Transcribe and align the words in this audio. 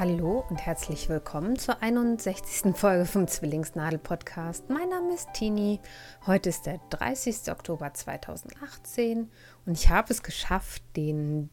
Hallo 0.00 0.46
und 0.48 0.56
herzlich 0.64 1.10
willkommen 1.10 1.58
zur 1.58 1.82
61. 1.82 2.74
Folge 2.74 3.04
vom 3.04 3.28
Zwillingsnadel-Podcast. 3.28 4.70
Mein 4.70 4.88
Name 4.88 5.12
ist 5.12 5.28
Tini. 5.34 5.78
Heute 6.26 6.48
ist 6.48 6.64
der 6.64 6.80
30. 6.88 7.52
Oktober 7.52 7.92
2018 7.92 9.30
und 9.66 9.72
ich 9.74 9.90
habe 9.90 10.10
es 10.10 10.22
geschafft, 10.22 10.82
den 10.96 11.50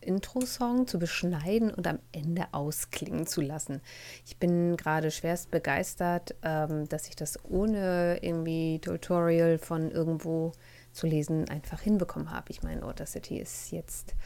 Intro-Song 0.00 0.88
zu 0.88 0.98
beschneiden 0.98 1.72
und 1.72 1.86
am 1.86 2.00
Ende 2.10 2.46
ausklingen 2.50 3.28
zu 3.28 3.42
lassen. 3.42 3.80
Ich 4.26 4.38
bin 4.38 4.76
gerade 4.76 5.12
schwerst 5.12 5.52
begeistert, 5.52 6.34
ähm, 6.42 6.88
dass 6.88 7.06
ich 7.06 7.14
das 7.14 7.38
ohne 7.44 8.18
irgendwie 8.22 8.80
Tutorial 8.80 9.56
von 9.58 9.92
irgendwo 9.92 10.50
zu 10.90 11.06
lesen 11.06 11.48
einfach 11.48 11.80
hinbekommen 11.82 12.32
habe. 12.32 12.50
Ich 12.50 12.64
meine, 12.64 12.82
Audacity 12.82 13.38
ist 13.38 13.70
jetzt 13.70 14.16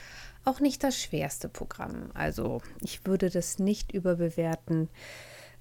auch 0.45 0.61
nicht 0.61 0.83
das 0.85 1.01
schwerste 1.01 1.49
Programm. 1.49 2.11
Also 2.15 2.61
ich 2.81 3.07
würde 3.07 3.31
das 3.31 3.59
nicht 3.59 3.93
überbewerten, 3.93 4.89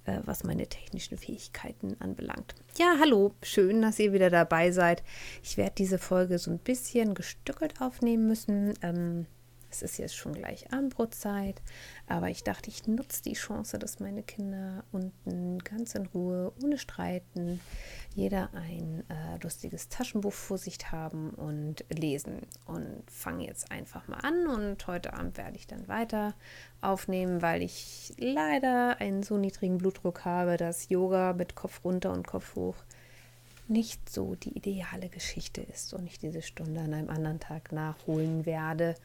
äh, 0.04 0.18
was 0.24 0.44
meine 0.44 0.66
technischen 0.66 1.18
Fähigkeiten 1.18 1.96
anbelangt. 2.00 2.54
Ja, 2.78 2.96
hallo, 3.00 3.34
schön, 3.42 3.82
dass 3.82 3.98
ihr 3.98 4.12
wieder 4.12 4.30
dabei 4.30 4.70
seid. 4.72 5.02
Ich 5.42 5.56
werde 5.56 5.74
diese 5.78 5.98
Folge 5.98 6.38
so 6.38 6.50
ein 6.50 6.58
bisschen 6.58 7.14
gestückelt 7.14 7.80
aufnehmen 7.80 8.26
müssen. 8.26 8.74
Ähm, 8.82 9.26
es 9.72 9.82
ist 9.82 9.98
jetzt 9.98 10.16
schon 10.16 10.34
gleich 10.34 10.72
Abendbrotzeit, 10.72 11.62
aber 12.06 12.28
ich 12.28 12.44
dachte, 12.44 12.68
ich 12.68 12.86
nutze 12.86 13.22
die 13.22 13.32
Chance, 13.32 13.78
dass 13.78 14.00
meine 14.00 14.22
Kinder 14.22 14.84
unten 14.92 15.58
ganz 15.60 15.94
in 15.94 16.06
Ruhe, 16.06 16.52
ohne 16.62 16.78
Streiten, 16.78 17.60
jeder 18.14 18.50
ein 18.54 19.04
äh, 19.08 19.42
lustiges 19.42 19.88
Taschenbuch 19.88 20.32
vor 20.32 20.58
sich 20.58 20.78
haben 20.90 21.30
und 21.30 21.84
lesen. 21.88 22.42
Und 22.66 23.02
fange 23.10 23.46
jetzt 23.46 23.70
einfach 23.70 24.08
mal 24.08 24.18
an 24.18 24.46
und 24.46 24.86
heute 24.86 25.14
Abend 25.14 25.38
werde 25.38 25.56
ich 25.56 25.66
dann 25.66 25.88
weiter 25.88 26.34
aufnehmen, 26.80 27.40
weil 27.40 27.62
ich 27.62 28.12
leider 28.18 29.00
einen 29.00 29.22
so 29.22 29.38
niedrigen 29.38 29.78
Blutdruck 29.78 30.24
habe, 30.24 30.56
dass 30.56 30.88
Yoga 30.88 31.32
mit 31.32 31.54
Kopf 31.54 31.84
runter 31.84 32.12
und 32.12 32.26
Kopf 32.26 32.54
hoch 32.56 32.76
nicht 33.68 34.10
so 34.10 34.34
die 34.34 34.56
ideale 34.56 35.08
Geschichte 35.08 35.62
ist 35.62 35.94
und 35.94 36.06
ich 36.06 36.18
diese 36.18 36.42
Stunde 36.42 36.80
an 36.80 36.92
einem 36.92 37.08
anderen 37.08 37.40
Tag 37.40 37.72
nachholen 37.72 38.44
werde 38.44 38.96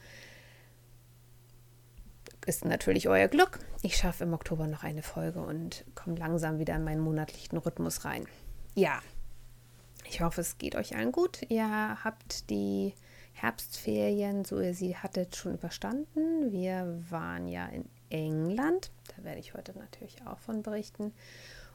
ist 2.46 2.64
natürlich 2.64 3.08
euer 3.08 3.28
Glück. 3.28 3.58
Ich 3.82 3.96
schaffe 3.96 4.24
im 4.24 4.32
Oktober 4.32 4.66
noch 4.66 4.82
eine 4.82 5.02
Folge 5.02 5.40
und 5.40 5.84
komme 5.94 6.16
langsam 6.16 6.58
wieder 6.58 6.74
in 6.76 6.84
meinen 6.84 7.00
monatlichen 7.00 7.58
Rhythmus 7.58 8.04
rein. 8.04 8.26
Ja, 8.74 9.00
ich 10.08 10.20
hoffe, 10.20 10.40
es 10.40 10.58
geht 10.58 10.74
euch 10.74 10.96
allen 10.96 11.12
gut. 11.12 11.42
Ihr 11.48 12.02
habt 12.02 12.48
die 12.50 12.94
Herbstferien, 13.34 14.44
so 14.44 14.60
ihr 14.60 14.74
sie 14.74 14.96
hattet, 14.96 15.36
schon 15.36 15.54
überstanden. 15.54 16.50
Wir 16.50 17.02
waren 17.10 17.48
ja 17.48 17.66
in 17.66 17.88
England. 18.10 18.90
Da 19.16 19.24
werde 19.24 19.40
ich 19.40 19.54
heute 19.54 19.78
natürlich 19.78 20.16
auch 20.26 20.38
von 20.38 20.62
berichten. 20.62 21.12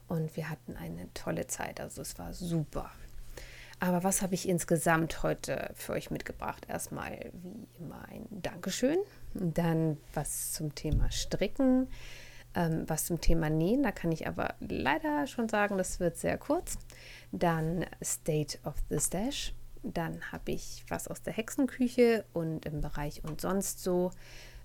Und 0.08 0.36
wir 0.36 0.50
hatten 0.50 0.76
eine 0.76 1.12
tolle 1.14 1.46
Zeit. 1.46 1.80
Also 1.80 2.02
es 2.02 2.18
war 2.18 2.34
super. 2.34 2.90
Aber 3.80 4.02
was 4.02 4.22
habe 4.22 4.34
ich 4.34 4.48
insgesamt 4.48 5.22
heute 5.22 5.70
für 5.74 5.92
euch 5.92 6.10
mitgebracht? 6.10 6.66
Erstmal 6.68 7.30
wie 7.32 7.68
immer 7.78 8.04
ein 8.08 8.26
Dankeschön 8.30 8.98
dann 9.34 9.98
was 10.12 10.52
zum 10.52 10.74
Thema 10.74 11.10
Stricken, 11.10 11.88
ähm, 12.54 12.84
was 12.86 13.06
zum 13.06 13.20
Thema 13.20 13.50
Nähen. 13.50 13.82
Da 13.82 13.92
kann 13.92 14.12
ich 14.12 14.26
aber 14.26 14.54
leider 14.60 15.26
schon 15.26 15.48
sagen, 15.48 15.76
das 15.78 16.00
wird 16.00 16.16
sehr 16.16 16.38
kurz. 16.38 16.78
Dann 17.32 17.84
State 18.02 18.58
of 18.64 18.74
the 18.90 19.00
Stash. 19.00 19.54
Dann 19.82 20.32
habe 20.32 20.52
ich 20.52 20.84
was 20.88 21.08
aus 21.08 21.22
der 21.22 21.34
Hexenküche 21.34 22.24
und 22.32 22.64
im 22.64 22.80
Bereich 22.80 23.22
und 23.24 23.40
sonst 23.40 23.82
so 23.82 24.12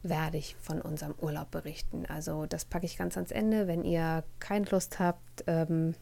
werde 0.01 0.37
ich 0.37 0.55
von 0.55 0.81
unserem 0.81 1.13
Urlaub 1.19 1.51
berichten. 1.51 2.05
Also 2.05 2.45
das 2.45 2.63
packe 2.63 2.85
ich 2.85 2.97
ganz 2.97 3.17
ans 3.17 3.31
Ende. 3.31 3.67
Wenn 3.67 3.83
ihr 3.83 4.23
keine 4.39 4.65
Lust 4.65 4.99
habt, 4.99 5.43
ähm, 5.47 5.93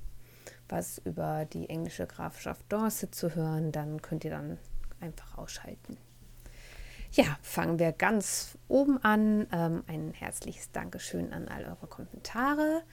was 0.69 0.99
über 0.99 1.45
die 1.45 1.69
englische 1.69 2.05
Grafschaft 2.05 2.65
Dorset 2.69 3.15
zu 3.15 3.33
hören, 3.33 3.71
dann 3.71 4.01
könnt 4.01 4.23
ihr 4.23 4.31
dann 4.31 4.59
einfach 4.99 5.37
ausschalten. 5.37 5.97
Ja, 7.13 7.37
fangen 7.41 7.79
wir 7.79 7.91
ganz 7.93 8.57
oben 8.67 9.03
an. 9.03 9.47
Ähm, 9.51 9.83
ein 9.87 10.13
herzliches 10.13 10.71
Dankeschön 10.71 11.33
an 11.33 11.47
all 11.47 11.65
eure 11.65 11.87
Kommentare, 11.87 12.83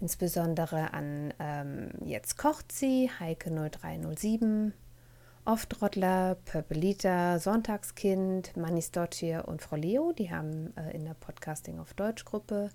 insbesondere 0.00 0.92
an 0.92 1.32
ähm, 1.38 1.90
Jetzt 2.04 2.36
kocht 2.38 2.70
sie, 2.72 3.10
Heike0307, 3.20 4.72
Oftrottler, 5.46 6.36
Purpelita, 6.44 7.38
Sonntagskind, 7.38 8.56
Manis 8.56 8.90
Dottier 8.92 9.44
und 9.46 9.60
Frau 9.60 9.76
Leo. 9.76 10.12
Die 10.12 10.30
haben 10.30 10.74
äh, 10.76 10.94
in 10.94 11.04
der 11.04 11.14
Podcasting 11.14 11.78
auf 11.78 11.94
Deutsch 11.94 12.24
Gruppe 12.24 12.70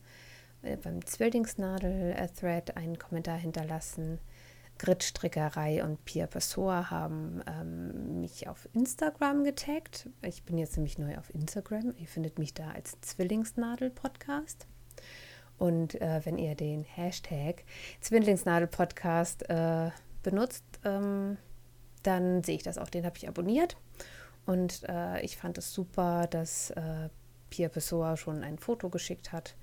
äh, 0.61 0.75
beim 0.75 1.05
Zwillingsnadel-Thread 1.05 2.77
einen 2.77 2.99
Kommentar 2.99 3.37
hinterlassen. 3.37 4.19
Gritstrickerei 4.79 5.83
und 5.83 6.03
Pia 6.05 6.25
Pessoa 6.25 6.89
haben 6.89 7.43
ähm, 7.45 8.21
mich 8.21 8.47
auf 8.47 8.67
Instagram 8.73 9.43
getaggt. 9.43 10.09
Ich 10.21 10.43
bin 10.43 10.57
jetzt 10.57 10.77
nämlich 10.77 10.97
neu 10.97 11.17
auf 11.17 11.33
Instagram. 11.35 11.93
Ihr 11.97 12.07
findet 12.07 12.39
mich 12.39 12.53
da 12.53 12.71
als 12.71 12.99
Zwillingsnadel-Podcast. 13.01 14.67
Und 15.57 16.01
äh, 16.01 16.21
wenn 16.23 16.37
ihr 16.37 16.55
den 16.55 16.83
Hashtag 16.83 17.65
Zwillingsnadel-Podcast 17.99 19.49
äh, 19.49 19.91
benutzt, 20.23 20.63
ähm, 20.85 21.37
dann 22.03 22.43
sehe 22.43 22.55
ich 22.55 22.63
das 22.63 22.77
auch. 22.77 22.89
Den 22.89 23.05
habe 23.05 23.17
ich 23.17 23.27
abonniert. 23.27 23.75
Und 24.45 24.83
äh, 24.87 25.19
ich 25.21 25.35
fand 25.35 25.57
es 25.57 25.73
super, 25.73 26.25
dass 26.27 26.71
äh, 26.71 27.09
Pia 27.49 27.67
Pessoa 27.67 28.15
schon 28.15 28.43
ein 28.43 28.57
Foto 28.57 28.89
geschickt 28.89 29.33
hat. 29.33 29.55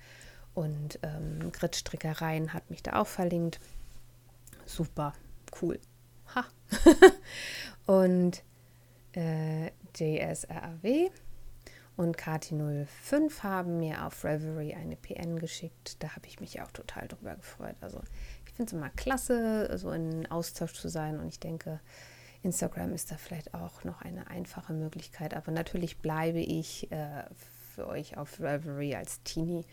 Und 0.53 0.99
ähm, 1.03 1.50
Gritstrickereien 1.53 2.53
hat 2.53 2.71
mich 2.71 2.82
da 2.82 3.00
auch 3.00 3.06
verlinkt 3.06 3.60
super 4.66 5.15
cool. 5.60 5.78
Ha. 6.34 6.44
und 7.87 8.43
äh, 9.12 9.71
JSRAW 9.97 11.10
und 11.97 12.19
Kati05 12.19 13.43
haben 13.43 13.78
mir 13.78 14.05
auf 14.05 14.25
Reverie 14.25 14.75
eine 14.75 14.97
PN 14.97 15.38
geschickt. 15.38 16.03
Da 16.03 16.15
habe 16.15 16.26
ich 16.26 16.41
mich 16.41 16.60
auch 16.60 16.71
total 16.71 17.09
drüber 17.09 17.34
gefreut. 17.37 17.76
Also 17.81 18.03
ich 18.47 18.53
finde 18.53 18.71
es 18.71 18.72
immer 18.75 18.91
klasse, 18.91 19.76
so 19.78 19.91
in 19.91 20.31
Austausch 20.31 20.75
zu 20.75 20.88
sein 20.88 21.19
und 21.19 21.28
ich 21.28 21.41
denke, 21.41 21.81
Instagram 22.43 22.93
ist 22.93 23.10
da 23.10 23.16
vielleicht 23.16 23.55
auch 23.55 23.84
noch 23.84 24.03
eine 24.03 24.28
einfache 24.28 24.75
Möglichkeit. 24.75 25.34
Aber 25.34 25.53
natürlich 25.53 25.99
bleibe 25.99 26.41
ich 26.41 26.91
äh, 26.93 27.25
für 27.75 27.87
euch 27.87 28.19
auf 28.19 28.41
Reverie 28.41 28.97
als 28.97 29.22
Teenie 29.22 29.65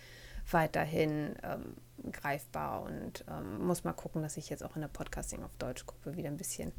weiterhin 0.51 1.35
ähm, 1.43 1.75
greifbar 2.11 2.83
und 2.83 3.23
ähm, 3.29 3.65
muss 3.65 3.83
mal 3.83 3.93
gucken, 3.93 4.21
dass 4.21 4.37
ich 4.37 4.49
jetzt 4.49 4.63
auch 4.63 4.75
in 4.75 4.81
der 4.81 4.89
Podcasting 4.89 5.43
auf 5.43 5.55
Deutsch-Gruppe 5.57 6.15
wieder 6.15 6.29
ein 6.29 6.37
bisschen 6.37 6.71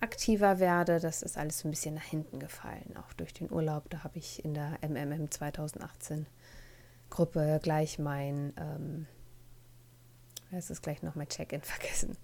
aktiver 0.00 0.58
werde. 0.58 1.00
Das 1.00 1.22
ist 1.22 1.36
alles 1.36 1.64
ein 1.64 1.70
bisschen 1.70 1.94
nach 1.94 2.02
hinten 2.02 2.38
gefallen, 2.38 2.96
auch 2.96 3.12
durch 3.14 3.32
den 3.32 3.50
Urlaub. 3.50 3.88
Da 3.90 4.04
habe 4.04 4.18
ich 4.18 4.44
in 4.44 4.54
der 4.54 4.78
MMM 4.82 5.30
2018 5.30 6.26
Gruppe 7.10 7.58
gleich 7.62 7.98
mein, 7.98 8.52
ähm, 8.56 9.06
es 10.50 10.70
ist 10.70 10.82
gleich 10.82 11.02
noch 11.02 11.14
mein 11.14 11.28
Check-in 11.28 11.62
vergessen. 11.62 12.16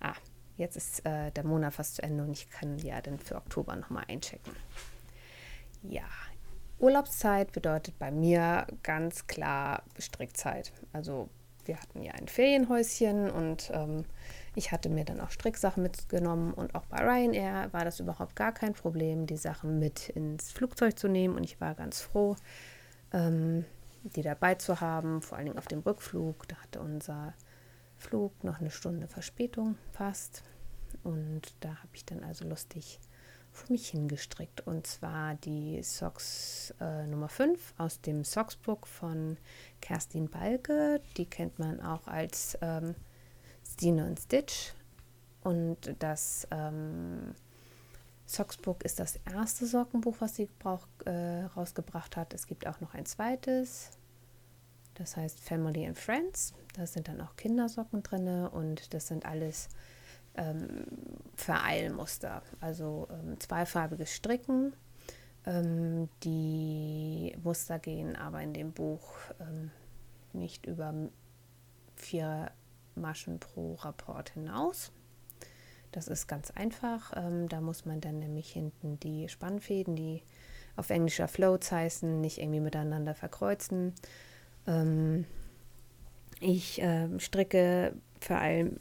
Ah, 0.00 0.14
jetzt 0.56 0.76
ist 0.76 1.04
äh, 1.04 1.30
der 1.32 1.44
Monat 1.44 1.74
fast 1.74 1.96
zu 1.96 2.02
Ende 2.02 2.24
und 2.24 2.32
ich 2.32 2.48
kann 2.50 2.78
ja 2.78 3.00
dann 3.00 3.18
für 3.18 3.36
Oktober 3.36 3.76
nochmal 3.76 4.04
einchecken. 4.08 4.54
Ja, 5.82 6.08
Urlaubszeit 6.82 7.52
bedeutet 7.52 7.96
bei 7.98 8.10
mir 8.10 8.66
ganz 8.82 9.28
klar 9.28 9.84
Strickzeit. 9.98 10.72
Also 10.92 11.28
wir 11.64 11.80
hatten 11.80 12.02
ja 12.02 12.12
ein 12.12 12.26
Ferienhäuschen 12.26 13.30
und 13.30 13.70
ähm, 13.72 14.04
ich 14.56 14.72
hatte 14.72 14.88
mir 14.88 15.04
dann 15.04 15.20
auch 15.20 15.30
Stricksachen 15.30 15.82
mitgenommen 15.82 16.52
und 16.52 16.74
auch 16.74 16.84
bei 16.86 16.98
Ryanair 16.98 17.72
war 17.72 17.84
das 17.84 18.00
überhaupt 18.00 18.34
gar 18.34 18.52
kein 18.52 18.74
Problem, 18.74 19.26
die 19.26 19.36
Sachen 19.36 19.78
mit 19.78 20.08
ins 20.08 20.50
Flugzeug 20.50 20.98
zu 20.98 21.06
nehmen 21.06 21.36
und 21.36 21.44
ich 21.44 21.60
war 21.60 21.76
ganz 21.76 22.00
froh, 22.00 22.34
ähm, 23.12 23.64
die 24.02 24.22
dabei 24.22 24.56
zu 24.56 24.80
haben, 24.80 25.22
vor 25.22 25.38
allen 25.38 25.46
Dingen 25.46 25.58
auf 25.58 25.68
dem 25.68 25.80
Rückflug. 25.80 26.48
Da 26.48 26.56
hatte 26.56 26.80
unser 26.80 27.34
Flug 27.96 28.42
noch 28.42 28.58
eine 28.58 28.72
Stunde 28.72 29.06
Verspätung 29.06 29.76
fast 29.92 30.42
und 31.04 31.54
da 31.60 31.68
habe 31.68 31.90
ich 31.92 32.04
dann 32.04 32.24
also 32.24 32.44
lustig 32.48 32.98
vor 33.52 33.70
mich 33.70 33.88
hingestrickt. 33.88 34.66
Und 34.66 34.86
zwar 34.86 35.34
die 35.34 35.82
Socks 35.82 36.74
äh, 36.80 37.06
Nummer 37.06 37.28
5 37.28 37.74
aus 37.78 38.00
dem 38.00 38.24
Socksbook 38.24 38.86
von 38.86 39.36
Kerstin 39.80 40.28
Balke. 40.28 41.00
Die 41.16 41.26
kennt 41.26 41.58
man 41.58 41.80
auch 41.80 42.06
als 42.06 42.58
ähm, 42.62 42.94
Stine 43.64 44.06
und 44.06 44.18
Stitch. 44.18 44.72
Und 45.44 45.94
das 45.98 46.46
ähm, 46.50 47.34
Socksbook 48.26 48.84
ist 48.84 48.98
das 49.00 49.20
erste 49.30 49.66
Sockenbuch, 49.66 50.16
was 50.20 50.36
sie 50.36 50.48
brauch, 50.58 50.86
äh, 51.04 51.44
rausgebracht 51.56 52.16
hat. 52.16 52.32
Es 52.32 52.46
gibt 52.46 52.66
auch 52.66 52.80
noch 52.80 52.94
ein 52.94 53.06
zweites. 53.06 53.90
Das 54.94 55.16
heißt 55.16 55.40
Family 55.40 55.86
and 55.86 55.98
Friends. 55.98 56.54
Da 56.74 56.86
sind 56.86 57.08
dann 57.08 57.20
auch 57.20 57.36
Kindersocken 57.36 58.02
drin 58.02 58.46
und 58.46 58.94
das 58.94 59.08
sind 59.08 59.26
alles 59.26 59.68
ähm, 60.36 60.86
Vereilmuster, 61.36 62.42
also 62.60 63.08
ähm, 63.10 63.38
zweifarbiges 63.40 64.12
Stricken. 64.12 64.74
Ähm, 65.44 66.08
die 66.22 67.36
Muster 67.42 67.78
gehen 67.78 68.16
aber 68.16 68.42
in 68.42 68.54
dem 68.54 68.72
Buch 68.72 69.16
ähm, 69.40 69.70
nicht 70.32 70.66
über 70.66 70.94
vier 71.96 72.50
Maschen 72.94 73.38
pro 73.40 73.74
Rapport 73.74 74.30
hinaus. 74.30 74.92
Das 75.90 76.08
ist 76.08 76.26
ganz 76.26 76.50
einfach. 76.50 77.12
Ähm, 77.16 77.48
da 77.48 77.60
muss 77.60 77.84
man 77.84 78.00
dann 78.00 78.18
nämlich 78.18 78.50
hinten 78.52 78.98
die 79.00 79.28
Spannfäden, 79.28 79.94
die 79.94 80.22
auf 80.76 80.90
englischer 80.90 81.28
Floats 81.28 81.70
heißen, 81.70 82.20
nicht 82.20 82.38
irgendwie 82.38 82.60
miteinander 82.60 83.14
verkreuzen. 83.14 83.94
Ähm, 84.66 85.26
ich 86.40 86.80
äh, 86.80 87.08
stricke 87.20 87.94
vor 88.20 88.38
allem 88.38 88.80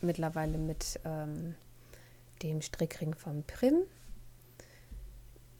mittlerweile 0.00 0.58
mit 0.58 1.00
ähm, 1.04 1.54
dem 2.42 2.62
Strickring 2.62 3.14
vom 3.14 3.42
Prim. 3.44 3.82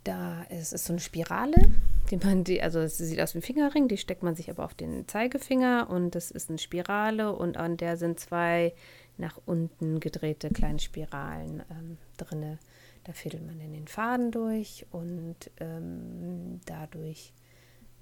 Da 0.04 0.44
ist 0.44 0.72
es 0.72 0.84
so 0.84 0.92
eine 0.92 1.00
Spirale, 1.00 1.70
die 2.10 2.16
man, 2.16 2.44
die, 2.44 2.62
also 2.62 2.78
es 2.78 2.96
sieht 2.96 3.20
aus 3.20 3.34
wie 3.34 3.38
ein 3.38 3.42
Fingerring, 3.42 3.88
die 3.88 3.96
steckt 3.96 4.22
man 4.22 4.36
sich 4.36 4.48
aber 4.50 4.64
auf 4.64 4.74
den 4.74 5.08
Zeigefinger 5.08 5.88
und 5.90 6.14
das 6.14 6.30
ist 6.30 6.48
eine 6.48 6.58
Spirale 6.58 7.34
und 7.34 7.56
an 7.56 7.76
der 7.76 7.96
sind 7.96 8.20
zwei 8.20 8.72
nach 9.18 9.40
unten 9.46 9.98
gedrehte 9.98 10.50
kleine 10.50 10.78
Spiralen 10.78 11.62
ähm, 11.70 11.98
drinne. 12.18 12.58
Da 13.04 13.12
fädelt 13.12 13.46
man 13.46 13.60
in 13.60 13.72
den 13.72 13.88
Faden 13.88 14.30
durch 14.30 14.86
und 14.92 15.50
ähm, 15.58 16.60
dadurch 16.66 17.32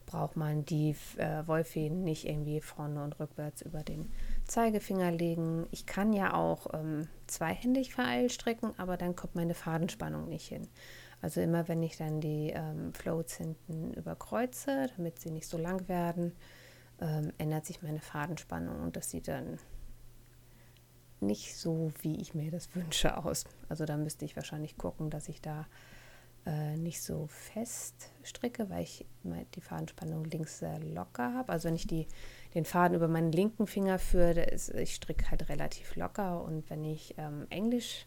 braucht 0.07 0.37
man 0.37 0.65
die 0.65 0.95
äh, 1.17 1.47
Wollfäden 1.47 2.05
nicht 2.05 2.27
irgendwie 2.27 2.61
vorne 2.61 3.03
und 3.03 3.19
rückwärts 3.19 3.63
über 3.63 3.83
den 3.83 4.11
Zeigefinger 4.47 5.11
legen. 5.11 5.67
Ich 5.71 5.87
kann 5.87 6.13
ja 6.13 6.35
auch 6.35 6.67
ähm, 6.75 7.09
zweihändig 7.27 7.95
vereilt 7.95 8.33
stricken, 8.33 8.73
aber 8.79 8.97
dann 8.97 9.17
kommt 9.17 9.35
meine 9.35 9.55
Fadenspannung 9.55 10.29
nicht 10.29 10.49
hin. 10.49 10.69
Also 11.23 11.41
immer 11.41 11.69
wenn 11.69 11.83
ich 11.83 11.97
dann 11.97 12.21
die 12.21 12.51
ähm, 12.51 12.93
Floats 12.93 13.37
hinten 13.37 13.95
überkreuze, 13.95 14.89
damit 14.97 15.19
sie 15.19 15.31
nicht 15.31 15.49
so 15.49 15.57
lang 15.57 15.89
werden, 15.89 16.33
ähm, 17.01 17.33
ändert 17.39 17.65
sich 17.65 17.83
meine 17.83 18.01
Fadenspannung 18.01 18.83
und 18.83 18.97
das 18.97 19.11
sieht 19.11 19.29
dann 19.29 19.59
nicht 21.21 21.57
so, 21.57 21.93
wie 22.03 22.21
ich 22.21 22.35
mir 22.35 22.51
das 22.51 22.75
wünsche, 22.75 23.17
aus. 23.17 23.45
Also 23.69 23.87
da 23.87 23.97
müsste 23.97 24.25
ich 24.25 24.37
wahrscheinlich 24.37 24.77
gucken, 24.77 25.11
dass 25.11 25.29
ich 25.29 25.41
da 25.41 25.67
äh, 26.47 26.77
nicht 26.77 27.03
so 27.03 27.27
fest 27.29 28.11
stricke, 28.23 28.69
weil 28.69 28.83
ich 28.83 29.07
die 29.55 29.61
Fadenspannung 29.61 30.25
links 30.25 30.59
sehr 30.59 30.79
locker 30.79 31.33
habe. 31.33 31.51
Also 31.51 31.69
wenn 31.69 31.77
ich 31.77 31.87
die, 31.87 32.07
den 32.55 32.65
Faden 32.65 32.97
über 32.97 33.09
meinen 33.09 33.33
linken 33.33 33.67
Finger 33.67 33.99
führe, 33.99 34.47
ich 34.79 34.95
stricke 34.95 35.31
halt 35.31 35.49
relativ 35.49 35.97
locker 35.97 36.43
und 36.43 36.69
wenn 36.71 36.85
ich 36.85 37.15
ähm, 37.19 37.47
Englisch 37.51 38.07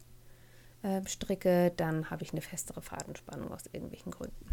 äh, 0.84 1.02
stricke, 1.06 1.74
dann 1.76 2.10
habe 2.10 2.24
ich 2.24 2.32
eine 2.32 2.42
festere 2.42 2.82
Fadenspannung 2.82 3.52
aus 3.52 3.66
irgendwelchen 3.72 4.12
Gründen. 4.12 4.46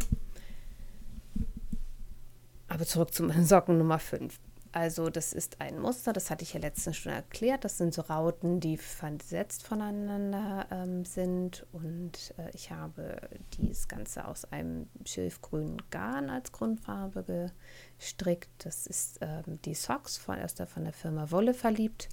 Aber 2.67 2.85
zurück 2.85 3.13
zum 3.13 3.31
Socken 3.43 3.77
Nummer 3.77 3.99
5. 3.99 4.37
Also 4.75 5.09
das 5.09 5.31
ist 5.31 5.61
ein 5.61 5.79
Muster, 5.79 6.11
das 6.11 6.29
hatte 6.29 6.43
ich 6.43 6.53
ja 6.53 6.59
letztens 6.59 6.97
schon 6.97 7.13
erklärt. 7.13 7.63
Das 7.63 7.77
sind 7.77 7.93
so 7.93 8.01
Rauten, 8.01 8.59
die 8.59 8.75
versetzt 8.75 9.63
voneinander 9.63 10.67
ähm, 10.69 11.05
sind. 11.05 11.65
Und 11.71 12.33
äh, 12.37 12.49
ich 12.53 12.71
habe 12.71 13.21
dieses 13.53 13.87
Ganze 13.87 14.27
aus 14.27 14.43
einem 14.43 14.89
schilfgrünen 15.05 15.81
Garn 15.91 16.29
als 16.29 16.51
Grundfarbe 16.51 17.53
gestrickt. 17.97 18.49
Das 18.57 18.85
ist 18.85 19.19
ähm, 19.21 19.61
die 19.63 19.75
Socks 19.75 20.17
von, 20.17 20.41
aus 20.41 20.55
der, 20.55 20.67
von 20.67 20.83
der 20.83 20.91
Firma 20.91 21.31
Wolle 21.31 21.53
verliebt. 21.53 22.09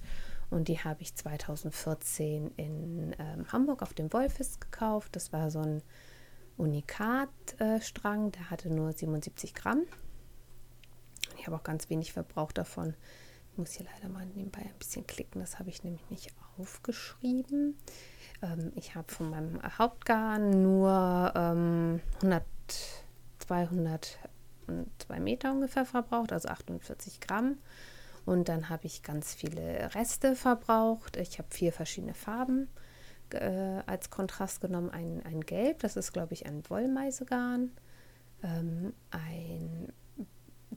Und 0.49 0.69
die 0.69 0.79
habe 0.79 1.01
ich 1.01 1.13
2014 1.15 2.49
in 2.55 3.13
ähm, 3.19 3.51
Hamburg 3.51 3.81
auf 3.81 3.93
dem 3.93 4.13
Wolfest 4.13 4.61
gekauft. 4.61 5.17
Das 5.17 5.33
war 5.33 5.51
so 5.51 5.59
ein 5.59 5.83
Unikat-Strang, 6.55 8.27
äh, 8.29 8.31
der 8.31 8.49
hatte 8.49 8.69
nur 8.73 8.93
77 8.93 9.53
Gramm. 9.53 9.81
Ich 11.37 11.47
habe 11.47 11.55
auch 11.55 11.63
ganz 11.63 11.89
wenig 11.89 12.13
verbraucht 12.13 12.57
davon. 12.57 12.95
Ich 13.51 13.57
muss 13.57 13.73
hier 13.73 13.85
leider 13.93 14.09
mal 14.11 14.25
nebenbei 14.25 14.61
ein 14.61 14.77
bisschen 14.79 15.05
klicken, 15.05 15.39
das 15.39 15.59
habe 15.59 15.69
ich 15.69 15.83
nämlich 15.83 16.09
nicht 16.09 16.33
aufgeschrieben. 16.57 17.77
Ähm, 18.41 18.71
ich 18.75 18.95
habe 18.95 19.11
von 19.11 19.29
meinem 19.29 19.61
Hauptgarn 19.77 20.63
nur 20.63 21.33
ähm, 21.35 22.01
100, 22.21 22.43
200 23.39 24.19
2 24.99 25.19
Meter 25.19 25.51
ungefähr 25.51 25.85
verbraucht, 25.85 26.31
also 26.31 26.49
48 26.49 27.19
Gramm. 27.19 27.57
Und 28.25 28.47
dann 28.47 28.69
habe 28.69 28.85
ich 28.85 29.03
ganz 29.03 29.33
viele 29.33 29.93
Reste 29.95 30.35
verbraucht. 30.35 31.17
Ich 31.17 31.39
habe 31.39 31.49
vier 31.51 31.73
verschiedene 31.73 32.13
Farben 32.13 32.69
äh, 33.31 33.81
als 33.85 34.09
Kontrast 34.09 34.61
genommen. 34.61 34.89
Ein, 34.89 35.21
ein 35.25 35.41
Gelb, 35.41 35.79
das 35.79 35.97
ist, 35.97 36.13
glaube 36.13 36.33
ich, 36.33 36.45
ein 36.45 36.63
Wollmeisegarn. 36.69 37.71
Ähm, 38.41 38.93
ein 39.11 39.91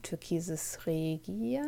türkises 0.01 0.85
Regia, 0.85 1.63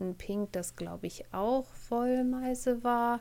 ein 0.00 0.14
Pink, 0.16 0.52
das 0.52 0.76
glaube 0.76 1.06
ich 1.06 1.32
auch 1.32 1.66
Vollmeise 1.66 2.82
war 2.84 3.20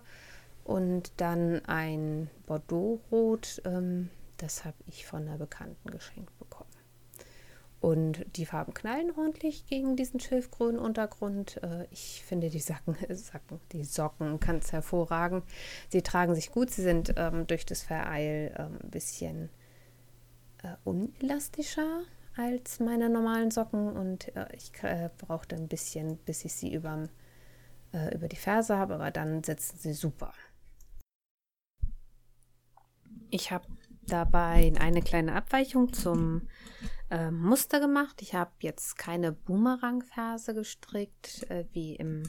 und 0.63 1.11
dann 1.17 1.63
ein 1.65 2.29
Bordeaux-Rot, 2.45 3.61
ähm, 3.65 4.09
das 4.37 4.65
habe 4.65 4.77
ich 4.87 5.05
von 5.05 5.27
einer 5.27 5.37
Bekannten 5.37 5.89
geschenkt 5.89 6.37
bekommen. 6.39 6.69
Und 7.83 8.25
die 8.37 8.45
Farben 8.45 8.73
knallen 8.73 9.11
ordentlich 9.11 9.65
gegen 9.65 9.97
diesen 9.97 10.21
schilfgrünen 10.21 10.79
Untergrund. 10.79 11.61
Äh, 11.61 11.85
ich 11.91 12.23
finde 12.25 12.49
die 12.49 12.61
Sacken, 12.61 12.95
Sacken 13.09 13.59
die 13.73 13.83
Socken 13.83 14.39
ganz 14.39 14.71
hervorragend. 14.71 15.43
Sie 15.89 16.01
tragen 16.01 16.33
sich 16.33 16.51
gut, 16.51 16.71
sie 16.71 16.81
sind 16.81 17.13
ähm, 17.17 17.45
durch 17.45 17.65
das 17.65 17.81
Vereil 17.81 18.55
ähm, 18.57 18.79
ein 18.81 18.89
bisschen 18.89 19.49
äh, 20.63 20.75
unelastischer 20.85 22.03
als 22.35 22.79
meine 22.79 23.09
normalen 23.09 23.51
Socken 23.51 23.95
und 23.95 24.35
äh, 24.35 24.47
ich 24.53 24.71
äh, 24.83 25.09
brauchte 25.17 25.55
ein 25.55 25.67
bisschen, 25.67 26.17
bis 26.17 26.45
ich 26.45 26.53
sie 26.53 26.73
überm, 26.73 27.09
äh, 27.93 28.15
über 28.15 28.27
die 28.27 28.35
Ferse 28.35 28.77
habe, 28.77 28.95
aber 28.95 29.11
dann 29.11 29.43
sitzen 29.43 29.77
sie 29.77 29.93
super. 29.93 30.33
Ich 33.29 33.51
habe 33.51 33.67
dabei 34.07 34.71
eine 34.79 35.01
kleine 35.01 35.33
Abweichung 35.33 35.93
zum 35.93 36.47
äh, 37.09 37.31
Muster 37.31 37.79
gemacht. 37.79 38.21
Ich 38.21 38.33
habe 38.33 38.51
jetzt 38.59 38.97
keine 38.97 39.31
Boomerang-Ferse 39.31 40.53
gestrickt, 40.53 41.49
äh, 41.49 41.65
wie 41.71 41.95
im 41.95 42.23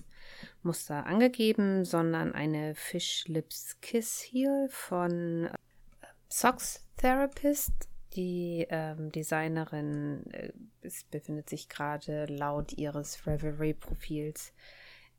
Muster 0.63 1.07
angegeben, 1.07 1.85
sondern 1.85 2.33
eine 2.33 2.75
Fish 2.75 3.27
Lips 3.27 3.81
Kiss 3.81 4.21
Heel 4.21 4.69
von 4.71 5.47
äh, 5.47 6.07
Socks 6.29 6.87
Therapist 6.97 7.89
die 8.17 8.67
ähm, 8.71 9.11
Designerin 9.13 10.25
äh, 10.31 10.53
es 10.81 11.05
befindet 11.05 11.49
sich 11.49 11.69
gerade 11.69 12.27
laut 12.27 12.73
ihres 12.73 13.27
Reverie-Profils 13.27 14.53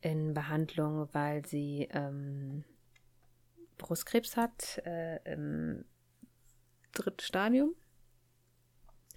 in 0.01 0.33
Behandlung, 0.33 1.09
weil 1.11 1.45
sie 1.45 1.89
ähm, 1.91 2.63
Brustkrebs 3.77 4.37
hat 4.37 4.81
äh, 4.85 5.17
im 5.31 5.85
dritten 6.93 7.21
Stadium. 7.21 7.75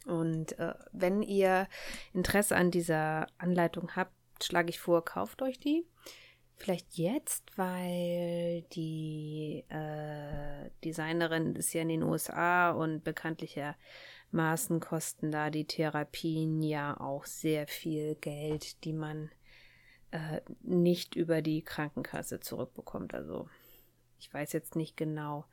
Und 0.06 0.58
äh, 0.58 0.74
wenn 0.92 1.22
ihr 1.22 1.68
Interesse 2.14 2.56
an 2.56 2.70
dieser 2.70 3.26
Anleitung 3.36 3.94
habt, 3.94 4.14
schlage 4.42 4.70
ich 4.70 4.80
vor, 4.80 5.04
kauft 5.04 5.42
euch 5.42 5.58
die. 5.58 5.86
Vielleicht 6.58 6.98
jetzt, 6.98 7.56
weil 7.56 8.62
die 8.72 9.64
äh, 9.68 10.70
Designerin 10.84 11.54
ist 11.54 11.72
ja 11.72 11.82
in 11.82 11.88
den 11.88 12.02
USA 12.02 12.72
und 12.72 13.04
bekanntlichermaßen 13.04 14.80
kosten 14.80 15.30
da 15.30 15.50
die 15.50 15.66
Therapien 15.66 16.60
ja 16.62 16.98
auch 16.98 17.26
sehr 17.26 17.68
viel 17.68 18.16
Geld, 18.16 18.84
die 18.84 18.92
man 18.92 19.30
äh, 20.10 20.40
nicht 20.62 21.14
über 21.14 21.42
die 21.42 21.62
Krankenkasse 21.62 22.40
zurückbekommt. 22.40 23.14
Also 23.14 23.48
ich 24.18 24.34
weiß 24.34 24.52
jetzt 24.52 24.74
nicht 24.74 24.96
genau, 24.96 25.44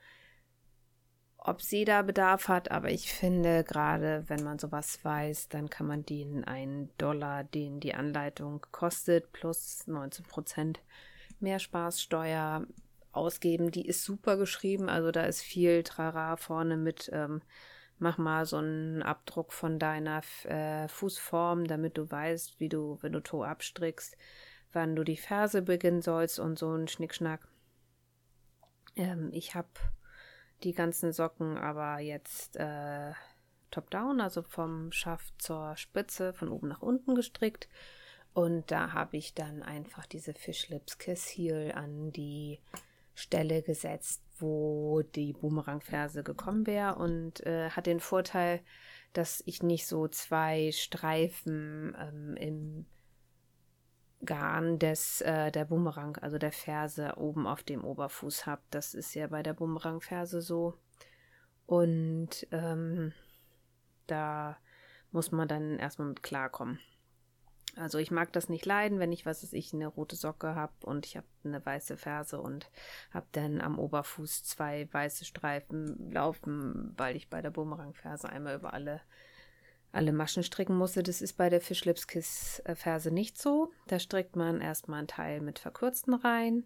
ob 1.48 1.62
sie 1.62 1.86
da 1.86 2.02
Bedarf 2.02 2.48
hat, 2.48 2.72
aber 2.72 2.90
ich 2.90 3.14
finde, 3.14 3.64
gerade 3.64 4.24
wenn 4.28 4.44
man 4.44 4.58
sowas 4.58 5.04
weiß, 5.04 5.50
dann 5.50 5.70
kann 5.70 5.86
man 5.86 6.06
den 6.06 6.44
einen 6.44 6.90
Dollar, 6.98 7.44
den 7.44 7.80
die 7.80 7.94
Anleitung 7.94 8.66
kostet, 8.72 9.32
plus 9.32 9.86
19 9.86 10.26
Prozent 10.26 10.80
Mehrspaßsteuer 11.40 12.66
ausgeben. 13.12 13.70
Die 13.70 13.86
ist 13.86 14.04
super 14.04 14.38
geschrieben, 14.38 14.90
also 14.90 15.12
da 15.12 15.24
ist 15.24 15.42
viel 15.42 15.84
Trara 15.84 16.36
vorne 16.38 16.78
mit. 16.78 17.10
Ähm, 17.14 17.42
mach 18.00 18.18
mal 18.18 18.46
so 18.46 18.58
einen 18.58 19.04
Abdruck 19.04 19.54
von 19.54 19.78
deiner 19.78 20.22
äh, 20.46 20.88
Fußform, 20.88 21.66
damit 21.66 21.98
du 21.98 22.10
weißt, 22.10 22.60
wie 22.60 22.70
du, 22.70 22.98
wenn 23.02 23.14
du 23.14 23.22
To 23.22 23.44
abstrickst, 23.44 24.18
wann 24.74 24.96
du 24.96 25.04
die 25.04 25.18
Ferse 25.18 25.62
beginnen 25.62 26.02
sollst 26.02 26.40
und 26.40 26.58
so 26.58 26.74
ein 26.74 26.88
Schnickschnack. 26.88 27.48
Ähm, 28.96 29.30
ich 29.32 29.56
habe 29.56 29.70
die 30.66 30.74
ganzen 30.74 31.14
Socken 31.14 31.58
aber 31.58 32.00
jetzt 32.00 32.58
äh, 32.58 33.14
top-down, 33.72 34.20
also 34.20 34.42
vom 34.42 34.92
Schaft 34.92 35.42
zur 35.42 35.78
Spitze, 35.78 36.34
von 36.34 36.50
oben 36.50 36.68
nach 36.68 36.82
unten 36.82 37.16
gestrickt. 37.16 37.70
Und 38.34 38.70
da 38.70 38.92
habe 38.92 39.16
ich 39.16 39.34
dann 39.34 39.64
einfach 39.64 40.06
diese 40.06 40.34
Fish 40.34 40.68
Lips 40.70 40.98
Kiss 40.98 41.26
Heel 41.28 41.72
an 41.74 42.12
die 42.12 42.60
Stelle 43.14 43.62
gesetzt, 43.62 44.22
wo 44.40 45.04
die 45.16 45.32
Boomerang-Ferse 45.32 46.24
gekommen 46.24 46.68
wäre 46.68 46.96
und 46.96 47.46
äh, 47.46 47.70
hat 47.70 47.86
den 47.86 48.02
Vorteil, 48.02 48.60
dass 49.14 49.42
ich 49.46 49.64
nicht 49.64 49.88
so 49.88 50.10
zwei 50.10 50.72
Streifen 50.74 51.96
ähm, 51.98 52.36
im 52.36 52.86
Garn 54.26 54.80
des, 54.80 55.22
äh, 55.22 55.52
der 55.52 55.66
Bumerang, 55.66 56.18
also 56.18 56.38
der 56.38 56.52
Ferse 56.52 57.14
oben 57.18 57.48
auf 57.48 57.64
dem 57.64 57.84
Oberfuß 57.84 58.46
habe. 58.46 58.62
Das 58.70 58.94
ist 58.94 59.14
ja 59.14 59.28
bei 59.28 59.44
der 59.44 59.54
Bumerang-Ferse 59.54 60.42
so. 60.42 60.78
Und 61.66 62.48
ähm, 62.52 63.14
da 64.08 64.58
muss 65.12 65.32
man 65.32 65.48
dann 65.48 65.80
erstmal 65.80 66.10
mit 66.10 66.24
klarkommen. 66.24 66.80
Also 67.78 67.98
ich 67.98 68.10
mag 68.10 68.32
das 68.32 68.48
nicht 68.48 68.66
leiden, 68.66 69.00
wenn 69.00 69.12
ich, 69.12 69.26
was 69.26 69.44
weiß 69.44 69.52
ich, 69.54 69.74
eine 69.74 69.88
rote 69.88 70.16
Socke 70.16 70.56
habe 70.56 70.74
und 70.86 71.06
ich 71.06 71.18
habe 71.18 71.28
eine 71.44 71.66
weiße 71.66 71.98
Ferse 71.98 72.40
und 72.40 72.70
habe 73.12 73.26
dann 73.34 73.60
am 73.60 73.80
Oberfuß 73.80 74.46
zwei 74.46 74.88
weiße 74.92 75.26
Streifen 75.26 76.12
laufen, 76.12 76.94
weil 76.96 77.18
ich 77.18 77.30
bei 77.30 77.42
der 77.42 77.50
Bumerang-Ferse 77.50 78.30
einmal 78.30 78.56
über 78.56 78.74
alle, 78.74 79.02
alle 79.96 80.12
Maschen 80.12 80.44
stricken 80.44 80.78
musste. 80.78 81.04
Das 81.04 81.22
ist 81.22 81.34
bei 81.34 81.50
der 81.50 81.62
Fischlipskiss-Ferse 81.62 83.12
nicht 83.12 83.42
so. 83.42 83.72
Da 83.88 84.00
strickt 84.00 84.36
man 84.36 84.62
erstmal 84.62 85.00
einen 85.00 85.08
Teil 85.08 85.42
mit 85.42 85.60
verkürzten 85.60 86.14
Reihen 86.14 86.66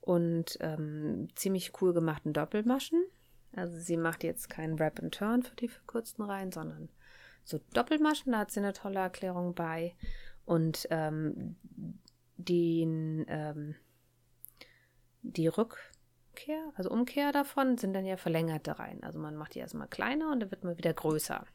und 0.00 0.58
ähm, 0.60 1.28
ziemlich 1.34 1.72
cool 1.80 1.92
gemachten 1.92 2.32
Doppelmaschen. 2.32 3.04
Also 3.54 3.78
sie 3.78 3.96
macht 3.96 4.24
jetzt 4.24 4.50
keinen 4.50 4.78
Wrap 4.78 5.00
and 5.00 5.14
Turn 5.14 5.42
für 5.42 5.56
die 5.56 5.68
verkürzten 5.68 6.24
Reihen, 6.24 6.52
sondern 6.52 6.88
so 7.44 7.60
Doppelmaschen, 7.72 8.32
da 8.32 8.38
hat 8.38 8.50
sie 8.50 8.60
eine 8.60 8.72
tolle 8.72 8.98
Erklärung 8.98 9.54
bei. 9.54 9.94
Und 10.44 10.86
ähm, 10.90 11.56
den, 12.36 13.24
ähm, 13.28 13.74
die 15.22 15.48
Rückkehr, 15.48 16.72
also 16.74 16.90
Umkehr 16.90 17.32
davon, 17.32 17.78
sind 17.78 17.94
dann 17.94 18.06
ja 18.06 18.16
verlängerte 18.16 18.78
Reihen. 18.78 19.02
Also 19.02 19.18
man 19.18 19.36
macht 19.36 19.54
die 19.54 19.60
erstmal 19.60 19.88
kleiner 19.88 20.32
und 20.32 20.40
dann 20.40 20.50
wird 20.50 20.64
man 20.64 20.76
wieder 20.76 20.92
größer. 20.92 21.46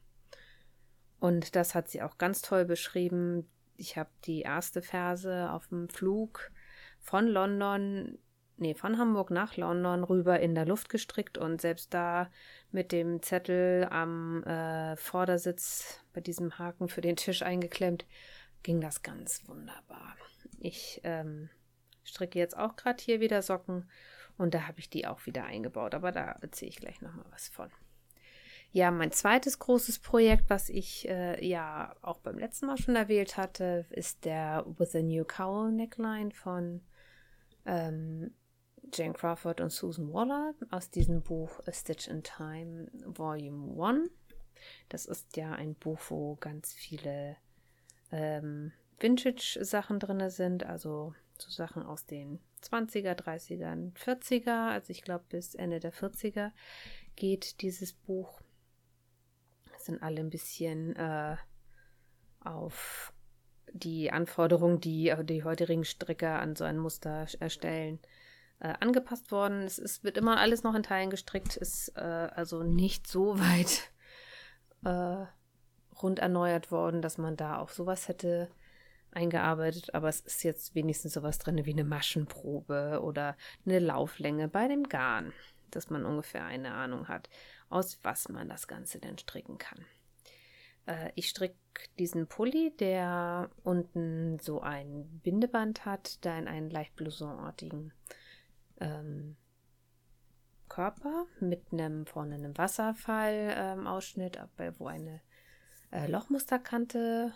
Und 1.20 1.56
das 1.56 1.76
hat 1.76 1.90
sie 1.90 2.02
auch 2.02 2.18
ganz 2.18 2.42
toll 2.42 2.66
beschrieben. 2.66 3.48
Ich 3.76 3.98
habe 3.98 4.10
die 4.26 4.42
erste 4.42 4.82
Verse 4.82 5.52
auf 5.52 5.68
dem 5.68 5.90
Flug 5.90 6.52
von 7.00 7.28
London, 7.28 8.18
nee, 8.58 8.74
von 8.74 8.98
Hamburg 8.98 9.32
nach 9.32 9.58
London 9.58 10.04
rüber 10.04 10.40
in 10.40 10.56
der 10.56 10.66
Luft 10.66 10.90
gestrickt 10.90 11.38
und 11.38 11.62
selbst 11.62 11.94
da 11.94 12.30
mit 12.72 12.92
dem 12.92 13.22
Zettel 13.22 13.88
am 13.90 14.44
äh, 14.44 14.96
Vordersitz 14.98 16.04
bei 16.14 16.22
diesem 16.22 16.58
Haken 16.58 16.90
für 16.90 17.02
den 17.02 17.16
Tisch 17.16 17.42
eingeklemmt 17.42 18.06
ging 18.64 18.82
das 18.82 19.04
ganz 19.04 19.48
wunderbar. 19.48 20.16
Ich 20.60 21.00
ähm, 21.04 21.50
stricke 22.04 22.40
jetzt 22.40 22.58
auch 22.58 22.76
gerade 22.76 23.02
hier 23.02 23.22
wieder 23.22 23.42
Socken 23.42 23.90
und 24.38 24.54
da 24.54 24.68
habe 24.68 24.80
ich 24.80 24.90
die 24.90 25.08
auch 25.08 25.26
wieder 25.26 25.46
eingebaut, 25.46 25.96
aber 25.96 26.12
da 26.12 26.32
erzähle 26.42 26.70
ich 26.70 26.78
gleich 26.78 27.02
nochmal 27.02 27.26
was 27.32 27.48
von. 27.48 27.70
Ja, 28.72 28.92
mein 28.92 29.12
zweites 29.12 29.58
großes 29.58 30.00
Projekt, 30.00 30.50
was 30.50 30.70
ich 30.70 31.10
äh, 31.10 31.44
ja 31.46 31.96
auch 32.02 32.20
beim 32.20 32.38
letzten 32.38 32.68
Mal 32.68 32.78
schon 32.78 32.96
erwähnt 32.96 33.36
hatte, 33.36 33.86
ist 33.90 34.26
der 34.26 34.64
With 34.78 34.96
a 34.96 35.02
New 35.02 35.26
Cowl 35.26 35.72
Neckline 35.72 36.32
von 36.32 36.82
ähm, 37.66 38.32
Jane 38.94 39.14
Crawford 39.14 39.62
und 39.62 39.72
Susan 39.72 40.14
Waller 40.14 40.54
aus 40.70 40.92
diesem 40.92 41.22
Buch 41.22 41.60
A 41.66 41.72
Stitch 41.72 42.08
in 42.08 42.24
Time 42.24 42.92
Volume 43.06 43.74
1. 43.84 44.10
Das 44.90 45.06
ist 45.06 45.36
ja 45.36 45.52
ein 45.52 45.74
Buch, 45.76 46.00
wo 46.10 46.36
ganz 46.36 46.74
viele 46.74 47.38
ähm, 48.12 48.72
Vintage-Sachen 49.00 50.00
drin 50.00 50.30
sind, 50.30 50.64
also 50.66 51.14
so 51.38 51.50
Sachen 51.50 51.84
aus 51.84 52.06
den 52.06 52.40
20er, 52.62 53.14
30er, 53.14 53.94
40er, 53.94 54.72
also 54.72 54.92
ich 54.92 55.02
glaube 55.02 55.24
bis 55.30 55.56
Ende 55.56 55.80
der 55.80 55.94
40er 55.94 56.52
geht 57.16 57.62
dieses 57.62 57.94
Buch. 57.94 58.42
Sind 59.90 60.04
alle 60.04 60.20
ein 60.20 60.30
bisschen 60.30 60.96
äh, 60.96 61.36
auf 62.42 63.14
die 63.74 64.12
Anforderungen, 64.12 64.80
die 64.80 65.14
die 65.24 65.44
heutigen 65.44 65.84
Stricker 65.84 66.40
an 66.40 66.56
so 66.56 66.64
ein 66.64 66.78
Muster 66.78 67.26
erstellen, 67.40 68.00
äh, 68.60 68.74
angepasst 68.80 69.32
worden. 69.32 69.64
Es, 69.64 69.80
es, 69.80 70.04
wird 70.04 70.18
immer 70.18 70.38
alles 70.40 70.64
noch 70.64 70.76
in 70.76 70.84
Teilen 70.84 71.10
gestrickt, 71.10 71.58
ist 71.58 71.90
äh, 71.96 72.02
also 72.02 72.64
nicht 72.64 73.08
so 73.08 73.40
weit 73.40 73.92
äh, 74.84 75.26
rund 76.02 76.20
erneuert 76.20 76.72
worden, 76.72 77.02
dass 77.02 77.18
man 77.18 77.36
da 77.36 77.58
auch 77.58 77.70
sowas 77.70 78.08
hätte 78.08 78.50
eingearbeitet, 79.12 79.96
aber 79.96 80.08
es 80.08 80.20
ist 80.22 80.44
jetzt 80.44 80.76
wenigstens 80.76 81.14
sowas 81.14 81.40
drin 81.40 81.66
wie 81.66 81.74
eine 81.74 81.84
Maschenprobe 81.84 83.02
oder 83.02 83.36
eine 83.66 83.80
Lauflänge 83.80 84.48
bei 84.48 84.68
dem 84.68 84.88
Garn, 84.88 85.34
dass 85.72 85.90
man 85.90 86.06
ungefähr 86.06 86.46
eine 86.46 86.74
Ahnung 86.74 87.08
hat, 87.08 87.28
aus 87.70 88.00
was 88.04 88.30
man 88.30 88.50
das 88.50 88.68
Ganze 88.68 89.00
denn 89.00 89.18
stricken 89.18 89.58
kann. 89.58 89.86
Äh, 90.86 91.12
ich 91.16 91.30
stricke 91.30 91.56
diesen 91.98 92.28
Pulli, 92.28 92.74
der 92.80 93.50
unten 93.64 94.40
so 94.40 94.62
ein 94.62 95.22
Bindeband 95.24 95.86
hat, 95.86 96.24
da 96.26 96.38
in 96.38 96.48
einen 96.48 96.70
leicht 96.70 96.96
blousonartigen 96.96 97.94
ähm, 98.80 99.38
Körper 100.68 101.26
mit 101.40 101.72
einem 101.72 102.06
vorne 102.06 102.36
einem 102.36 102.58
Wasserfall-Ausschnitt, 102.58 104.40
ähm, 104.58 104.74
wo 104.78 104.88
eine 104.88 105.22
äh, 105.92 106.08
Lochmusterkante 106.08 107.34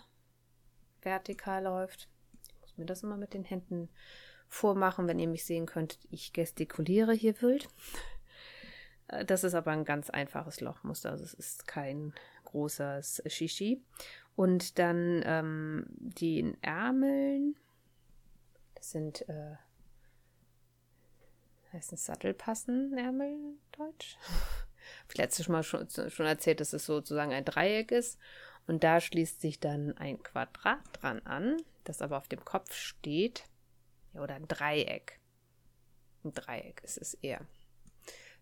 vertikal 1.02 1.64
läuft. 1.64 2.08
Ich 2.44 2.60
muss 2.60 2.76
mir 2.78 2.86
das 2.86 3.02
immer 3.02 3.16
mit 3.16 3.34
den 3.34 3.44
Händen 3.44 3.88
vormachen, 4.48 5.06
wenn 5.08 5.18
ihr 5.18 5.28
mich 5.28 5.44
sehen 5.44 5.66
könnt. 5.66 5.98
Ich 6.10 6.32
gestikuliere 6.32 7.12
hier 7.12 7.40
wild. 7.42 7.68
Das 9.26 9.44
ist 9.44 9.54
aber 9.54 9.70
ein 9.70 9.84
ganz 9.84 10.10
einfaches 10.10 10.60
Lochmuster, 10.60 11.10
also 11.10 11.24
es 11.24 11.34
ist 11.34 11.66
kein 11.66 12.14
großes 12.44 13.22
Shishi. 13.26 13.82
Und 14.36 14.78
dann 14.78 15.22
ähm, 15.24 15.86
die 15.88 16.54
Ärmeln, 16.62 17.56
das 18.74 18.90
sind, 18.90 19.28
äh, 19.28 19.56
heißen 21.72 21.98
Sattelpassen 21.98 22.96
Ärmel 22.96 23.36
Deutsch? 23.72 24.16
ich 25.08 25.16
letztes 25.18 25.48
Mal 25.48 25.62
schon, 25.62 25.88
schon 25.90 26.26
erzählt, 26.26 26.60
dass 26.60 26.72
es 26.72 26.86
sozusagen 26.86 27.32
ein 27.32 27.44
Dreieck 27.44 27.92
ist. 27.92 28.18
Und 28.66 28.82
da 28.82 29.00
schließt 29.00 29.40
sich 29.40 29.60
dann 29.60 29.96
ein 29.98 30.22
Quadrat 30.22 30.80
dran 30.92 31.20
an, 31.26 31.56
das 31.84 32.00
aber 32.00 32.16
auf 32.16 32.28
dem 32.28 32.44
Kopf 32.44 32.72
steht. 32.72 33.44
Ja, 34.14 34.22
oder 34.22 34.34
ein 34.34 34.48
Dreieck. 34.48 35.20
Ein 36.24 36.32
Dreieck 36.32 36.82
ist 36.82 36.96
es 36.96 37.14
eher. 37.14 37.40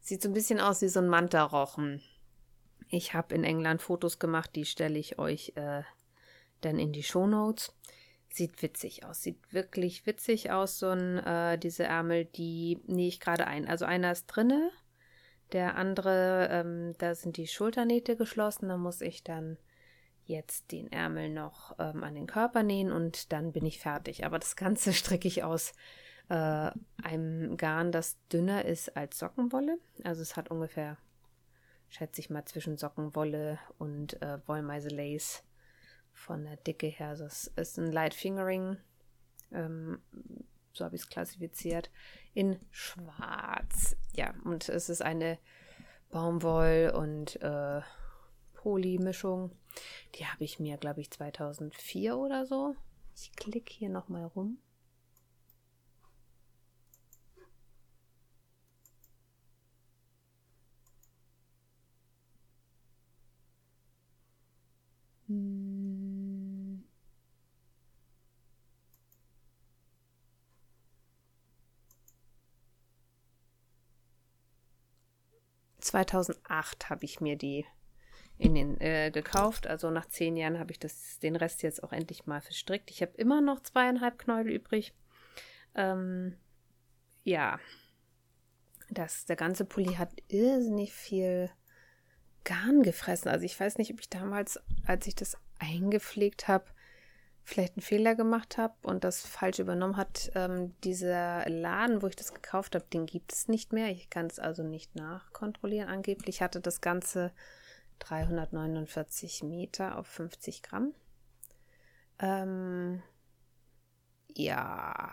Sieht 0.02 0.20
so 0.20 0.28
ein 0.28 0.34
bisschen 0.34 0.60
aus 0.60 0.82
wie 0.82 0.88
so 0.88 0.98
ein 0.98 1.08
Mantarochen. 1.08 2.02
Ich 2.88 3.14
habe 3.14 3.36
in 3.36 3.44
England 3.44 3.80
Fotos 3.80 4.18
gemacht, 4.18 4.50
die 4.56 4.64
stelle 4.64 4.98
ich 4.98 5.20
euch 5.20 5.52
äh, 5.54 5.82
dann 6.60 6.80
in 6.80 6.92
die 6.92 7.04
Shownotes. 7.04 7.72
Sieht 8.28 8.60
witzig 8.62 9.04
aus, 9.04 9.22
sieht 9.22 9.52
wirklich 9.52 10.04
witzig 10.04 10.50
aus, 10.50 10.80
so 10.80 10.88
ein, 10.88 11.18
äh, 11.18 11.56
diese 11.56 11.84
Ärmel, 11.84 12.24
die 12.24 12.80
nähe 12.86 13.08
ich 13.08 13.20
gerade 13.20 13.46
ein. 13.46 13.68
Also 13.68 13.84
einer 13.84 14.10
ist 14.10 14.26
drinne, 14.26 14.72
der 15.52 15.76
andere, 15.76 16.48
ähm, 16.50 16.94
da 16.98 17.14
sind 17.14 17.36
die 17.36 17.46
Schulternähte 17.46 18.16
geschlossen, 18.16 18.70
da 18.70 18.76
muss 18.76 19.02
ich 19.02 19.22
dann 19.22 19.56
jetzt 20.24 20.72
den 20.72 20.90
Ärmel 20.90 21.28
noch 21.28 21.76
ähm, 21.78 22.02
an 22.02 22.14
den 22.14 22.26
Körper 22.26 22.64
nähen 22.64 22.90
und 22.90 23.32
dann 23.32 23.52
bin 23.52 23.64
ich 23.66 23.78
fertig. 23.78 24.24
Aber 24.24 24.40
das 24.40 24.56
Ganze 24.56 24.92
stricke 24.94 25.28
ich 25.28 25.44
aus 25.44 25.74
äh, 26.32 26.70
einem 27.02 27.58
Garn, 27.58 27.92
das 27.92 28.16
dünner 28.32 28.64
ist 28.64 28.96
als 28.96 29.18
Sockenwolle. 29.18 29.78
Also 30.02 30.22
es 30.22 30.34
hat 30.34 30.50
ungefähr, 30.50 30.96
schätze 31.90 32.22
ich 32.22 32.30
mal, 32.30 32.46
zwischen 32.46 32.78
Sockenwolle 32.78 33.58
und 33.76 34.20
äh, 34.22 34.38
Wollmeise 34.46 34.88
Lace 34.88 35.44
von 36.14 36.44
der 36.44 36.56
Dicke 36.56 36.86
her. 36.86 37.08
Also 37.08 37.26
es 37.26 37.48
ist 37.48 37.78
ein 37.78 37.92
Light 37.92 38.14
Fingering. 38.14 38.78
Ähm, 39.52 40.00
so 40.72 40.86
habe 40.86 40.96
ich 40.96 41.02
es 41.02 41.10
klassifiziert, 41.10 41.90
in 42.32 42.58
schwarz. 42.70 43.94
Ja, 44.14 44.32
und 44.44 44.70
es 44.70 44.88
ist 44.88 45.02
eine 45.02 45.38
Baumwoll- 46.10 46.94
und 46.96 47.42
äh, 47.42 47.82
Poly-Mischung. 48.54 49.50
Die 50.14 50.24
habe 50.24 50.44
ich 50.44 50.58
mir, 50.58 50.78
glaube 50.78 51.02
ich, 51.02 51.10
2004 51.10 52.16
oder 52.16 52.46
so. 52.46 52.74
Ich 53.14 53.32
klicke 53.36 53.74
hier 53.74 53.90
nochmal 53.90 54.24
rum. 54.24 54.56
Hm. 65.32 65.62
2008 75.82 76.90
habe 76.90 77.04
ich 77.04 77.20
mir 77.20 77.36
die 77.36 77.66
in 78.38 78.54
den, 78.54 78.80
äh, 78.80 79.10
gekauft. 79.10 79.66
Also 79.66 79.90
nach 79.90 80.06
zehn 80.06 80.36
Jahren 80.36 80.58
habe 80.58 80.72
ich 80.72 80.78
das, 80.78 81.18
den 81.18 81.36
Rest 81.36 81.62
jetzt 81.62 81.82
auch 81.82 81.92
endlich 81.92 82.26
mal 82.26 82.40
verstrickt. 82.40 82.90
Ich 82.90 83.02
habe 83.02 83.12
immer 83.16 83.40
noch 83.40 83.60
zweieinhalb 83.60 84.18
Knäuel 84.18 84.50
übrig. 84.50 84.94
Ähm, 85.74 86.36
ja, 87.24 87.58
das, 88.90 89.26
der 89.26 89.36
ganze 89.36 89.64
Pulli 89.64 89.94
hat 89.94 90.10
irrsinnig 90.28 90.92
viel 90.92 91.50
Garn 92.44 92.82
gefressen. 92.82 93.30
Also 93.30 93.44
ich 93.44 93.58
weiß 93.58 93.78
nicht, 93.78 93.92
ob 93.92 94.00
ich 94.00 94.08
damals, 94.08 94.60
als 94.86 95.06
ich 95.06 95.14
das 95.14 95.36
eingepflegt 95.58 96.48
habe, 96.48 96.64
vielleicht 97.44 97.76
einen 97.76 97.82
Fehler 97.82 98.14
gemacht 98.14 98.56
habe 98.56 98.74
und 98.82 99.04
das 99.04 99.26
falsch 99.26 99.58
übernommen 99.58 99.96
hat. 99.96 100.30
Ähm, 100.34 100.74
dieser 100.84 101.48
Laden, 101.48 102.02
wo 102.02 102.06
ich 102.06 102.16
das 102.16 102.34
gekauft 102.34 102.74
habe, 102.74 102.84
den 102.92 103.06
gibt 103.06 103.32
es 103.32 103.48
nicht 103.48 103.72
mehr. 103.72 103.90
Ich 103.90 104.10
kann 104.10 104.26
es 104.26 104.38
also 104.38 104.62
nicht 104.62 104.94
nachkontrollieren. 104.94 105.88
Angeblich 105.88 106.40
hatte 106.40 106.60
das 106.60 106.80
Ganze 106.80 107.32
349 108.00 109.42
Meter 109.42 109.98
auf 109.98 110.06
50 110.06 110.62
Gramm. 110.62 110.94
Ähm, 112.18 113.02
ja. 114.34 115.12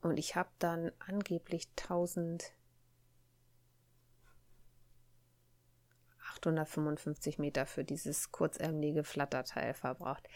Und 0.00 0.18
ich 0.18 0.34
habe 0.34 0.50
dann 0.58 0.90
angeblich 0.98 1.68
1855 6.50 7.38
Meter 7.38 7.66
für 7.66 7.84
dieses 7.84 8.32
kurzärmelige 8.32 9.04
Flatterteil 9.04 9.74
verbraucht. 9.74 10.28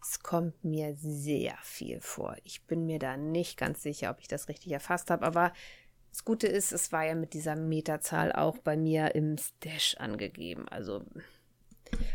Es 0.00 0.20
kommt 0.20 0.64
mir 0.64 0.94
sehr 0.96 1.56
viel 1.62 2.00
vor. 2.00 2.36
Ich 2.44 2.66
bin 2.66 2.86
mir 2.86 2.98
da 2.98 3.16
nicht 3.16 3.56
ganz 3.56 3.82
sicher, 3.82 4.10
ob 4.10 4.20
ich 4.20 4.28
das 4.28 4.48
richtig 4.48 4.72
erfasst 4.72 5.10
habe, 5.10 5.24
aber 5.24 5.52
das 6.10 6.24
Gute 6.24 6.46
ist, 6.46 6.72
es 6.72 6.92
war 6.92 7.06
ja 7.06 7.14
mit 7.14 7.32
dieser 7.32 7.56
Meterzahl 7.56 8.32
auch 8.32 8.58
bei 8.58 8.76
mir 8.76 9.14
im 9.14 9.38
Stash 9.38 9.96
angegeben. 9.98 10.68
Also 10.68 11.04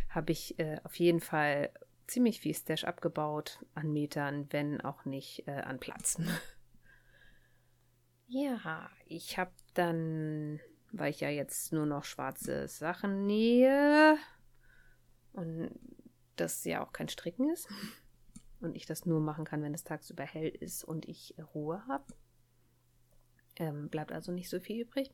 habe 0.10 0.32
ich 0.32 0.60
äh, 0.60 0.79
auf 0.84 0.98
jeden 1.00 1.20
Fall 1.20 1.72
ziemlich 2.06 2.39
viel 2.39 2.53
Stash 2.53 2.84
abgebaut 2.84 3.60
an 3.74 3.91
Metern, 3.91 4.48
wenn 4.51 4.82
auch 4.82 5.06
nicht 5.06 5.48
äh, 5.48 5.51
an 5.51 5.79
Platz. 5.79 6.20
ja, 8.27 8.89
ich 9.06 9.38
habe 9.38 9.51
dann, 9.74 10.60
weil 10.91 11.12
ich 11.12 11.20
ja 11.20 11.29
jetzt 11.29 11.74
nur 11.74 11.86
noch 11.86 12.03
schwarze 12.03 12.67
Sachen 12.67 13.25
nähe 13.25 14.17
und 15.34 15.72
das 16.36 16.63
ja 16.63 16.84
auch 16.84 16.91
kein 16.91 17.10
Stricken 17.10 17.50
ist 17.50 17.67
und 18.62 18.75
ich 18.75 18.86
das 18.86 19.06
nur 19.06 19.20
machen 19.20 19.46
kann, 19.46 19.62
wenn 19.62 19.74
es 19.74 19.84
tagsüber 19.84 20.24
hell 20.24 20.50
ist 20.50 20.84
und 20.84 21.08
ich 21.08 21.36
Ruhe 21.53 21.86
habe. 21.88 22.06
Ähm, 23.60 23.89
bleibt 23.89 24.12
also 24.12 24.32
nicht 24.32 24.50
so 24.50 24.60
viel 24.60 24.82
übrig, 24.82 25.12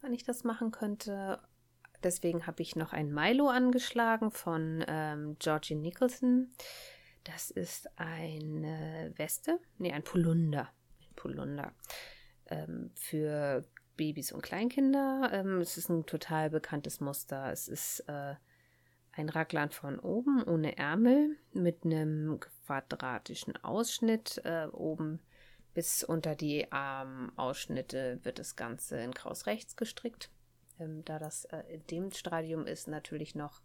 wann 0.00 0.14
ich 0.14 0.22
das 0.22 0.44
machen 0.44 0.70
könnte. 0.70 1.40
Deswegen 2.02 2.46
habe 2.46 2.62
ich 2.62 2.76
noch 2.76 2.92
ein 2.92 3.12
Milo 3.12 3.48
angeschlagen 3.48 4.30
von 4.30 4.84
ähm, 4.86 5.36
Georgie 5.38 5.74
Nicholson. 5.74 6.52
Das 7.24 7.50
ist 7.50 7.88
eine 7.98 9.12
Weste, 9.16 9.60
nee, 9.78 9.92
ein 9.92 10.02
Polunder. 10.02 10.70
Ein 11.00 11.14
Polunder 11.14 11.72
ähm, 12.46 12.90
für 12.94 13.64
Babys 13.96 14.32
und 14.32 14.42
Kleinkinder. 14.42 15.30
Ähm, 15.32 15.60
es 15.60 15.76
ist 15.76 15.88
ein 15.88 16.06
total 16.06 16.50
bekanntes 16.50 17.00
Muster. 17.00 17.52
Es 17.52 17.68
ist 17.68 18.00
äh, 18.08 18.34
ein 19.12 19.28
Raglan 19.28 19.70
von 19.70 19.98
oben 19.98 20.42
ohne 20.42 20.76
Ärmel 20.78 21.36
mit 21.52 21.84
einem 21.84 22.40
quadratischen 22.40 23.56
Ausschnitt. 23.62 24.40
Äh, 24.44 24.66
oben 24.72 25.20
bis 25.74 26.04
unter 26.04 26.34
die 26.34 26.70
Armausschnitte 26.70 28.20
wird 28.22 28.38
das 28.38 28.56
Ganze 28.56 28.98
in 28.98 29.14
Kraus 29.14 29.46
rechts 29.46 29.76
gestrickt 29.76 30.30
ähm, 30.82 31.04
da 31.04 31.18
das 31.18 31.44
äh, 31.46 31.62
in 31.68 31.86
dem 31.86 32.10
Stadium 32.10 32.66
ist, 32.66 32.88
natürlich 32.88 33.34
noch 33.34 33.60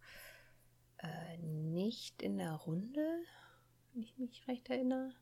äh, 0.98 1.36
nicht 1.38 2.22
in 2.22 2.38
der 2.38 2.52
Runde, 2.52 3.06
wenn 3.92 4.02
ich 4.02 4.16
mich 4.18 4.46
recht 4.48 4.68
erinnere. 4.70 5.12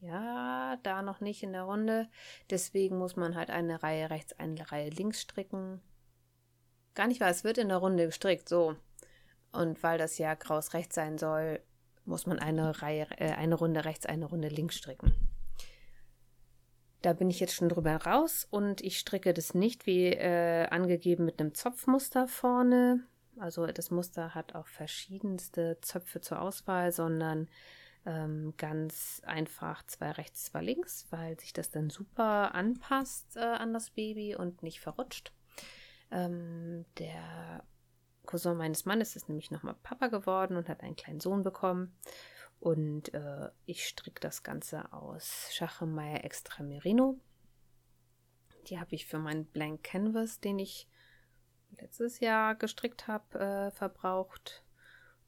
Ja, 0.00 0.78
da 0.82 1.02
noch 1.02 1.20
nicht 1.20 1.42
in 1.42 1.52
der 1.52 1.64
Runde. 1.64 2.08
Deswegen 2.48 2.98
muss 2.98 3.16
man 3.16 3.34
halt 3.34 3.50
eine 3.50 3.82
Reihe 3.82 4.08
rechts, 4.08 4.32
eine 4.38 4.70
Reihe 4.72 4.88
links 4.88 5.20
stricken. 5.20 5.80
Gar 6.94 7.06
nicht 7.06 7.20
wahr, 7.20 7.30
es 7.30 7.44
wird 7.44 7.58
in 7.58 7.68
der 7.68 7.78
Runde 7.78 8.06
gestrickt, 8.06 8.48
so. 8.48 8.76
Und 9.52 9.82
weil 9.82 9.98
das 9.98 10.18
ja 10.18 10.34
Kraus 10.36 10.74
rechts 10.74 10.94
sein 10.94 11.18
soll, 11.18 11.60
muss 12.04 12.26
man 12.26 12.38
eine 12.38 12.82
Reihe, 12.82 13.06
äh, 13.18 13.32
eine 13.32 13.54
Runde 13.54 13.84
rechts, 13.84 14.06
eine 14.06 14.26
Runde 14.26 14.48
links 14.48 14.76
stricken. 14.76 15.14
Da 17.02 17.12
bin 17.12 17.30
ich 17.30 17.40
jetzt 17.40 17.54
schon 17.54 17.68
drüber 17.68 17.96
raus 17.96 18.46
und 18.50 18.82
ich 18.82 18.98
stricke 18.98 19.32
das 19.32 19.54
nicht 19.54 19.86
wie 19.86 20.08
äh, 20.08 20.66
angegeben 20.66 21.24
mit 21.24 21.40
einem 21.40 21.54
Zopfmuster 21.54 22.28
vorne. 22.28 23.06
Also 23.38 23.66
das 23.66 23.90
Muster 23.90 24.34
hat 24.34 24.54
auch 24.54 24.66
verschiedenste 24.66 25.78
Zöpfe 25.80 26.20
zur 26.20 26.42
Auswahl, 26.42 26.92
sondern 26.92 27.48
ähm, 28.06 28.54
ganz 28.56 29.22
einfach 29.24 29.84
zwei 29.86 30.10
rechts, 30.12 30.44
zwei 30.44 30.62
links, 30.62 31.06
weil 31.10 31.38
sich 31.38 31.52
das 31.52 31.70
dann 31.70 31.90
super 31.90 32.54
anpasst 32.54 33.36
äh, 33.36 33.40
an 33.40 33.72
das 33.72 33.90
Baby 33.90 34.34
und 34.34 34.62
nicht 34.62 34.80
verrutscht. 34.80 35.32
Ähm, 36.10 36.86
der 36.98 37.64
Cousin 38.26 38.56
meines 38.56 38.84
Mannes 38.84 39.16
ist 39.16 39.28
nämlich 39.28 39.50
nochmal 39.50 39.76
Papa 39.82 40.08
geworden 40.08 40.56
und 40.56 40.68
hat 40.68 40.82
einen 40.82 40.96
kleinen 40.96 41.20
Sohn 41.20 41.42
bekommen. 41.42 41.96
Und 42.58 43.14
äh, 43.14 43.50
ich 43.64 43.86
stricke 43.86 44.20
das 44.20 44.42
Ganze 44.42 44.92
aus 44.92 45.48
Schachemeier 45.52 46.24
Extra 46.24 46.62
Merino. 46.62 47.18
Die 48.66 48.78
habe 48.78 48.94
ich 48.94 49.06
für 49.06 49.18
meinen 49.18 49.46
Blank 49.46 49.82
Canvas, 49.82 50.40
den 50.40 50.58
ich 50.58 50.86
letztes 51.78 52.20
Jahr 52.20 52.54
gestrickt 52.54 53.08
habe, 53.08 53.38
äh, 53.38 53.70
verbraucht. 53.70 54.62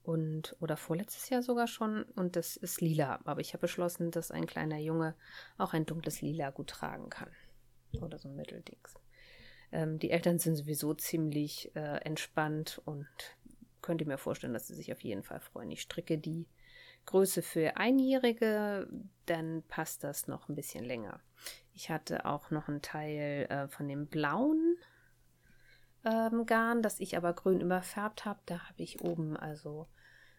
Und, 0.03 0.57
oder 0.61 0.77
vorletztes 0.77 1.29
Jahr 1.29 1.43
sogar 1.43 1.67
schon. 1.67 2.03
Und 2.03 2.37
das 2.37 2.57
ist 2.57 2.81
lila. 2.81 3.21
Aber 3.25 3.41
ich 3.41 3.53
habe 3.53 3.62
beschlossen, 3.62 4.11
dass 4.11 4.31
ein 4.31 4.47
kleiner 4.47 4.79
Junge 4.79 5.15
auch 5.59 5.75
ein 5.75 5.87
dunkles 5.87 6.21
Lila 6.21 6.51
gut 6.51 6.71
tragen 6.71 7.09
kann. 7.09 7.31
Oder 8.01 8.19
so 8.19 8.29
ein 8.29 8.37
Mitteldings. 8.37 8.95
Ähm, 9.71 9.99
die 9.99 10.11
Eltern 10.11 10.38
sind 10.38 10.57
sowieso 10.57 10.95
ziemlich 10.95 11.75
äh, 11.75 11.99
entspannt 12.05 12.81
und 12.85 13.09
könnt 13.81 14.01
ihr 14.01 14.07
mir 14.07 14.19
vorstellen, 14.19 14.53
dass 14.53 14.69
sie 14.69 14.75
sich 14.75 14.93
auf 14.93 15.03
jeden 15.03 15.23
Fall 15.23 15.41
freuen. 15.41 15.71
Ich 15.71 15.83
stricke 15.83 16.19
die 16.19 16.47
Größe 17.07 17.43
für 17.43 17.77
Einjährige, 17.77 18.88
dann 19.27 19.62
passt 19.67 20.05
das 20.05 20.29
noch 20.29 20.49
ein 20.49 20.55
bisschen 20.55 20.85
länger. 20.85 21.21
Ich 21.75 21.91
hatte 21.91 22.27
auch 22.27 22.51
noch 22.51 22.69
einen 22.69 22.83
Teil 22.83 23.47
äh, 23.51 23.69
von 23.69 23.88
dem 23.88 24.07
blauen 24.07 24.77
ähm, 26.05 26.47
Garn, 26.47 26.83
das 26.83 27.01
ich 27.01 27.17
aber 27.17 27.33
grün 27.33 27.61
überfärbt 27.61 28.25
habe. 28.25 28.41
Da 28.47 28.69
habe 28.69 28.83
ich 28.83 29.01
oben 29.03 29.37
also 29.37 29.88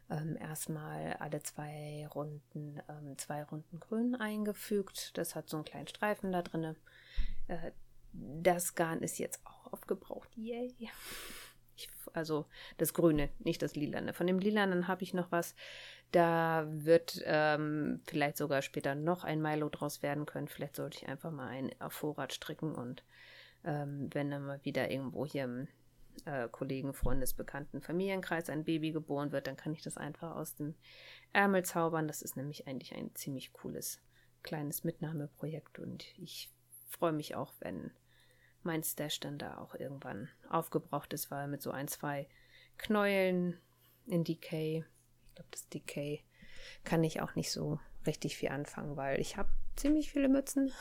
ähm, 0.10 0.38
erstmal 0.38 1.14
alle 1.14 1.42
zwei 1.44 2.08
Runden, 2.14 2.82
ähm, 2.90 3.18
zwei 3.18 3.44
Runden 3.44 3.80
grün 3.80 4.16
eingefügt. 4.16 5.18
Das 5.18 5.36
hat 5.36 5.50
so 5.50 5.58
einen 5.58 5.66
kleinen 5.66 5.88
Streifen 5.88 6.32
da 6.32 6.42
drin. 6.42 6.76
Äh, 7.48 7.72
das 8.14 8.76
Garn 8.76 9.02
ist 9.02 9.18
jetzt 9.18 9.46
auch 9.46 9.74
aufgebraucht. 9.74 10.30
Yay! 10.36 10.74
Ich, 11.76 11.90
also 12.14 12.46
das 12.78 12.94
Grüne, 12.94 13.30
nicht 13.40 13.62
das 13.64 13.76
Lilane. 13.76 14.14
Von 14.14 14.28
dem 14.28 14.38
Lilanen 14.38 14.88
habe 14.88 15.04
ich 15.04 15.14
noch 15.16 15.32
was. 15.32 15.56
Da 16.12 16.68
wird 16.68 17.22
ähm, 17.26 18.02
vielleicht 18.06 18.38
sogar 18.38 18.62
später 18.62 18.94
noch 18.94 19.24
ein 19.24 19.42
Milo 19.42 19.70
draus 19.70 20.04
werden 20.04 20.28
können. 20.28 20.48
Vielleicht 20.48 20.76
sollte 20.76 21.00
ich 21.00 21.08
einfach 21.08 21.32
mal 21.32 21.48
einen 21.48 21.72
auf 21.82 21.94
Vorrat 21.94 22.34
stricken 22.34 22.76
und 22.76 23.04
ähm, 23.64 24.10
wenn 24.12 24.32
dann 24.32 24.46
mal 24.46 24.64
wieder 24.64 24.92
irgendwo 24.92 25.26
hier 25.26 25.46
im 25.46 25.68
äh, 26.26 26.48
Kollegen, 26.50 26.94
Freundes, 26.94 27.34
Bekannten, 27.34 27.82
Familienkreis 27.82 28.50
ein 28.50 28.64
Baby 28.64 28.92
geboren 28.92 29.32
wird, 29.32 29.48
dann 29.48 29.58
kann 29.58 29.74
ich 29.74 29.82
das 29.82 29.98
einfach 29.98 30.36
aus 30.36 30.56
dem 30.56 30.76
Ärmel 31.32 31.64
zaubern. 31.64 32.08
Das 32.08 32.22
ist 32.22 32.38
nämlich 32.38 32.68
eigentlich 32.68 32.94
ein 32.96 33.14
ziemlich 33.16 33.54
cooles 33.54 34.00
kleines 34.44 34.84
Mitnahmeprojekt 34.84 35.80
und 35.80 36.06
ich 36.18 36.50
freue 36.90 37.14
mich 37.14 37.36
auch, 37.36 37.54
wenn 37.60 37.92
mein 38.62 38.84
Stash 38.84 39.20
dann 39.20 39.38
da 39.38 39.58
auch 39.58 39.76
irgendwann 39.76 40.30
aufgebraucht 40.50 41.14
ist, 41.14 41.32
weil 41.32 41.48
mit 41.48 41.62
so 41.62 41.72
ein, 41.72 41.88
zwei 41.88 42.28
Knäueln 42.78 43.58
in 44.06 44.24
Decay, 44.24 44.84
ich 45.28 45.36
glaube, 45.36 45.50
das 45.52 45.68
Decay 45.70 46.24
kann 46.84 47.04
ich 47.04 47.22
auch 47.22 47.36
nicht 47.36 47.52
so 47.52 47.80
richtig 48.06 48.38
viel 48.38 48.50
anfangen, 48.50 48.96
weil 48.96 49.20
ich 49.20 49.38
habe 49.38 49.50
ziemlich 49.76 50.12
viele 50.12 50.30
Mützen. 50.30 50.72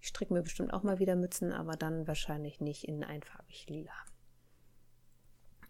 Ich 0.00 0.08
stricke 0.08 0.32
mir 0.32 0.42
bestimmt 0.42 0.72
auch 0.72 0.82
mal 0.82 0.98
wieder 0.98 1.16
Mützen, 1.16 1.52
aber 1.52 1.72
dann 1.72 2.06
wahrscheinlich 2.06 2.60
nicht 2.60 2.84
in 2.84 3.04
einfarbig 3.04 3.66
lila. 3.68 3.94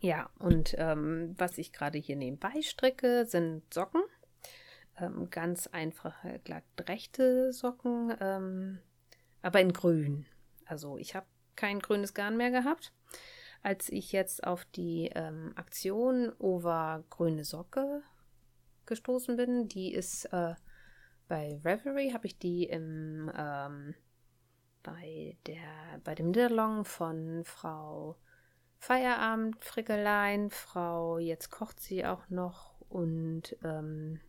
Ja, 0.00 0.30
und 0.38 0.74
ähm, 0.78 1.34
was 1.38 1.58
ich 1.58 1.72
gerade 1.72 1.98
hier 1.98 2.16
nebenbei 2.16 2.62
stricke, 2.62 3.26
sind 3.26 3.62
Socken. 3.72 4.02
Ähm, 4.98 5.28
ganz 5.30 5.66
einfache 5.66 6.40
glatt 6.44 6.64
rechte 6.80 7.52
Socken, 7.52 8.14
ähm, 8.20 8.78
aber 9.42 9.60
in 9.60 9.72
grün. 9.72 10.26
Also 10.64 10.96
ich 10.98 11.14
habe 11.14 11.26
kein 11.54 11.80
grünes 11.80 12.14
Garn 12.14 12.36
mehr 12.36 12.50
gehabt. 12.50 12.92
Als 13.62 13.88
ich 13.88 14.12
jetzt 14.12 14.46
auf 14.46 14.64
die 14.64 15.10
ähm, 15.14 15.52
Aktion 15.56 16.32
Over 16.38 17.04
grüne 17.10 17.44
Socke 17.44 18.02
gestoßen 18.84 19.36
bin, 19.36 19.68
die 19.68 19.92
ist 19.92 20.26
äh, 20.26 20.54
bei 21.28 21.60
Reverie, 21.64 22.12
habe 22.12 22.26
ich 22.26 22.38
die 22.38 22.64
im 22.64 23.30
ähm, 23.36 23.94
bei 24.86 25.36
der 25.46 26.00
bei 26.04 26.14
dem 26.14 26.28
Niederlong 26.28 26.84
von 26.84 27.44
Frau 27.44 28.16
Feierabend 28.78 29.62
Frickelein, 29.64 30.50
Frau 30.50 31.18
jetzt 31.18 31.50
kocht 31.50 31.80
sie 31.80 32.06
auch 32.06 32.28
noch 32.28 32.80
und 32.88 33.56
ähm, 33.64 34.20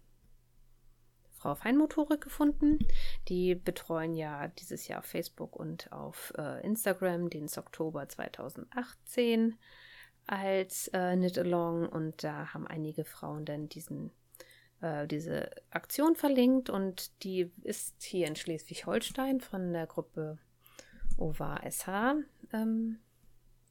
Frau 1.37 1.53
Feinmotorik 1.53 2.21
gefunden. 2.21 2.79
Die 3.27 3.53
betreuen 3.53 4.15
ja 4.15 4.47
dieses 4.47 4.87
Jahr 4.87 4.99
auf 4.99 5.05
Facebook 5.05 5.55
und 5.55 5.91
auf 5.91 6.33
äh, 6.37 6.65
Instagram 6.65 7.29
den 7.29 7.47
Oktober 7.55 8.09
2018. 8.09 9.55
als 10.25 10.87
äh, 10.89 11.15
Knit-Along 11.15 11.87
und 11.87 12.23
da 12.23 12.53
haben 12.53 12.65
einige 12.65 13.05
Frauen 13.05 13.45
dann 13.45 13.69
diesen, 13.69 14.11
äh, 14.81 15.05
diese 15.07 15.51
Aktion 15.69 16.15
verlinkt 16.15 16.71
und 16.71 17.23
die 17.23 17.51
ist 17.61 18.01
hier 18.01 18.27
in 18.27 18.35
Schleswig-Holstein 18.35 19.39
von 19.39 19.71
der 19.71 19.85
Gruppe 19.85 20.39
OVA 21.17 21.59
SH 21.69 22.15
ähm, 22.53 22.99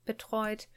betreut. 0.04 0.68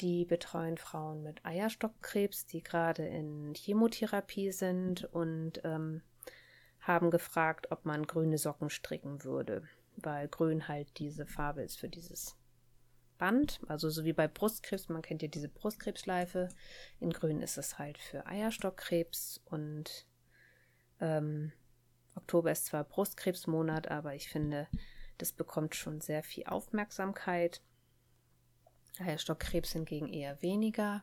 Die 0.00 0.24
betreuen 0.24 0.78
Frauen 0.78 1.22
mit 1.24 1.44
Eierstockkrebs, 1.44 2.46
die 2.46 2.62
gerade 2.62 3.04
in 3.04 3.54
Chemotherapie 3.54 4.52
sind 4.52 5.04
und 5.12 5.60
ähm, 5.64 6.02
haben 6.80 7.10
gefragt, 7.10 7.72
ob 7.72 7.84
man 7.84 8.06
grüne 8.06 8.38
Socken 8.38 8.70
stricken 8.70 9.24
würde, 9.24 9.64
weil 9.96 10.28
grün 10.28 10.68
halt 10.68 10.98
diese 10.98 11.26
Farbe 11.26 11.62
ist 11.62 11.78
für 11.78 11.88
dieses 11.88 12.36
Band, 13.18 13.60
also 13.66 13.90
so 13.90 14.04
wie 14.04 14.12
bei 14.12 14.28
Brustkrebs, 14.28 14.88
man 14.88 15.02
kennt 15.02 15.22
ja 15.22 15.28
diese 15.28 15.48
Brustkrebsschleife. 15.48 16.48
In 17.00 17.10
grün 17.10 17.42
ist 17.42 17.58
es 17.58 17.78
halt 17.78 17.98
für 17.98 18.24
Eierstockkrebs 18.26 19.40
und 19.44 20.06
ähm, 21.00 21.52
Oktober 22.14 22.52
ist 22.52 22.66
zwar 22.66 22.84
Brustkrebsmonat, 22.84 23.90
aber 23.90 24.14
ich 24.14 24.28
finde, 24.28 24.68
das 25.18 25.32
bekommt 25.32 25.74
schon 25.74 26.00
sehr 26.00 26.22
viel 26.22 26.44
Aufmerksamkeit. 26.46 27.60
Eierstockkrebs 28.98 29.72
hingegen 29.72 30.08
eher 30.08 30.40
weniger. 30.42 31.02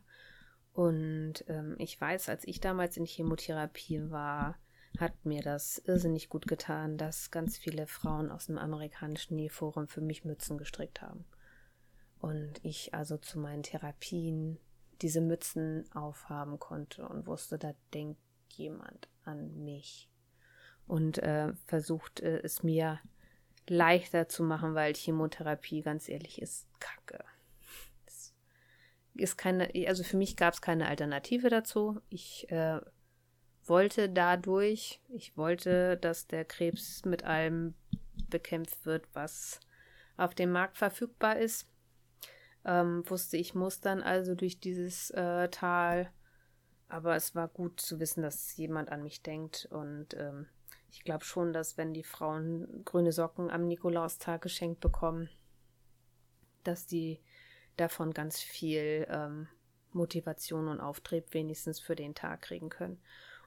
Und 0.73 1.45
ähm, 1.47 1.75
ich 1.77 1.99
weiß, 1.99 2.29
als 2.29 2.45
ich 2.45 2.59
damals 2.59 2.97
in 2.97 3.05
Chemotherapie 3.05 4.09
war, 4.09 4.57
hat 4.99 5.25
mir 5.25 5.41
das 5.41 5.77
irrsinnig 5.79 6.29
gut 6.29 6.47
getan, 6.47 6.97
dass 6.97 7.31
ganz 7.31 7.57
viele 7.57 7.87
Frauen 7.87 8.31
aus 8.31 8.47
dem 8.47 8.57
amerikanischen 8.57 9.35
Nähforum 9.35 9.87
für 9.87 10.01
mich 10.01 10.25
Mützen 10.25 10.57
gestrickt 10.57 11.01
haben. 11.01 11.25
Und 12.19 12.63
ich 12.63 12.93
also 12.93 13.17
zu 13.17 13.39
meinen 13.39 13.63
Therapien 13.63 14.57
diese 15.01 15.21
Mützen 15.21 15.85
aufhaben 15.93 16.59
konnte 16.59 17.07
und 17.07 17.27
wusste, 17.27 17.57
da 17.57 17.73
denkt 17.93 18.19
jemand 18.49 19.09
an 19.23 19.63
mich. 19.63 20.09
Und 20.87 21.17
äh, 21.19 21.53
versucht 21.65 22.21
äh, 22.21 22.39
es 22.39 22.63
mir 22.63 22.99
leichter 23.67 24.27
zu 24.27 24.43
machen, 24.43 24.75
weil 24.75 24.93
Chemotherapie, 24.93 25.81
ganz 25.81 26.09
ehrlich, 26.09 26.41
ist 26.41 26.67
Kacke. 26.79 27.23
Es 28.05 28.33
ist 29.13 29.37
keine, 29.37 29.71
also 29.87 30.03
für 30.03 30.17
mich 30.17 30.35
gab 30.35 30.53
es 30.53 30.61
keine 30.61 30.87
Alternative 30.87 31.49
dazu. 31.49 32.01
Ich 32.09 32.49
äh, 32.51 32.79
wollte 33.63 34.09
dadurch, 34.09 35.01
ich 35.09 35.35
wollte, 35.37 35.97
dass 35.97 36.27
der 36.27 36.45
Krebs 36.45 37.05
mit 37.05 37.23
allem 37.23 37.73
bekämpft 38.29 38.85
wird, 38.85 39.07
was 39.13 39.59
auf 40.17 40.35
dem 40.35 40.51
Markt 40.51 40.77
verfügbar 40.77 41.37
ist. 41.37 41.67
Ähm, 42.63 43.03
wusste, 43.09 43.37
ich 43.37 43.53
muss 43.53 43.79
dann 43.79 44.01
also 44.01 44.35
durch 44.35 44.59
dieses 44.59 45.11
äh, 45.11 45.49
Tal. 45.49 46.11
Aber 46.87 47.15
es 47.15 47.35
war 47.35 47.47
gut 47.47 47.79
zu 47.79 47.99
wissen, 47.99 48.21
dass 48.21 48.55
jemand 48.57 48.89
an 48.89 49.03
mich 49.03 49.21
denkt. 49.21 49.67
Und 49.71 50.13
ähm, 50.15 50.47
ich 50.95 51.03
glaube 51.03 51.25
schon, 51.25 51.51
dass 51.51 51.77
wenn 51.77 51.93
die 51.93 52.03
Frauen 52.03 52.83
grüne 52.85 53.11
Socken 53.11 53.49
am 53.51 53.67
Nikolaustag 53.67 54.41
geschenkt 54.41 54.79
bekommen, 54.79 55.29
dass 56.63 56.87
die 56.87 57.19
davon 57.75 58.13
ganz 58.13 58.39
viel 58.39 59.05
ähm, 59.09 59.49
Motivation 59.91 60.69
und 60.69 60.79
Auftrieb 60.79 61.33
wenigstens 61.33 61.81
für 61.81 61.97
den 61.97 62.15
Tag 62.15 62.43
kriegen 62.43 62.69
können. 62.69 63.01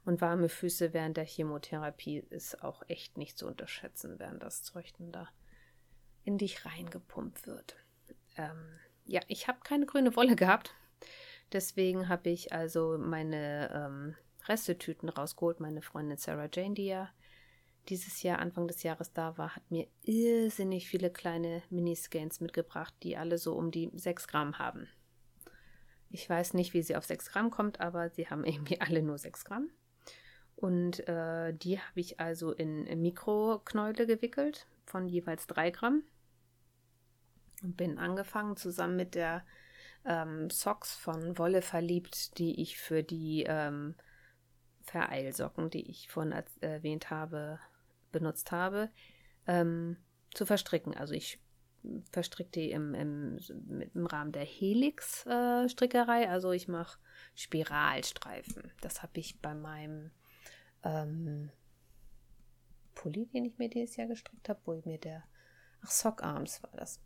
Und 0.05 0.21
warme 0.21 0.51
Füße 0.51 0.93
während 0.93 1.17
der 1.17 1.25
Chemotherapie 1.25 2.19
ist 2.19 2.63
auch 2.63 2.83
echt 2.87 3.17
nicht 3.17 3.39
zu 3.39 3.47
unterschätzen, 3.47 4.19
während 4.19 4.43
das 4.43 4.63
Zeug 4.63 4.93
da 4.99 5.29
in 6.25 6.37
dich 6.37 6.67
reingepumpt 6.67 7.47
wird. 7.47 7.77
Ähm, 8.37 8.79
ja, 9.07 9.23
ich 9.27 9.49
habe 9.49 9.61
keine 9.65 9.87
grüne 9.87 10.15
Wolle 10.17 10.37
gehabt. 10.37 10.75
Deswegen 11.53 12.11
habe 12.11 12.29
ich 12.29 12.53
also 12.53 12.99
meine 12.99 13.71
ähm, 13.73 14.17
Restetüten 14.47 15.09
rausgeholt. 15.09 15.61
Meine 15.61 15.81
Freundin 15.81 16.19
Sarah 16.19 16.51
Jane, 16.53 16.75
die 16.75 16.87
ja 16.87 17.09
dieses 17.89 18.23
Jahr, 18.23 18.39
Anfang 18.39 18.69
des 18.69 18.83
Jahres 18.83 19.13
da 19.13 19.39
war, 19.39 19.57
hat 19.57 19.71
mir 19.71 19.87
irrsinnig 20.03 20.89
viele 20.89 21.11
kleine 21.11 21.63
Miniscans 21.71 22.41
mitgebracht, 22.41 22.95
die 23.03 23.17
alle 23.17 23.39
so 23.39 23.55
um 23.55 23.71
die 23.71 23.91
6 23.95 24.29
Gramm 24.29 24.59
haben. 24.59 24.89
Ich 26.11 26.29
weiß 26.29 26.55
nicht, 26.55 26.75
wie 26.75 26.83
sie 26.83 26.97
auf 26.97 27.05
6 27.05 27.31
Gramm 27.31 27.51
kommt, 27.51 27.81
aber 27.81 28.11
sie 28.11 28.29
haben 28.29 28.45
irgendwie 28.45 28.81
alle 28.81 29.03
nur 29.03 29.19
6 29.19 29.45
Gramm. 29.45 29.71
Und 30.57 31.07
äh, 31.09 31.55
die 31.55 31.79
habe 31.79 32.01
ich 32.01 32.19
also 32.19 32.53
in, 32.53 32.85
Mikroknäule 33.01 34.07
gewickelt 34.07 34.67
von 34.87 35.07
jeweils 35.07 35.47
3 35.47 35.71
Gramm. 35.71 36.03
Und 37.63 37.77
bin 37.77 37.99
angefangen 37.99 38.57
zusammen 38.57 38.97
mit 38.97 39.15
der 39.15 39.45
ähm, 40.05 40.51
Socks 40.51 40.95
von 40.95 41.39
Wolle 41.39 41.63
verliebt, 41.63 42.39
die 42.39 42.61
ich 42.61 42.79
für 42.79 43.03
die 43.03 43.45
ähm, 43.47 43.95
Vereilsocken, 44.83 45.71
die 45.71 45.89
ich 45.89 46.09
vorhin 46.09 46.35
erwähnt 46.61 47.11
habe, 47.11 47.61
benutzt 48.13 48.53
habe, 48.53 48.91
ähm, 49.47 49.97
zu 50.35 50.47
verstricken. 50.47 50.97
Also 50.97 51.15
ich 51.15 51.41
verstricke 52.11 52.51
die 52.51 52.71
im, 52.71 52.95
im, 52.95 53.39
im 53.95 54.07
Rahmen 54.07 54.33
der 54.33 54.45
Helix-Strickerei. 54.45 56.25
Äh, 56.25 56.29
also 56.29 56.53
ich 56.53 56.69
mache 56.69 56.99
Spiralstreifen. 57.35 58.73
Das 58.81 59.03
habe 59.03 59.21
ich 59.21 59.41
bei 59.41 59.55
meinem 59.55 60.11
ähm, 60.83 61.51
Pulli, 62.95 63.27
den 63.27 63.45
ich 63.45 63.59
mir 63.59 63.69
dieses 63.69 63.97
Jahr 63.97 64.09
gestrickt 64.09 64.49
habe, 64.49 64.61
wo 64.65 64.75
ich 64.75 64.85
mir 64.85 64.99
der, 64.99 65.25
ach, 65.83 65.91
Sock 65.91 66.23
Arms 66.23 66.63
war 66.63 66.73
das. 66.77 67.01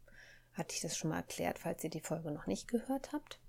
Hatte 0.55 0.75
ich 0.75 0.81
das 0.81 0.97
schon 0.97 1.11
mal 1.11 1.17
erklärt, 1.17 1.59
falls 1.59 1.83
ihr 1.85 1.91
die 1.91 2.01
Folge 2.01 2.31
noch 2.31 2.47
nicht 2.47 2.69
gehört 2.69 3.12
habt. 3.12 3.41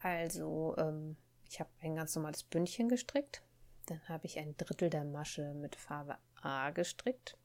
Also, 0.00 0.74
ähm, 0.78 1.16
ich 1.48 1.60
habe 1.60 1.70
ein 1.80 1.94
ganz 1.94 2.14
normales 2.14 2.42
Bündchen 2.42 2.88
gestrickt. 2.88 3.42
Dann 3.86 4.00
habe 4.08 4.26
ich 4.26 4.38
ein 4.38 4.56
Drittel 4.56 4.90
der 4.90 5.04
Masche 5.04 5.54
mit 5.54 5.76
Farbe 5.76 6.16
A 6.46 6.70
gestrickt. 6.70 7.36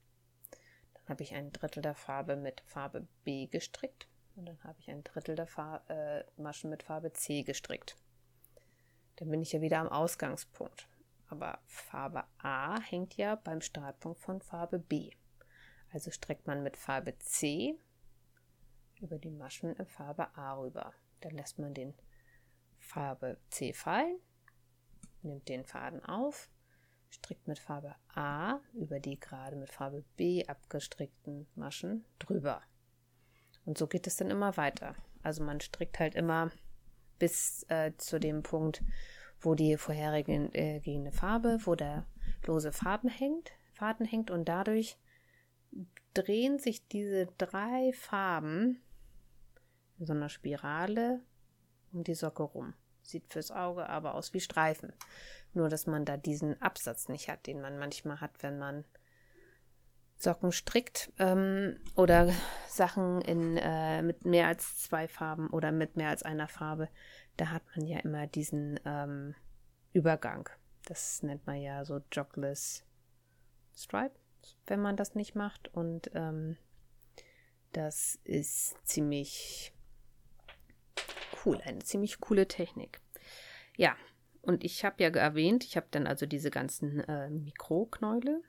Dann 0.94 1.10
habe 1.10 1.24
ich 1.24 1.34
ein 1.34 1.52
Drittel 1.52 1.82
der 1.82 1.96
Farbe 1.96 2.36
mit 2.36 2.62
Farbe 2.68 3.08
B 3.24 3.48
gestrickt. 3.48 4.08
Und 4.36 4.46
dann 4.46 4.64
habe 4.64 4.80
ich 4.80 4.90
ein 4.90 5.04
Drittel 5.04 5.36
der 5.36 5.48
Far 5.48 5.90
äh, 5.90 6.24
Maschen 6.38 6.70
mit 6.70 6.84
Farbe 6.84 7.12
C 7.12 7.44
gestrickt. 7.44 7.98
Dann 9.18 9.30
bin 9.30 9.42
ich 9.42 9.52
ja 9.52 9.62
wieder 9.62 9.80
am 9.80 9.90
Ausgangspunkt. 9.90 10.88
Aber 11.28 11.60
Farbe 11.66 12.26
A 12.38 12.80
hängt 12.80 13.18
ja 13.18 13.36
beim 13.36 13.62
Startpunkt 13.62 14.20
von 14.20 14.42
Farbe 14.42 14.80
B. 14.80 15.12
Also 15.92 16.12
streckt 16.12 16.46
man 16.46 16.64
mit 16.64 16.78
Farbe 16.78 17.18
C 17.20 17.78
über 19.02 19.18
die 19.18 19.32
Maschen 19.32 19.76
in 19.76 19.88
Farbe 19.88 20.36
A 20.38 20.54
rüber. 20.54 20.94
Dann 21.22 21.34
lässt 21.34 21.58
man 21.60 21.74
den 21.74 21.94
Farbe 22.80 23.38
C 23.50 23.74
fallen, 23.74 24.20
nimmt 25.22 25.48
den 25.50 25.66
Faden 25.66 26.04
auf, 26.06 26.50
strickt 27.12 27.48
mit 27.48 27.60
Farbe 27.60 27.96
A 28.16 28.60
über 28.74 29.00
die 29.00 29.20
gerade 29.20 29.56
mit 29.56 29.70
Farbe 29.70 30.04
B 30.18 30.46
abgestrickten 30.48 31.48
Maschen 31.56 32.06
drüber. 32.20 32.62
Und 33.66 33.78
so 33.78 33.88
geht 33.88 34.08
es 34.08 34.16
dann 34.16 34.32
immer 34.32 34.58
weiter. 34.58 34.96
Also 35.22 35.44
man 35.44 35.62
strickt 35.62 36.00
halt 36.00 36.16
immer 36.16 36.52
bis 37.20 37.64
äh, 37.70 37.92
zu 37.98 38.20
dem 38.20 38.42
Punkt, 38.42 38.82
wo 39.40 39.54
die 39.54 39.78
vorhergehende 39.78 40.58
äh, 40.58 41.12
Farbe, 41.12 41.60
wo 41.66 41.76
der 41.76 42.08
lose 42.46 42.72
Farben 42.72 43.10
hängt, 43.10 43.52
Faden 43.74 44.06
hängt 44.06 44.32
und 44.32 44.46
dadurch 44.46 44.98
drehen 46.14 46.60
sich 46.60 46.88
diese 46.88 47.28
drei 47.38 47.92
Farben 47.94 48.82
in 50.00 50.06
so 50.06 50.14
einer 50.14 50.30
Spirale 50.30 51.22
um 51.92 52.04
die 52.04 52.16
Socke 52.16 52.44
rum. 52.44 52.74
Sieht 53.02 53.32
fürs 53.32 53.52
Auge 53.52 53.88
aber 53.90 54.16
aus 54.16 54.34
wie 54.34 54.40
Streifen. 54.40 54.94
Nur, 55.54 55.70
dass 55.70 55.88
man 55.88 56.06
da 56.06 56.18
diesen 56.18 56.62
Absatz 56.62 57.10
nicht 57.10 57.30
hat, 57.30 57.48
den 57.48 57.62
man 57.62 57.78
manchmal 57.78 58.22
hat, 58.22 58.42
wenn 58.42 58.58
man 58.58 58.86
Socken 60.22 60.52
strickt 60.52 61.12
ähm, 61.18 61.80
oder 61.96 62.32
Sachen 62.68 63.22
in, 63.22 63.58
äh, 63.58 64.04
mit 64.04 64.24
mehr 64.24 64.48
als 64.48 64.78
zwei 64.78 65.08
Farben 65.08 65.50
oder 65.50 65.72
mit 65.72 65.98
mehr 65.98 66.10
als 66.10 66.24
einer 66.24 66.48
Farbe. 66.48 66.90
Da 67.38 67.50
hat 67.50 67.64
man 67.76 67.88
ja 67.88 68.00
immer 68.00 68.28
diesen 68.28 68.80
ähm, 68.86 69.36
Übergang. 69.94 70.48
Das 70.86 71.24
nennt 71.24 71.48
man 71.48 71.60
ja 71.60 71.84
so 71.86 72.02
Jogless 72.12 72.86
Stripe, 73.76 74.16
wenn 74.68 74.80
man 74.80 74.96
das 74.96 75.16
nicht 75.16 75.36
macht. 75.36 75.74
Und 75.74 76.12
ähm, 76.14 76.58
das 77.72 78.20
ist 78.24 78.76
ziemlich 78.88 79.74
cool, 81.44 81.60
eine 81.66 81.80
ziemlich 81.80 82.20
coole 82.20 82.48
Technik. 82.48 83.02
Ja, 83.76 83.96
und 84.42 84.64
ich 84.64 84.84
habe 84.84 85.04
ja 85.04 85.10
erwähnt, 85.10 85.64
ich 85.64 85.78
habe 85.78 85.88
dann 85.92 86.08
also 86.08 86.26
diese 86.26 86.50
ganzen 86.50 87.00
äh, 87.02 87.30
Mikroknäule. 87.30 88.42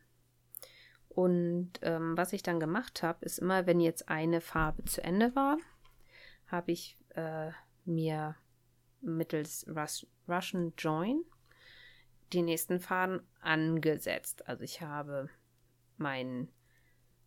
Und 1.08 1.72
ähm, 1.82 2.16
was 2.16 2.32
ich 2.32 2.42
dann 2.42 2.58
gemacht 2.58 3.02
habe, 3.02 3.24
ist 3.24 3.38
immer, 3.38 3.66
wenn 3.66 3.80
jetzt 3.80 4.08
eine 4.08 4.40
Farbe 4.40 4.84
zu 4.84 5.04
Ende 5.04 5.34
war, 5.36 5.58
habe 6.46 6.72
ich 6.72 6.96
äh, 7.10 7.50
mir 7.84 8.36
mittels 9.02 9.66
Rus 9.68 10.06
Russian 10.28 10.72
Join 10.78 11.24
die 12.32 12.42
nächsten 12.42 12.80
Faden 12.80 13.20
angesetzt. 13.40 14.48
Also 14.48 14.64
ich 14.64 14.80
habe 14.80 15.28
meinen 15.98 16.50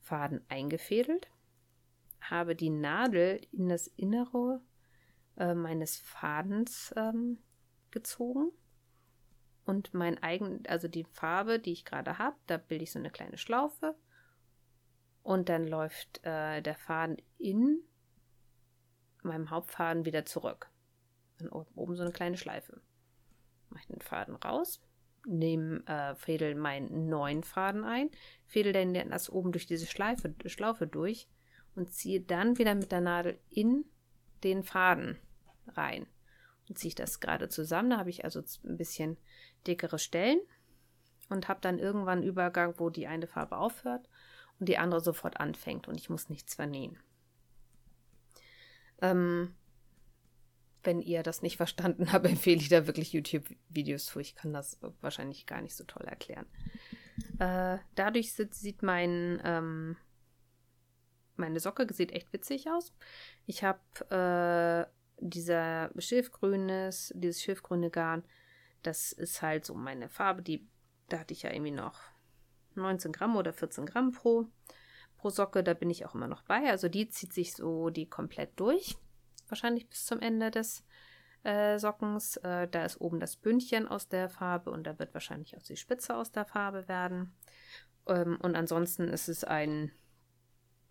Faden 0.01 0.41
eingefädelt, 0.49 1.29
habe 2.21 2.55
die 2.55 2.71
Nadel 2.71 3.41
in 3.51 3.69
das 3.69 3.87
Innere 3.87 4.61
äh, 5.37 5.53
meines 5.53 5.97
Fadens 5.97 6.93
ähm, 6.97 7.37
gezogen. 7.95 8.51
Und 9.65 9.95
mein 9.95 10.21
eigen, 10.21 10.61
also 10.67 10.87
die 10.87 11.05
Farbe, 11.05 11.57
die 11.57 11.71
ich 11.71 11.85
gerade 11.85 12.19
habe, 12.19 12.35
da 12.45 12.57
bilde 12.57 12.83
ich 12.83 12.91
so 12.91 12.99
eine 12.99 13.09
kleine 13.09 13.39
Schlaufe. 13.39 13.95
Und 15.23 15.49
dann 15.49 15.67
läuft 15.67 16.23
äh, 16.23 16.61
der 16.61 16.75
Faden 16.75 17.17
in 17.39 17.79
meinem 19.23 19.49
Hauptfaden 19.49 20.05
wieder 20.05 20.23
zurück. 20.23 20.69
Dann 21.39 21.49
oben 21.49 21.95
so 21.95 22.03
eine 22.03 22.11
kleine 22.11 22.37
Schleife. 22.37 22.79
Mache 23.69 23.87
den 23.87 24.01
Faden 24.01 24.35
raus, 24.35 24.81
nehme, 25.25 25.83
äh, 25.87 26.13
fädel 26.13 26.53
meinen 26.53 27.09
neuen 27.09 27.43
Faden 27.43 27.83
ein, 27.83 28.11
fädel 28.45 28.71
dann 28.71 28.93
das 29.09 29.31
oben 29.31 29.51
durch 29.51 29.65
diese 29.65 29.87
Schleife, 29.87 30.35
Schlaufe 30.45 30.85
durch 30.85 31.27
und 31.73 31.91
ziehe 31.91 32.21
dann 32.21 32.59
wieder 32.59 32.75
mit 32.75 32.91
der 32.91 33.01
Nadel 33.01 33.39
in 33.49 33.85
den 34.43 34.63
Faden 34.63 35.17
rein. 35.67 36.05
Ziehe 36.73 36.89
ich 36.89 36.95
das 36.95 37.19
gerade 37.19 37.49
zusammen. 37.49 37.91
Da 37.91 37.97
habe 37.97 38.09
ich 38.09 38.23
also 38.23 38.41
ein 38.63 38.77
bisschen 38.77 39.17
dickere 39.67 39.99
Stellen 39.99 40.39
und 41.29 41.47
habe 41.47 41.61
dann 41.61 41.79
irgendwann 41.79 42.19
einen 42.19 42.27
Übergang, 42.27 42.75
wo 42.77 42.89
die 42.89 43.07
eine 43.07 43.27
Farbe 43.27 43.57
aufhört 43.57 44.09
und 44.59 44.69
die 44.69 44.77
andere 44.77 45.01
sofort 45.01 45.39
anfängt 45.39 45.87
und 45.87 45.95
ich 45.99 46.09
muss 46.09 46.29
nichts 46.29 46.55
vernähen. 46.55 46.97
Ähm, 49.01 49.55
wenn 50.83 51.01
ihr 51.01 51.23
das 51.23 51.41
nicht 51.41 51.57
verstanden 51.57 52.11
habt, 52.11 52.25
empfehle 52.25 52.61
ich 52.61 52.69
da 52.69 52.87
wirklich 52.87 53.13
YouTube-Videos 53.13 54.05
zu. 54.05 54.19
Ich 54.19 54.35
kann 54.35 54.53
das 54.53 54.79
wahrscheinlich 55.01 55.45
gar 55.45 55.61
nicht 55.61 55.75
so 55.75 55.83
toll 55.83 56.05
erklären. 56.05 56.45
Äh, 57.39 57.79
dadurch 57.95 58.33
sieht 58.33 58.83
mein, 58.83 59.41
ähm, 59.43 59.97
meine 61.35 61.59
Socke 61.59 61.91
sieht 61.93 62.11
echt 62.11 62.31
witzig 62.33 62.69
aus. 62.69 62.93
Ich 63.45 63.63
habe 63.63 63.79
äh, 64.09 64.91
dieser 65.19 65.91
Schilfgrünes, 65.97 67.13
dieses 67.15 67.41
schilfgrüne 67.41 67.89
Garn, 67.89 68.23
das 68.83 69.11
ist 69.11 69.41
halt 69.41 69.65
so 69.65 69.73
meine 69.73 70.09
Farbe, 70.09 70.41
die, 70.41 70.67
da 71.09 71.19
hatte 71.19 71.33
ich 71.33 71.43
ja 71.43 71.51
irgendwie 71.51 71.71
noch 71.71 71.99
19 72.75 73.11
Gramm 73.11 73.35
oder 73.35 73.53
14 73.53 73.85
Gramm 73.85 74.11
pro, 74.11 74.47
pro 75.17 75.29
Socke, 75.29 75.63
da 75.63 75.73
bin 75.73 75.89
ich 75.89 76.05
auch 76.05 76.15
immer 76.15 76.27
noch 76.27 76.43
bei. 76.43 76.69
Also 76.69 76.89
die 76.89 77.09
zieht 77.09 77.33
sich 77.33 77.53
so 77.53 77.89
die 77.89 78.09
komplett 78.09 78.59
durch, 78.59 78.97
wahrscheinlich 79.47 79.89
bis 79.89 80.05
zum 80.05 80.19
Ende 80.19 80.51
des 80.51 80.83
äh, 81.43 81.79
Sockens. 81.79 82.37
Äh, 82.37 82.67
da 82.67 82.85
ist 82.85 82.99
oben 82.99 83.19
das 83.19 83.37
Bündchen 83.37 83.87
aus 83.87 84.07
der 84.07 84.29
Farbe 84.29 84.71
und 84.71 84.83
da 84.83 84.99
wird 84.99 85.13
wahrscheinlich 85.13 85.55
auch 85.57 85.63
die 85.63 85.77
Spitze 85.77 86.15
aus 86.15 86.31
der 86.31 86.45
Farbe 86.45 86.87
werden. 86.87 87.33
Ähm, 88.07 88.37
und 88.41 88.55
ansonsten 88.55 89.07
ist 89.07 89.29
es 89.29 89.43
ein 89.43 89.91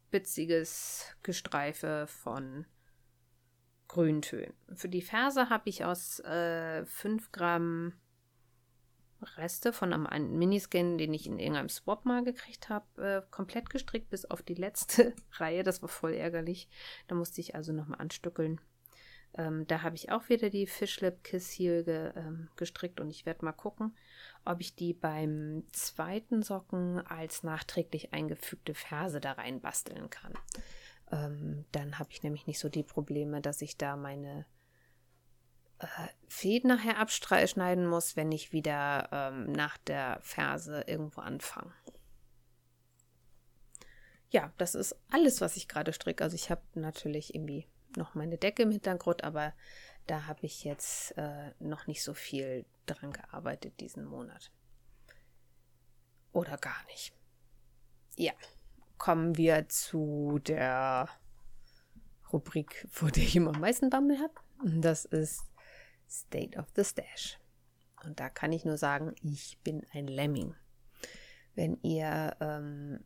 spitziges 0.09 1.17
Gestreife 1.25 2.07
von 2.07 2.67
Grüntönen. 3.95 4.53
Für 4.75 4.89
die 4.89 5.03
Ferse 5.03 5.51
habe 5.51 5.69
ich 5.69 5.85
aus 5.85 6.19
äh, 6.21 6.85
5 6.85 7.31
Gramm 7.31 7.93
Reste 9.37 9.73
von 9.73 9.93
einem 9.93 10.37
Miniscan, 10.37 10.99
den 10.99 11.15
ich 11.15 11.29
in 11.29 11.39
irgendeinem 11.39 11.69
Swap 11.69 12.05
mal 12.05 12.25
gekriegt 12.25 12.69
habe, 12.69 13.03
äh, 13.03 13.23
komplett 13.31 13.71
gestrickt 13.71 14.11
bis 14.11 14.25
auf 14.25 14.43
die 14.43 14.55
letzte 14.55 15.15
Reihe. 15.35 15.63
Das 15.63 15.81
war 15.81 15.89
voll 15.89 16.13
ärgerlich. 16.13 16.69
Da 17.07 17.15
musste 17.15 17.41
ich 17.41 17.55
also 17.55 17.73
nochmal 17.73 18.01
anstückeln. 18.01 18.61
Ähm, 19.37 19.65
da 19.69 19.83
habe 19.83 19.95
ich 19.95 20.11
auch 20.11 20.29
wieder 20.29 20.51
die 20.51 20.67
Fishlip 20.67 21.23
Kiss 21.23 21.51
hier 21.51 21.85
ge, 21.85 22.13
ähm, 22.17 22.49
gestrickt 22.57 23.01
und 23.01 23.11
ich 23.11 23.27
werde 23.27 23.45
mal 23.45 23.53
gucken, 23.53 23.97
ob 24.45 24.61
ich 24.61 24.75
die 24.75 24.93
beim 24.93 25.63
zweiten 25.73 26.43
Socken 26.43 26.99
als 27.07 27.45
nachträglich 27.45 28.13
eingefügte 28.13 28.75
Ferse 28.75 29.21
da 29.21 29.33
rein 29.33 29.61
basteln 29.61 30.11
kann. 30.11 30.35
Ähm, 31.15 31.65
dann 31.71 31.99
habe 32.01 32.11
ich 32.11 32.25
nämlich 32.25 32.49
nicht 32.49 32.59
so 32.59 32.69
die 32.69 32.83
Probleme, 32.83 33.41
dass 33.41 33.63
ich 33.63 33.77
da 33.77 33.95
meine 33.95 34.47
äh, 35.79 35.87
Fäden 36.27 36.69
nachher 36.69 36.99
abschneiden 36.99 37.87
muss, 37.87 38.17
wenn 38.17 38.33
ich 38.33 38.53
wieder 38.53 39.09
ähm, 39.13 39.53
nach 39.53 39.79
der 39.79 40.19
Ferse 40.23 40.83
irgendwo 40.89 41.21
anfange. 41.21 41.73
Ja, 44.31 44.53
das 44.59 44.75
ist 44.75 44.97
alles, 45.09 45.41
was 45.41 45.57
ich 45.57 45.69
gerade 45.69 45.93
stricke. 45.93 46.25
Also 46.25 46.35
ich 46.35 46.51
habe 46.51 46.63
natürlich 46.75 47.33
irgendwie 47.33 47.69
noch 47.97 48.17
meine 48.17 48.37
Decke 48.37 48.65
im 48.65 48.73
Hintergrund, 48.73 49.23
aber 49.23 49.53
da 50.09 50.27
habe 50.27 50.45
ich 50.45 50.65
jetzt 50.65 51.17
äh, 51.17 51.53
noch 51.61 51.87
nicht 51.87 52.03
so 52.03 52.13
viel 52.13 52.65
dran 52.87 53.13
gearbeitet 53.13 53.79
diesen 53.79 54.05
Monat. 54.05 54.51
Oder 56.33 56.59
gar 56.59 56.85
nicht. 56.87 57.13
Ja, 58.17 58.33
kommen 59.05 59.37
wir 59.37 59.69
zu 59.69 60.41
der 60.47 61.11
Rubrik, 62.33 62.89
vor 62.91 63.11
der 63.11 63.23
ich 63.23 63.37
immer 63.37 63.55
am 63.55 63.61
meisten 63.61 63.91
Bammel 63.91 64.19
habe. 64.19 64.33
Das 64.81 65.05
ist 65.05 65.45
State 66.09 66.59
of 66.59 66.65
the 66.75 66.85
Stash. 66.85 67.39
Und 68.03 68.19
da 68.19 68.31
kann 68.31 68.51
ich 68.51 68.65
nur 68.65 68.79
sagen, 68.79 69.15
ich 69.21 69.59
bin 69.63 69.85
ein 69.93 70.07
Lemming. 70.07 70.55
Wenn 71.55 71.77
ihr 71.83 72.35
ähm, 72.41 73.05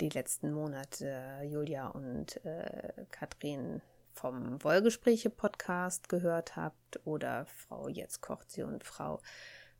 die 0.00 0.08
letzten 0.08 0.52
Monate 0.54 1.42
Julia 1.44 1.88
und 1.88 2.42
äh, 2.46 3.04
Katrin 3.10 3.82
vom 4.14 4.64
Wollgespräche-Podcast 4.64 6.08
gehört 6.08 6.56
habt 6.56 6.98
oder 7.04 7.44
Frau 7.44 7.88
Jetzt 7.88 8.22
kocht 8.22 8.50
sie 8.50 8.62
und 8.62 8.84
Frau 8.84 9.20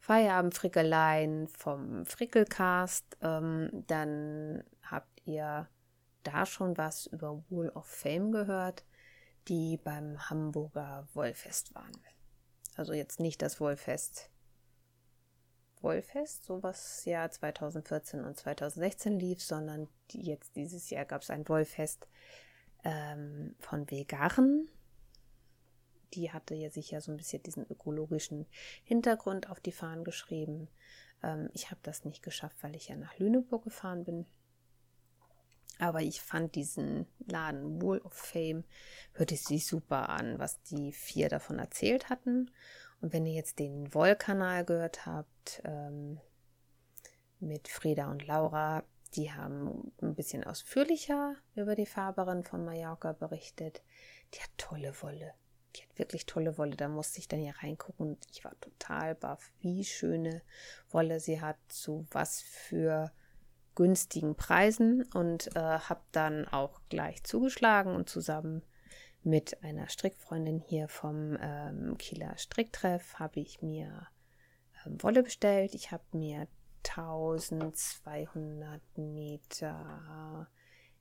Feierabendfrickeleien 0.01 1.49
vom 1.49 2.05
Frickelcast, 2.05 3.17
ähm, 3.23 3.71
dann 3.87 4.63
ihr 5.27 5.69
da 6.23 6.47
schon 6.47 6.77
was 6.77 7.07
über 7.07 7.43
Wall 7.51 7.71
of 7.71 7.87
Fame 7.87 8.33
gehört, 8.33 8.85
die 9.49 9.77
beim 9.77 10.29
Hamburger 10.29 11.07
Wollfest 11.15 11.75
waren. 11.75 11.93
Also 12.77 12.93
jetzt 12.93 13.21
nicht 13.21 13.43
das 13.43 13.61
Wollfest. 13.61 14.31
Wollfest, 15.83 16.45
so 16.45 16.63
was 16.63 17.05
ja 17.05 17.31
2014 17.31 18.25
und 18.25 18.37
2016 18.37 19.19
lief, 19.19 19.43
sondern 19.43 19.89
jetzt 20.11 20.57
dieses 20.57 20.91
Jahr 20.91 21.05
gab 21.05 21.23
es 21.23 21.31
ein 21.31 21.49
Wollfest 21.49 22.09
ähm, 22.85 23.55
von 23.59 23.91
Vegaren. 23.91 24.69
Die 26.15 26.33
hatte 26.33 26.55
ja 26.55 26.71
sich 26.71 26.91
ja 26.91 27.01
so 27.01 27.13
ein 27.13 27.17
bisschen 27.17 27.43
diesen 27.43 27.67
ökologischen 27.67 28.47
Hintergrund 28.85 29.51
auf 29.51 29.61
die 29.61 29.73
Fahnen 29.73 30.05
geschrieben. 30.05 30.69
Ähm, 31.23 31.51
ich 31.53 31.71
habe 31.71 31.81
das 31.83 32.05
nicht 32.05 32.23
geschafft, 32.23 32.57
weil 32.63 32.75
ich 32.75 32.89
ja 32.89 32.97
nach 32.97 33.19
Lüneburg 33.19 33.65
gefahren 33.65 34.05
bin. 34.05 34.27
Aber 35.79 36.01
ich 36.01 36.23
fand 36.23 36.55
diesen 36.55 37.07
Laden 37.27 37.83
Wall 37.83 38.01
of 38.01 38.15
Fame, 38.15 38.65
hörte 39.13 39.37
sich 39.37 39.67
super 39.67 40.09
an, 40.09 40.39
was 40.39 40.63
die 40.63 40.93
vier 40.93 41.29
davon 41.29 41.59
erzählt 41.59 42.09
hatten. 42.09 42.51
Und 43.01 43.13
wenn 43.13 43.27
ihr 43.27 43.35
jetzt 43.35 43.59
den 43.59 43.93
Woll-Kanal 43.93 44.65
gehört 44.65 45.05
habt, 45.05 45.61
ähm, 45.65 46.19
mit 47.41 47.69
Frieda 47.69 48.11
und 48.11 48.27
Laura, 48.27 48.85
die 49.15 49.33
haben 49.33 49.93
ein 50.03 50.15
bisschen 50.15 50.45
ausführlicher 50.45 51.37
über 51.55 51.75
die 51.75 51.87
Farberin 51.87 52.45
von 52.45 52.65
Mallorca 52.65 53.13
berichtet. 53.13 53.83
Die 54.35 54.41
hat 54.41 54.51
tolle 54.57 54.95
Wolle. 55.03 55.35
Die 55.75 55.83
hat 55.83 55.99
wirklich 55.99 56.27
tolle 56.27 56.59
Wolle. 56.59 56.77
Da 56.77 56.89
musste 56.89 57.19
ich 57.19 57.29
dann 57.29 57.41
hier 57.41 57.55
reingucken 57.63 58.19
ich 58.31 58.45
war 58.45 58.59
total 58.61 59.15
baff, 59.15 59.53
wie 59.61 59.85
schöne 59.85 60.43
Wolle 60.91 61.21
sie 61.21 61.41
hat, 61.41 61.57
zu 61.69 62.07
was 62.11 62.41
für 62.41 63.13
günstigen 63.77 64.35
Preisen 64.35 65.05
und 65.15 65.55
äh, 65.55 65.61
habe 65.61 66.03
dann 66.11 66.49
auch 66.49 66.81
gleich 66.89 67.23
zugeschlagen 67.23 67.95
und 67.95 68.09
zusammen 68.09 68.63
mit 69.23 69.63
einer 69.63 69.89
Strickfreundin 69.89 70.59
hier 70.61 70.89
vom 70.89 71.37
ähm, 71.41 71.97
Kieler 71.99 72.37
Stricktreff 72.39 73.15
habe 73.15 73.39
ich 73.41 73.63
mir 73.63 74.09
ähm, 74.85 75.03
Wolle 75.03 75.23
bestellt. 75.23 75.75
Ich 75.75 75.93
habe 75.93 76.05
mir 76.13 76.49
1200 76.89 78.81
Meter 78.97 80.49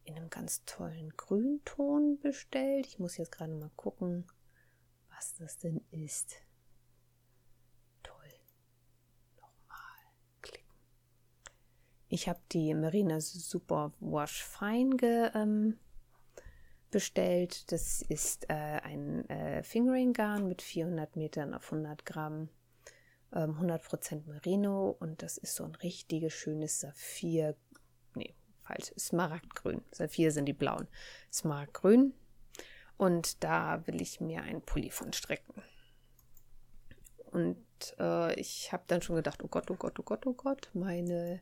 in 0.03 0.15
einem 0.15 0.29
ganz 0.29 0.65
tollen 0.65 1.09
Grünton 1.15 2.19
bestellt. 2.19 2.88
Ich 2.88 2.99
muss 2.99 3.17
jetzt 3.17 3.31
gerade 3.31 3.53
mal 3.53 3.71
gucken, 3.75 4.25
was 5.09 5.35
das 5.35 5.57
denn 5.57 5.81
ist. 5.91 6.44
Ich 12.15 12.30
habe 12.30 12.39
die 12.54 12.73
Marina 12.73 13.19
Super 13.19 13.91
Wash 13.99 14.41
Fine 14.41 14.95
ge, 14.95 15.32
ähm, 15.36 15.78
bestellt. 16.89 17.69
Das 17.73 18.01
ist 18.04 18.49
äh, 18.49 18.54
ein 18.54 19.30
äh, 19.30 19.63
Fingering 19.63 20.13
Garn 20.13 20.47
mit 20.47 20.62
400 20.62 21.17
Metern 21.17 21.54
auf 21.54 21.73
100 21.73 22.06
Gramm, 22.06 22.47
ähm, 23.34 23.60
100% 23.60 24.28
Merino 24.28 24.95
und 24.97 25.23
das 25.23 25.38
ist 25.38 25.56
so 25.56 25.65
ein 25.65 25.75
richtiges 25.75 26.32
schönes 26.32 26.80
Saphir, 26.80 27.58
nee, 28.13 28.34
falsch, 28.62 28.93
Smaragdgrün. 28.97 29.82
Saphir 29.91 30.32
sind 30.32 30.45
die 30.45 30.54
blauen. 30.54 30.88
Smaragdgrün. 31.34 32.13
Und 32.95 33.43
da 33.43 33.86
will 33.88 34.01
ich 34.01 34.21
mir 34.21 34.41
einen 34.43 34.62
Pulli 34.62 34.89
von 34.89 35.12
stricken. 35.12 35.62
Und 37.34 37.58
äh, 37.99 38.39
ich 38.39 38.71
habe 38.71 38.86
dann 38.88 39.01
schon 39.01 39.17
gedacht, 39.17 39.43
oh 39.43 39.49
Gott, 39.49 39.69
oh 39.69 39.75
Gott, 39.75 39.99
oh 39.99 40.04
Gott, 40.04 40.25
oh 40.25 40.34
Gott, 40.34 40.69
meine 40.73 41.41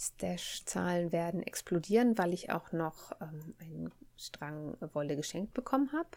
Stash-Zahlen 0.00 1.12
werden 1.12 1.42
explodieren, 1.42 2.16
weil 2.16 2.32
ich 2.32 2.50
auch 2.50 2.72
noch 2.72 3.12
ähm, 3.20 3.54
einen 3.60 3.92
Strang 4.16 4.78
Wolle 4.94 5.14
geschenkt 5.14 5.52
bekommen 5.52 5.92
habe. 5.92 6.08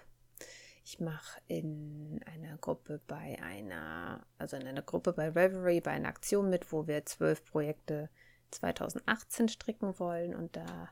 Ich 0.86 1.02
mache 1.02 1.42
in 1.48 2.22
einer 2.26 2.58
Gruppe 2.58 3.02
bei 3.08 3.38
einer, 3.42 4.26
also 4.38 4.56
in 4.56 4.68
einer 4.68 4.82
Gruppe 4.82 5.12
bei 5.12 5.30
Reverie 5.30 5.82
bei 5.82 5.92
einer 5.92 6.08
Aktion 6.08 6.50
mit, 6.50 6.72
wo 6.72 6.88
wir 6.88 7.06
zwölf 7.06 7.44
Projekte 7.46 8.10
2018 8.52 9.50
stricken 9.50 10.00
wollen 10.00 10.34
und 10.34 10.56
da 10.56 10.90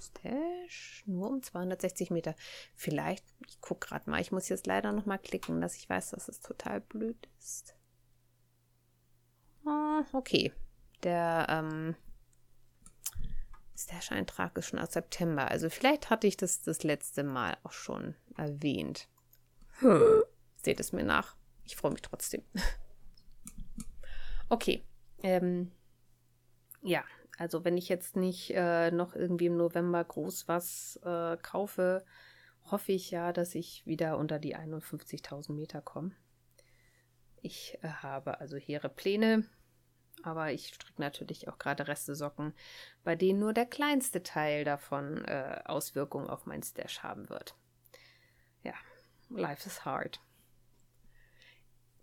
Stash 0.00 1.02
nur 1.06 1.30
um 1.30 1.42
260 1.42 2.10
Meter. 2.10 2.34
Vielleicht, 2.74 3.24
ich 3.48 3.60
gucke 3.60 3.88
gerade 3.88 4.08
mal, 4.08 4.20
ich 4.20 4.32
muss 4.32 4.48
jetzt 4.48 4.66
leider 4.66 4.92
noch 4.92 5.06
mal 5.06 5.18
klicken, 5.18 5.60
dass 5.60 5.76
ich 5.76 5.88
weiß, 5.88 6.10
dass 6.10 6.28
es 6.28 6.40
total 6.40 6.80
blöd 6.80 7.28
ist. 7.38 7.74
Ah, 9.66 10.04
okay, 10.12 10.52
der 11.02 11.46
ähm, 11.48 11.96
Stash-Eintrag 13.76 14.56
ist 14.58 14.68
schon 14.68 14.78
aus 14.78 14.92
September. 14.92 15.50
Also 15.50 15.70
vielleicht 15.70 16.10
hatte 16.10 16.26
ich 16.26 16.36
das 16.36 16.62
das 16.62 16.82
letzte 16.82 17.24
Mal 17.24 17.56
auch 17.64 17.72
schon 17.72 18.14
erwähnt. 18.36 19.08
Seht 20.62 20.80
es 20.80 20.92
mir 20.92 21.04
nach. 21.04 21.36
Ich 21.64 21.76
freue 21.76 21.92
mich 21.92 22.02
trotzdem. 22.02 22.42
Okay. 24.54 24.84
Ähm, 25.24 25.72
ja, 26.80 27.02
also 27.38 27.64
wenn 27.64 27.76
ich 27.76 27.88
jetzt 27.88 28.14
nicht 28.14 28.52
äh, 28.54 28.92
noch 28.92 29.16
irgendwie 29.16 29.46
im 29.46 29.56
November 29.56 30.04
groß 30.04 30.46
was 30.46 30.94
äh, 31.02 31.36
kaufe, 31.38 32.04
hoffe 32.70 32.92
ich 32.92 33.10
ja, 33.10 33.32
dass 33.32 33.56
ich 33.56 33.84
wieder 33.84 34.16
unter 34.16 34.38
die 34.38 34.54
51.000 34.54 35.54
Meter 35.54 35.80
komme. 35.80 36.12
Ich 37.42 37.76
äh, 37.82 37.88
habe 37.88 38.38
also 38.38 38.56
hehre 38.56 38.88
Pläne, 38.88 39.44
aber 40.22 40.52
ich 40.52 40.68
stricke 40.68 41.02
natürlich 41.02 41.48
auch 41.48 41.58
gerade 41.58 41.88
Reste 41.88 42.14
Socken, 42.14 42.54
bei 43.02 43.16
denen 43.16 43.40
nur 43.40 43.54
der 43.54 43.66
kleinste 43.66 44.22
Teil 44.22 44.62
davon 44.62 45.24
äh, 45.24 45.62
Auswirkungen 45.64 46.30
auf 46.30 46.46
mein 46.46 46.62
Stash 46.62 47.02
haben 47.02 47.28
wird. 47.28 47.56
Ja, 48.62 48.74
life 49.30 49.66
is 49.66 49.84
hard. 49.84 50.20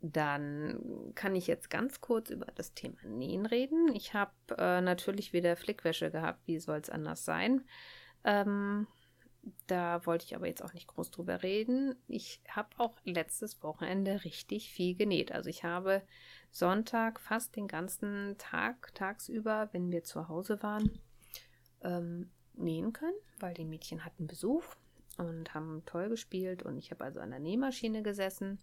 Dann 0.02 1.12
kann 1.14 1.36
ich 1.36 1.46
jetzt 1.48 1.70
ganz 1.70 2.02
kurz 2.02 2.32
über 2.32 2.48
das 2.56 2.74
Thema 2.74 2.98
Nähen 3.04 3.46
reden. 3.46 3.94
Ich 3.94 4.14
habe 4.14 4.32
äh, 4.58 4.82
natürlich 4.82 5.32
wieder 5.32 5.56
Flickwäsche 5.56 6.10
gehabt, 6.10 6.40
wie 6.48 6.60
soll 6.60 6.80
es 6.80 6.90
anders 6.90 7.24
sein. 7.24 7.64
Ähm, 8.24 8.88
da 9.68 10.06
wollte 10.06 10.26
ich 10.26 10.36
aber 10.36 10.48
jetzt 10.48 10.64
auch 10.64 10.74
nicht 10.74 10.88
groß 10.88 11.12
drüber 11.12 11.42
reden. 11.42 11.96
Ich 12.08 12.42
habe 12.48 12.70
auch 12.78 12.96
letztes 13.04 13.62
Wochenende 13.64 14.24
richtig 14.24 14.72
viel 14.72 14.96
genäht. 14.96 15.32
Also 15.32 15.50
ich 15.50 15.64
habe 15.64 16.04
Sonntag 16.52 17.20
fast 17.20 17.56
den 17.56 17.68
ganzen 17.68 18.36
Tag, 18.38 18.94
tagsüber, 18.94 19.70
wenn 19.72 19.92
wir 19.92 20.04
zu 20.04 20.28
Hause 20.28 20.62
waren, 20.62 21.00
ähm, 21.82 22.30
nähen 22.54 22.94
können, 22.94 23.18
weil 23.40 23.54
die 23.54 23.66
Mädchen 23.66 24.06
hatten 24.06 24.28
Besuch 24.28 24.64
und 25.18 25.54
haben 25.54 25.84
toll 25.86 26.10
gespielt 26.10 26.64
und 26.64 26.78
ich 26.78 26.92
habe 26.92 27.04
also 27.04 27.20
an 27.20 27.32
der 27.32 27.40
Nähmaschine 27.40 28.04
gesessen 28.04 28.60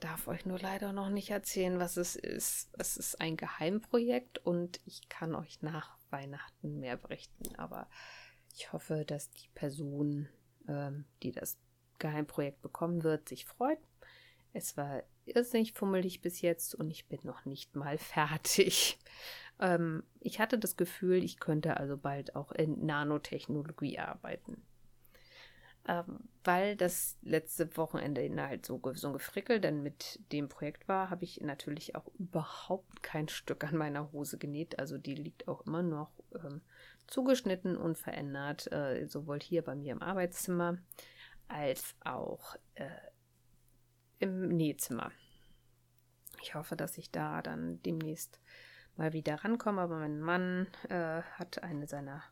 darf 0.00 0.28
euch 0.28 0.46
nur 0.46 0.58
leider 0.58 0.92
noch 0.92 1.10
nicht 1.10 1.30
erzählen, 1.30 1.78
was 1.78 1.96
es 1.96 2.16
ist. 2.16 2.70
Es 2.78 2.96
ist 2.96 3.20
ein 3.20 3.36
Geheimprojekt 3.36 4.38
und 4.38 4.80
ich 4.84 5.08
kann 5.08 5.34
euch 5.34 5.62
nach 5.62 5.96
Weihnachten 6.10 6.80
mehr 6.80 6.96
berichten. 6.96 7.54
Aber 7.56 7.88
ich 8.54 8.72
hoffe, 8.72 9.04
dass 9.04 9.30
die 9.30 9.48
Person, 9.54 10.28
ähm, 10.68 11.04
die 11.22 11.32
das 11.32 11.58
Geheimprojekt 11.98 12.62
bekommen 12.62 13.02
wird, 13.02 13.28
sich 13.28 13.44
freut. 13.44 13.78
Es 14.52 14.76
war 14.76 15.04
irrsinnig 15.26 15.74
fummelig 15.74 16.22
bis 16.22 16.40
jetzt 16.40 16.74
und 16.74 16.90
ich 16.90 17.06
bin 17.06 17.20
noch 17.22 17.44
nicht 17.44 17.76
mal 17.76 17.98
fertig. 17.98 18.98
Ähm, 19.60 20.02
ich 20.18 20.40
hatte 20.40 20.58
das 20.58 20.76
Gefühl, 20.76 21.22
ich 21.22 21.38
könnte 21.38 21.76
also 21.76 21.96
bald 21.96 22.34
auch 22.34 22.52
in 22.52 22.84
Nanotechnologie 22.86 23.98
arbeiten. 23.98 24.62
Ähm, 25.86 26.29
weil 26.44 26.76
das 26.76 27.18
letzte 27.22 27.76
Wochenende 27.76 28.22
halt 28.42 28.64
so, 28.64 28.80
so 28.94 29.08
ein 29.08 29.12
Gefrickel 29.12 29.60
denn 29.60 29.82
mit 29.82 30.20
dem 30.32 30.48
Projekt 30.48 30.88
war, 30.88 31.10
habe 31.10 31.24
ich 31.24 31.40
natürlich 31.40 31.94
auch 31.96 32.06
überhaupt 32.18 33.02
kein 33.02 33.28
Stück 33.28 33.64
an 33.64 33.76
meiner 33.76 34.10
Hose 34.12 34.38
genäht. 34.38 34.78
Also 34.78 34.96
die 34.96 35.14
liegt 35.14 35.48
auch 35.48 35.66
immer 35.66 35.82
noch 35.82 36.10
ähm, 36.34 36.62
zugeschnitten 37.06 37.76
und 37.76 37.98
verändert, 37.98 38.72
äh, 38.72 39.06
sowohl 39.06 39.40
hier 39.40 39.62
bei 39.62 39.74
mir 39.74 39.92
im 39.92 40.02
Arbeitszimmer 40.02 40.78
als 41.48 41.94
auch 42.00 42.56
äh, 42.74 42.88
im 44.18 44.48
Nähzimmer. 44.48 45.10
Ich 46.42 46.54
hoffe, 46.54 46.76
dass 46.76 46.96
ich 46.96 47.10
da 47.10 47.42
dann 47.42 47.82
demnächst 47.82 48.40
mal 48.96 49.12
wieder 49.12 49.36
rankomme, 49.44 49.82
aber 49.82 49.98
mein 49.98 50.20
Mann 50.20 50.68
äh, 50.88 51.22
hat 51.22 51.62
eine 51.62 51.86
seiner 51.86 52.22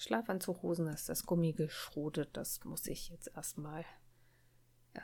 Schlafanzughosen, 0.00 0.86
da 0.86 0.92
ist 0.92 1.10
das 1.10 1.26
Gummi 1.26 1.52
geschrotet. 1.52 2.30
Das 2.32 2.64
muss 2.64 2.86
ich 2.86 3.10
jetzt 3.10 3.30
erstmal 3.36 3.84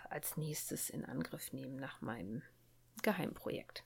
als 0.09 0.39
nächstes 0.39 0.89
in 0.89 1.05
Angriff 1.05 1.53
nehmen 1.53 1.77
nach 1.77 2.01
meinem 2.01 2.43
Geheimprojekt. 3.03 3.85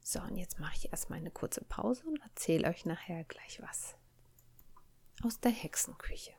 So, 0.00 0.20
und 0.20 0.36
jetzt 0.36 0.60
mache 0.60 0.76
ich 0.76 0.92
erstmal 0.92 1.18
eine 1.18 1.32
kurze 1.32 1.64
Pause 1.64 2.06
und 2.06 2.22
erzähle 2.22 2.68
euch 2.68 2.86
nachher 2.86 3.24
gleich 3.24 3.60
was 3.60 3.96
aus 5.24 5.40
der 5.40 5.50
Hexenküche. 5.50 6.32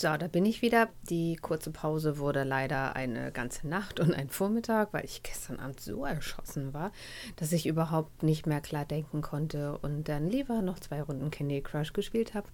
So, 0.00 0.16
da 0.16 0.28
bin 0.28 0.46
ich 0.46 0.62
wieder. 0.62 0.90
Die 1.10 1.34
kurze 1.34 1.72
Pause 1.72 2.18
wurde 2.18 2.44
leider 2.44 2.94
eine 2.94 3.32
ganze 3.32 3.66
Nacht 3.66 3.98
und 3.98 4.14
ein 4.14 4.30
Vormittag, 4.30 4.92
weil 4.92 5.04
ich 5.04 5.24
gestern 5.24 5.58
Abend 5.58 5.80
so 5.80 6.04
erschossen 6.04 6.72
war, 6.72 6.92
dass 7.34 7.50
ich 7.50 7.66
überhaupt 7.66 8.22
nicht 8.22 8.46
mehr 8.46 8.60
klar 8.60 8.84
denken 8.84 9.22
konnte 9.22 9.76
und 9.78 10.04
dann 10.08 10.30
lieber 10.30 10.62
noch 10.62 10.78
zwei 10.78 11.02
Runden 11.02 11.32
Candy 11.32 11.62
Crush 11.62 11.94
gespielt 11.94 12.34
habe. 12.34 12.46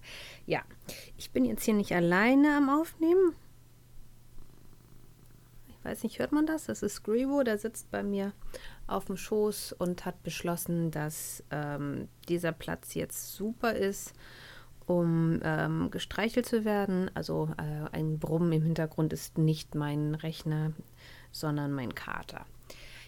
Ja, 0.47 0.63
ich 1.17 1.29
bin 1.29 1.45
jetzt 1.45 1.63
hier 1.63 1.75
nicht 1.75 1.91
alleine 1.91 2.57
am 2.57 2.67
Aufnehmen. 2.67 3.35
Ich 5.69 5.85
weiß 5.85 6.01
nicht, 6.01 6.17
hört 6.17 6.31
man 6.31 6.47
das? 6.47 6.65
Das 6.65 6.81
ist 6.81 7.03
Grivo, 7.03 7.43
der 7.43 7.59
sitzt 7.59 7.91
bei 7.91 8.01
mir 8.01 8.33
auf 8.87 9.05
dem 9.05 9.17
Schoß 9.17 9.73
und 9.73 10.03
hat 10.05 10.23
beschlossen, 10.23 10.89
dass 10.89 11.43
ähm, 11.51 12.07
dieser 12.27 12.53
Platz 12.53 12.95
jetzt 12.95 13.35
super 13.35 13.73
ist 13.73 14.15
um 14.85 15.39
ähm, 15.43 15.89
gestreichelt 15.91 16.45
zu 16.45 16.65
werden. 16.65 17.09
Also 17.13 17.49
äh, 17.57 17.95
ein 17.95 18.19
Brummen 18.19 18.51
im 18.51 18.63
Hintergrund 18.63 19.13
ist 19.13 19.37
nicht 19.37 19.75
mein 19.75 20.15
Rechner, 20.15 20.73
sondern 21.31 21.71
mein 21.71 21.95
Kater. 21.95 22.45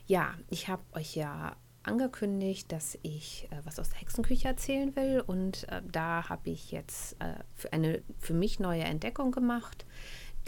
Ja, 0.06 0.34
ich 0.50 0.68
habe 0.70 0.84
euch 0.94 1.16
ja 1.16 1.56
angekündigt, 1.84 2.72
dass 2.72 2.98
ich 3.02 3.48
äh, 3.52 3.58
was 3.64 3.80
aus 3.80 3.90
der 3.90 4.00
Hexenküche 4.00 4.48
erzählen 4.48 4.96
will 4.96 5.24
und 5.26 5.68
äh, 5.70 5.82
da 5.90 6.30
habe 6.30 6.50
ich 6.50 6.72
jetzt 6.72 7.14
äh, 7.22 7.36
für 7.56 7.74
eine 7.74 8.02
für 8.20 8.34
mich 8.34 8.60
neue 8.60 8.84
Entdeckung 8.84 9.32
gemacht, 9.32 9.86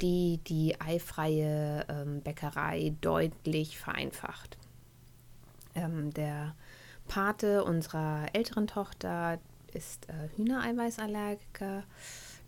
die 0.02 0.40
die 0.48 0.80
eifreie 0.80 1.86
ähm, 1.90 2.22
Bäckerei 2.22 2.94
deutlich 3.02 3.78
vereinfacht. 3.78 4.58
Ähm, 5.76 6.14
der 6.14 6.56
Pate 7.08 7.64
unserer 7.64 8.28
älteren 8.34 8.68
Tochter 8.68 9.40
ist 9.70 10.09
äh, 10.09 10.30
Hühnereiweißallergiker. 10.36 11.84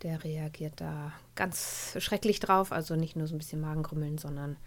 Der 0.04 0.24
reagiert 0.24 0.82
da 0.82 1.14
ganz 1.36 1.96
schrecklich 2.00 2.40
drauf, 2.40 2.72
also 2.72 2.96
nicht 2.96 3.16
nur 3.16 3.28
so 3.28 3.36
ein 3.36 3.38
bisschen 3.38 3.62
Magengrummeln, 3.62 4.18
sondern 4.18 4.58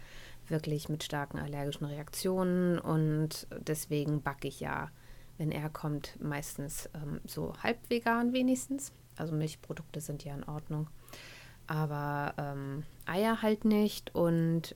wirklich 0.47 0.89
mit 0.89 1.03
starken 1.03 1.39
allergischen 1.39 1.85
Reaktionen. 1.85 2.79
Und 2.79 3.47
deswegen 3.59 4.21
backe 4.21 4.47
ich 4.47 4.59
ja, 4.59 4.89
wenn 5.37 5.51
er 5.51 5.69
kommt, 5.69 6.17
meistens 6.21 6.89
ähm, 6.93 7.19
so 7.25 7.53
halb 7.61 7.89
vegan 7.89 8.33
wenigstens. 8.33 8.93
Also 9.17 9.33
Milchprodukte 9.33 10.01
sind 10.01 10.23
ja 10.23 10.33
in 10.33 10.43
Ordnung. 10.43 10.87
Aber 11.67 12.33
ähm, 12.37 12.83
Eier 13.05 13.41
halt 13.41 13.65
nicht. 13.65 14.13
Und 14.13 14.75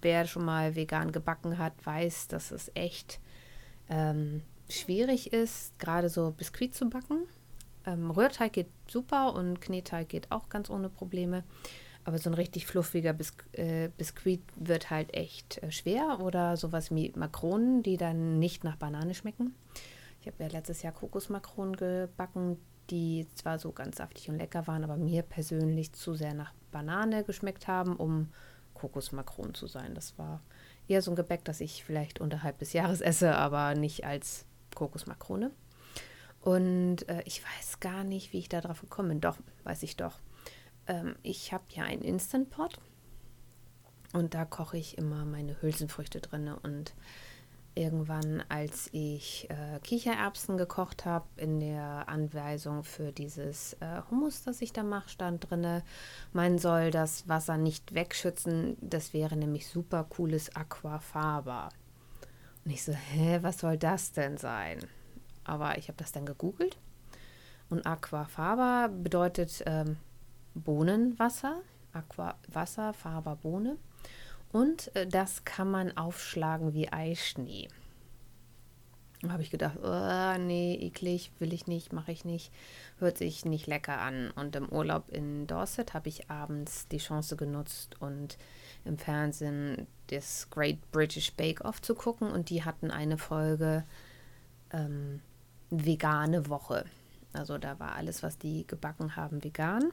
wer 0.00 0.26
schon 0.26 0.44
mal 0.44 0.76
vegan 0.76 1.12
gebacken 1.12 1.58
hat, 1.58 1.74
weiß, 1.84 2.28
dass 2.28 2.50
es 2.52 2.70
echt 2.74 3.20
ähm, 3.88 4.42
schwierig 4.68 5.32
ist, 5.32 5.78
gerade 5.78 6.08
so 6.08 6.30
Biskuit 6.30 6.74
zu 6.74 6.88
backen. 6.88 7.26
Ähm, 7.86 8.10
Rührteig 8.10 8.52
geht 8.52 8.68
super 8.88 9.34
und 9.34 9.60
Knetteig 9.60 10.08
geht 10.08 10.30
auch 10.30 10.48
ganz 10.48 10.70
ohne 10.70 10.88
Probleme. 10.88 11.44
Aber 12.04 12.18
so 12.18 12.28
ein 12.28 12.34
richtig 12.34 12.66
fluffiger 12.66 13.14
Bis 13.14 13.32
äh, 13.52 13.88
Biskuit 13.96 14.42
wird 14.56 14.90
halt 14.90 15.14
echt 15.14 15.62
äh, 15.62 15.70
schwer. 15.70 16.20
Oder 16.20 16.56
sowas 16.56 16.94
wie 16.94 17.12
Makronen, 17.16 17.82
die 17.82 17.96
dann 17.96 18.38
nicht 18.38 18.64
nach 18.64 18.76
Banane 18.76 19.14
schmecken. 19.14 19.54
Ich 20.20 20.26
habe 20.26 20.42
ja 20.42 20.48
letztes 20.50 20.82
Jahr 20.82 20.92
Kokosmakronen 20.92 21.76
gebacken, 21.76 22.58
die 22.90 23.26
zwar 23.34 23.58
so 23.58 23.72
ganz 23.72 23.96
saftig 23.96 24.28
und 24.28 24.38
lecker 24.38 24.66
waren, 24.66 24.84
aber 24.84 24.96
mir 24.96 25.22
persönlich 25.22 25.92
zu 25.92 26.14
sehr 26.14 26.34
nach 26.34 26.52
Banane 26.70 27.24
geschmeckt 27.24 27.68
haben, 27.68 27.96
um 27.96 28.28
Kokosmakronen 28.74 29.54
zu 29.54 29.66
sein. 29.66 29.94
Das 29.94 30.18
war 30.18 30.42
eher 30.88 31.00
so 31.00 31.10
ein 31.10 31.16
Gebäck, 31.16 31.44
das 31.44 31.60
ich 31.60 31.84
vielleicht 31.84 32.20
unterhalb 32.20 32.58
des 32.58 32.72
Jahres 32.72 33.00
esse, 33.00 33.34
aber 33.34 33.74
nicht 33.74 34.04
als 34.04 34.46
Kokosmakrone. 34.74 35.50
Und 36.40 37.08
äh, 37.08 37.22
ich 37.24 37.42
weiß 37.42 37.80
gar 37.80 38.04
nicht, 38.04 38.32
wie 38.32 38.38
ich 38.38 38.48
da 38.48 38.60
drauf 38.60 38.80
gekommen 38.80 39.08
bin. 39.08 39.20
Doch, 39.20 39.38
weiß 39.64 39.82
ich 39.82 39.96
doch. 39.96 40.18
Ähm, 40.86 41.16
ich 41.22 41.52
habe 41.52 41.64
ja 41.70 41.84
einen 41.84 42.02
Instant 42.02 42.50
Pot 42.50 42.78
und 44.12 44.34
da 44.34 44.44
koche 44.44 44.76
ich 44.76 44.98
immer 44.98 45.24
meine 45.24 45.60
Hülsenfrüchte 45.60 46.20
drin 46.20 46.48
und 46.62 46.94
irgendwann, 47.74 48.42
als 48.48 48.88
ich 48.92 49.48
äh, 49.50 49.80
Kichererbsen 49.80 50.56
gekocht 50.56 51.04
habe, 51.04 51.26
in 51.36 51.60
der 51.60 52.08
Anweisung 52.08 52.84
für 52.84 53.12
dieses 53.12 53.74
äh, 53.74 54.02
Hummus, 54.10 54.42
das 54.44 54.62
ich 54.62 54.72
da 54.72 54.82
mache, 54.82 55.08
stand 55.08 55.50
drin, 55.50 55.82
man 56.32 56.58
soll 56.58 56.90
das 56.90 57.28
Wasser 57.28 57.56
nicht 57.56 57.94
wegschützen. 57.94 58.76
Das 58.80 59.12
wäre 59.12 59.36
nämlich 59.36 59.66
super 59.66 60.04
cooles 60.04 60.54
Aquafaba. 60.54 61.70
Und 62.64 62.70
ich 62.70 62.82
so, 62.82 62.92
hä, 62.92 63.38
was 63.42 63.58
soll 63.58 63.76
das 63.76 64.12
denn 64.12 64.36
sein? 64.36 64.78
Aber 65.44 65.76
ich 65.78 65.88
habe 65.88 65.98
das 65.98 66.12
dann 66.12 66.26
gegoogelt. 66.26 66.78
Und 67.68 67.86
Aquafaba 67.86 68.88
bedeutet 68.88 69.62
ähm, 69.66 69.96
Bohnenwasser. 70.54 71.60
Aquawasser, 71.92 72.94
Bohne. 73.42 73.76
Und 74.52 74.94
äh, 74.96 75.06
das 75.06 75.44
kann 75.44 75.70
man 75.70 75.96
aufschlagen 75.96 76.74
wie 76.74 76.92
Eischnee. 76.92 77.68
Habe 79.28 79.42
ich 79.42 79.50
gedacht, 79.50 79.78
oh, 79.82 80.38
nee, 80.38 80.74
eklig, 80.74 81.30
will 81.38 81.52
ich 81.54 81.66
nicht, 81.66 81.92
mache 81.92 82.12
ich 82.12 82.24
nicht, 82.24 82.52
hört 82.98 83.16
sich 83.16 83.44
nicht 83.44 83.66
lecker 83.66 83.98
an. 83.98 84.30
Und 84.32 84.54
im 84.54 84.68
Urlaub 84.68 85.08
in 85.10 85.46
Dorset 85.46 85.94
habe 85.94 86.08
ich 86.08 86.30
abends 86.30 86.88
die 86.88 86.98
Chance 86.98 87.36
genutzt 87.36 87.96
und 88.00 88.36
im 88.84 88.98
Fernsehen 88.98 89.86
das 90.08 90.50
Great 90.50 90.78
British 90.92 91.32
Bake 91.34 91.64
Off 91.64 91.80
zu 91.80 91.94
gucken. 91.94 92.30
Und 92.30 92.50
die 92.50 92.64
hatten 92.64 92.90
eine 92.90 93.16
Folge 93.16 93.84
ähm, 94.72 95.20
vegane 95.70 96.48
Woche. 96.48 96.84
Also 97.32 97.58
da 97.58 97.78
war 97.80 97.94
alles, 97.94 98.22
was 98.22 98.38
die 98.38 98.66
gebacken 98.66 99.16
haben, 99.16 99.42
vegan. 99.42 99.90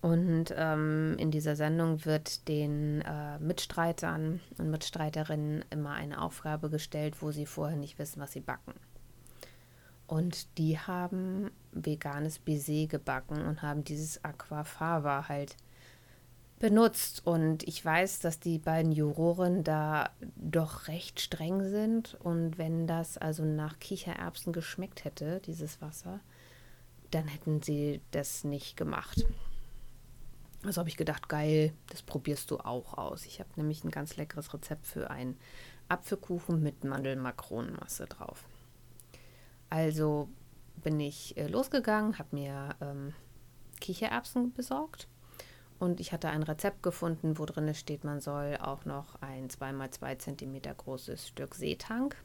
Und 0.00 0.54
ähm, 0.56 1.16
in 1.18 1.32
dieser 1.32 1.56
Sendung 1.56 2.04
wird 2.04 2.46
den 2.46 3.02
äh, 3.02 3.38
Mitstreitern 3.40 4.40
und 4.58 4.70
Mitstreiterinnen 4.70 5.64
immer 5.70 5.92
eine 5.92 6.22
Aufgabe 6.22 6.70
gestellt, 6.70 7.20
wo 7.20 7.32
sie 7.32 7.46
vorher 7.46 7.76
nicht 7.76 7.98
wissen, 7.98 8.20
was 8.20 8.32
sie 8.32 8.40
backen. 8.40 8.74
Und 10.06 10.56
die 10.56 10.78
haben 10.78 11.50
veganes 11.72 12.38
Baiser 12.38 12.86
gebacken 12.86 13.44
und 13.44 13.60
haben 13.60 13.84
dieses 13.84 14.24
Aquafaba 14.24 15.28
halt 15.28 15.56
benutzt. 16.60 17.26
Und 17.26 17.62
ich 17.66 17.84
weiß, 17.84 18.20
dass 18.20 18.40
die 18.40 18.58
beiden 18.58 18.92
Juroren 18.92 19.64
da 19.64 20.10
doch 20.36 20.88
recht 20.88 21.20
streng 21.20 21.68
sind. 21.68 22.16
Und 22.20 22.56
wenn 22.56 22.86
das 22.86 23.18
also 23.18 23.44
nach 23.44 23.78
Kichererbsen 23.80 24.52
geschmeckt 24.52 25.04
hätte, 25.04 25.40
dieses 25.44 25.82
Wasser, 25.82 26.20
dann 27.10 27.26
hätten 27.26 27.62
sie 27.62 28.00
das 28.12 28.44
nicht 28.44 28.76
gemacht. 28.76 29.26
Also 30.64 30.80
habe 30.80 30.88
ich 30.88 30.96
gedacht, 30.96 31.28
geil, 31.28 31.72
das 31.88 32.02
probierst 32.02 32.50
du 32.50 32.58
auch 32.58 32.98
aus. 32.98 33.26
Ich 33.26 33.38
habe 33.38 33.50
nämlich 33.56 33.84
ein 33.84 33.90
ganz 33.90 34.16
leckeres 34.16 34.52
Rezept 34.52 34.86
für 34.86 35.10
einen 35.10 35.38
Apfelkuchen 35.88 36.62
mit 36.62 36.84
Mandelmakronenmasse 36.84 38.06
drauf. 38.06 38.44
Also 39.70 40.28
bin 40.82 40.98
ich 41.00 41.36
äh, 41.36 41.46
losgegangen, 41.46 42.18
habe 42.18 42.36
mir 42.36 42.76
ähm, 42.80 43.14
Kichererbsen 43.80 44.52
besorgt 44.52 45.08
und 45.78 46.00
ich 46.00 46.12
hatte 46.12 46.28
ein 46.28 46.42
Rezept 46.42 46.82
gefunden, 46.82 47.38
wo 47.38 47.44
drin 47.44 47.72
steht, 47.74 48.04
man 48.04 48.20
soll 48.20 48.56
auch 48.60 48.84
noch 48.84 49.20
ein 49.22 49.48
2x2 49.48 50.18
cm 50.18 50.76
großes 50.76 51.28
Stück 51.28 51.54
Seetank 51.54 52.16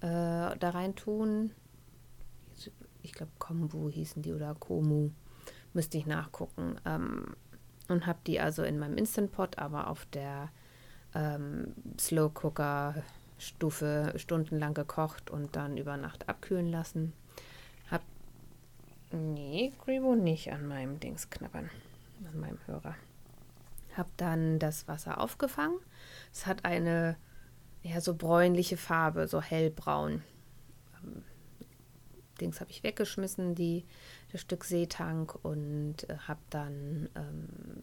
äh, 0.00 0.06
da 0.06 0.70
rein 0.70 0.94
tun. 0.94 1.52
Ich 3.02 3.12
glaube, 3.12 3.32
Kombu 3.38 3.88
hießen 3.88 4.22
die 4.22 4.32
oder 4.32 4.54
Komu 4.54 5.10
müsste 5.74 5.98
ich 5.98 6.06
nachgucken. 6.06 6.76
Ähm, 6.84 7.34
und 7.88 8.06
habe 8.06 8.18
die 8.26 8.40
also 8.40 8.62
in 8.62 8.78
meinem 8.78 8.96
Instant 8.96 9.32
Pot, 9.32 9.58
aber 9.58 9.88
auf 9.88 10.06
der 10.06 10.50
ähm, 11.14 11.74
Slow 11.98 12.30
Cooker 12.34 12.94
Stufe 13.38 14.12
stundenlang 14.16 14.72
gekocht 14.72 15.30
und 15.30 15.56
dann 15.56 15.76
über 15.76 15.96
Nacht 15.96 16.28
abkühlen 16.28 16.70
lassen. 16.70 17.12
Hab 17.90 18.02
nee, 19.10 19.72
Gribo 19.84 20.14
nicht 20.14 20.52
an 20.52 20.66
meinem 20.66 21.00
Dings 21.00 21.28
knabbern, 21.28 21.68
an 22.32 22.40
meinem 22.40 22.58
Hörer. 22.66 22.94
Hab 23.96 24.16
dann 24.16 24.58
das 24.58 24.86
Wasser 24.88 25.20
aufgefangen. 25.20 25.78
Es 26.32 26.46
hat 26.46 26.64
eine 26.64 27.16
ja 27.82 28.00
so 28.00 28.14
bräunliche 28.14 28.76
Farbe, 28.76 29.26
so 29.26 29.42
hellbraun. 29.42 30.22
Ähm, 31.02 31.24
Dings 32.42 32.60
habe 32.60 32.70
ich 32.70 32.82
weggeschmissen, 32.82 33.54
die, 33.54 33.84
das 34.30 34.40
Stück 34.40 34.64
Seetank 34.64 35.38
und 35.42 36.08
äh, 36.08 36.16
habe 36.26 36.40
dann 36.50 37.08
ähm, 37.14 37.82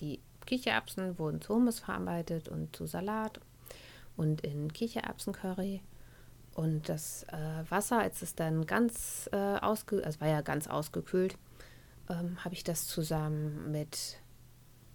die 0.00 0.20
Kichererbsen 0.46 1.18
wurden 1.18 1.40
zu 1.40 1.54
Hummus 1.54 1.80
verarbeitet 1.80 2.48
und 2.48 2.74
zu 2.74 2.86
Salat 2.86 3.40
und 4.16 4.42
in 4.42 4.72
Kichererbsencurry. 4.72 5.82
Und 6.54 6.88
das 6.88 7.24
äh, 7.24 7.70
Wasser, 7.70 8.00
als 8.00 8.22
es 8.22 8.34
dann 8.34 8.66
ganz 8.66 9.28
äh, 9.32 9.36
ausge, 9.36 10.04
also 10.04 10.20
war 10.20 10.28
ja 10.28 10.40
ganz 10.40 10.66
ausgekühlt, 10.66 11.36
ähm, 12.08 12.44
habe 12.44 12.54
ich 12.54 12.64
das 12.64 12.86
zusammen 12.86 13.70
mit 13.70 14.18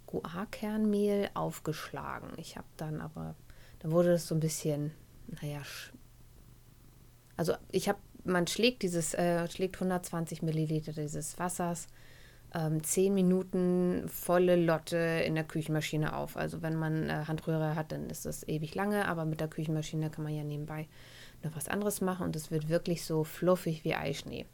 Guar-Kernmehl 0.06 1.30
aufgeschlagen. 1.34 2.32
Ich 2.36 2.56
habe 2.56 2.66
dann 2.76 3.00
aber, 3.00 3.34
dann 3.78 3.92
wurde 3.92 4.10
das 4.10 4.26
so 4.26 4.34
ein 4.34 4.40
bisschen, 4.40 4.92
naja, 5.40 5.62
also 7.36 7.54
ich 7.70 7.88
habe 7.88 7.98
man 8.24 8.46
schlägt 8.46 8.82
dieses, 8.82 9.14
äh, 9.14 9.48
schlägt 9.48 9.76
120 9.76 10.42
Milliliter 10.42 10.92
dieses 10.92 11.38
Wassers 11.38 11.88
ähm, 12.54 12.82
10 12.82 13.12
Minuten 13.12 14.08
volle 14.08 14.56
Lotte 14.56 14.96
in 14.96 15.34
der 15.34 15.44
Küchenmaschine 15.44 16.16
auf. 16.16 16.36
Also 16.36 16.62
wenn 16.62 16.76
man 16.76 17.10
äh, 17.10 17.24
Handrührer 17.26 17.74
hat, 17.74 17.92
dann 17.92 18.08
ist 18.08 18.26
das 18.26 18.46
ewig 18.46 18.74
lange, 18.74 19.06
aber 19.08 19.24
mit 19.24 19.40
der 19.40 19.48
Küchenmaschine 19.48 20.10
kann 20.10 20.24
man 20.24 20.34
ja 20.34 20.44
nebenbei 20.44 20.86
noch 21.42 21.56
was 21.56 21.68
anderes 21.68 22.00
machen 22.00 22.24
und 22.24 22.36
es 22.36 22.50
wird 22.50 22.68
wirklich 22.68 23.04
so 23.04 23.24
fluffig 23.24 23.84
wie 23.84 23.94
Eischnee. 23.94 24.46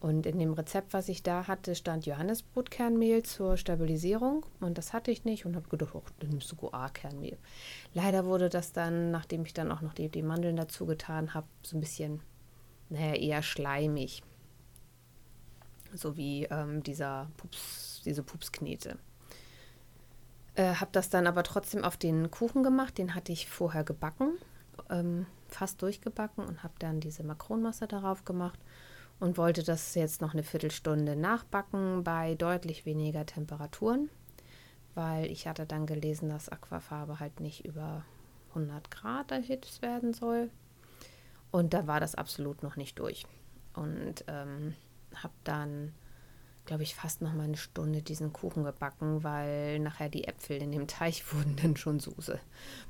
Und 0.00 0.26
in 0.26 0.40
dem 0.40 0.52
Rezept, 0.52 0.94
was 0.94 1.08
ich 1.08 1.22
da 1.22 1.46
hatte, 1.46 1.76
stand 1.76 2.06
Johannesbrotkernmehl 2.06 3.22
zur 3.22 3.56
Stabilisierung. 3.56 4.44
Und 4.58 4.76
das 4.76 4.92
hatte 4.92 5.12
ich 5.12 5.24
nicht 5.24 5.46
und 5.46 5.54
habe 5.54 5.68
gedacht, 5.68 5.94
oh, 5.94 6.02
dann 6.18 6.30
nimmst 6.30 6.50
du 6.50 6.56
Goa-Kernmehl. 6.56 7.38
Leider 7.94 8.24
wurde 8.24 8.48
das 8.48 8.72
dann, 8.72 9.12
nachdem 9.12 9.44
ich 9.44 9.54
dann 9.54 9.70
auch 9.70 9.80
noch 9.80 9.94
die, 9.94 10.08
die 10.08 10.22
Mandeln 10.22 10.56
dazu 10.56 10.86
getan 10.86 11.34
habe, 11.34 11.46
so 11.62 11.76
ein 11.76 11.80
bisschen 11.80 12.20
naja, 12.92 13.14
eher 13.14 13.42
schleimig. 13.42 14.22
So 15.94 16.16
wie 16.16 16.44
ähm, 16.44 16.82
dieser 16.82 17.30
Pups, 17.36 18.02
diese 18.04 18.22
Pupsknete. 18.22 18.98
Äh, 20.54 20.74
habe 20.74 20.90
das 20.92 21.08
dann 21.08 21.26
aber 21.26 21.42
trotzdem 21.42 21.84
auf 21.84 21.96
den 21.96 22.30
Kuchen 22.30 22.62
gemacht. 22.62 22.98
Den 22.98 23.14
hatte 23.14 23.32
ich 23.32 23.48
vorher 23.48 23.84
gebacken, 23.84 24.32
ähm, 24.90 25.26
fast 25.48 25.80
durchgebacken 25.80 26.44
und 26.44 26.62
habe 26.62 26.74
dann 26.78 27.00
diese 27.00 27.22
Makronmasse 27.24 27.86
darauf 27.86 28.24
gemacht 28.24 28.58
und 29.20 29.38
wollte 29.38 29.62
das 29.62 29.94
jetzt 29.94 30.20
noch 30.20 30.34
eine 30.34 30.42
Viertelstunde 30.42 31.16
nachbacken 31.16 32.04
bei 32.04 32.34
deutlich 32.34 32.84
weniger 32.84 33.24
Temperaturen, 33.24 34.10
weil 34.94 35.30
ich 35.30 35.46
hatte 35.46 35.64
dann 35.64 35.86
gelesen, 35.86 36.28
dass 36.28 36.50
Aquafarbe 36.50 37.20
halt 37.20 37.40
nicht 37.40 37.64
über 37.64 38.04
100 38.50 38.90
Grad 38.90 39.30
erhitzt 39.30 39.80
werden 39.80 40.12
soll. 40.12 40.50
Und 41.52 41.74
da 41.74 41.86
war 41.86 42.00
das 42.00 42.14
absolut 42.14 42.62
noch 42.62 42.76
nicht 42.76 42.98
durch. 42.98 43.26
Und 43.74 44.24
ähm, 44.26 44.74
habe 45.14 45.34
dann, 45.44 45.92
glaube 46.64 46.82
ich, 46.82 46.94
fast 46.94 47.20
noch 47.20 47.34
mal 47.34 47.44
eine 47.44 47.58
Stunde 47.58 48.02
diesen 48.02 48.32
Kuchen 48.32 48.64
gebacken, 48.64 49.22
weil 49.22 49.78
nachher 49.78 50.08
die 50.08 50.24
Äpfel 50.24 50.56
in 50.60 50.72
dem 50.72 50.86
Teig 50.88 51.22
wurden 51.32 51.54
dann 51.56 51.76
schon 51.76 52.00
Soße. 52.00 52.40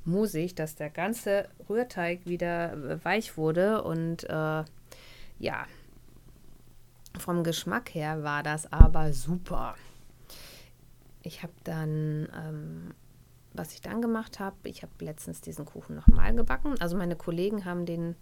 Musig, 0.04 0.54
dass 0.54 0.76
der 0.76 0.90
ganze 0.90 1.48
Rührteig 1.68 2.24
wieder 2.24 2.72
äh, 2.72 3.04
weich 3.04 3.36
wurde. 3.36 3.82
Und 3.82 4.24
äh, 4.24 4.64
ja, 5.38 5.66
vom 7.18 7.42
Geschmack 7.42 7.94
her 7.94 8.22
war 8.22 8.44
das 8.44 8.72
aber 8.72 9.12
super. 9.12 9.74
Ich 11.24 11.42
habe 11.42 11.52
dann 11.64 12.28
ähm, 12.34 12.94
was 13.54 13.74
ich 13.74 13.80
dann 13.80 14.00
gemacht 14.00 14.40
habe, 14.40 14.56
ich 14.64 14.82
habe 14.82 14.92
letztens 15.00 15.40
diesen 15.40 15.64
Kuchen 15.64 15.96
nochmal 15.96 16.34
gebacken. 16.34 16.74
Also 16.80 16.96
meine 16.96 17.16
Kollegen 17.16 17.64
haben 17.64 17.86
den 17.86 18.16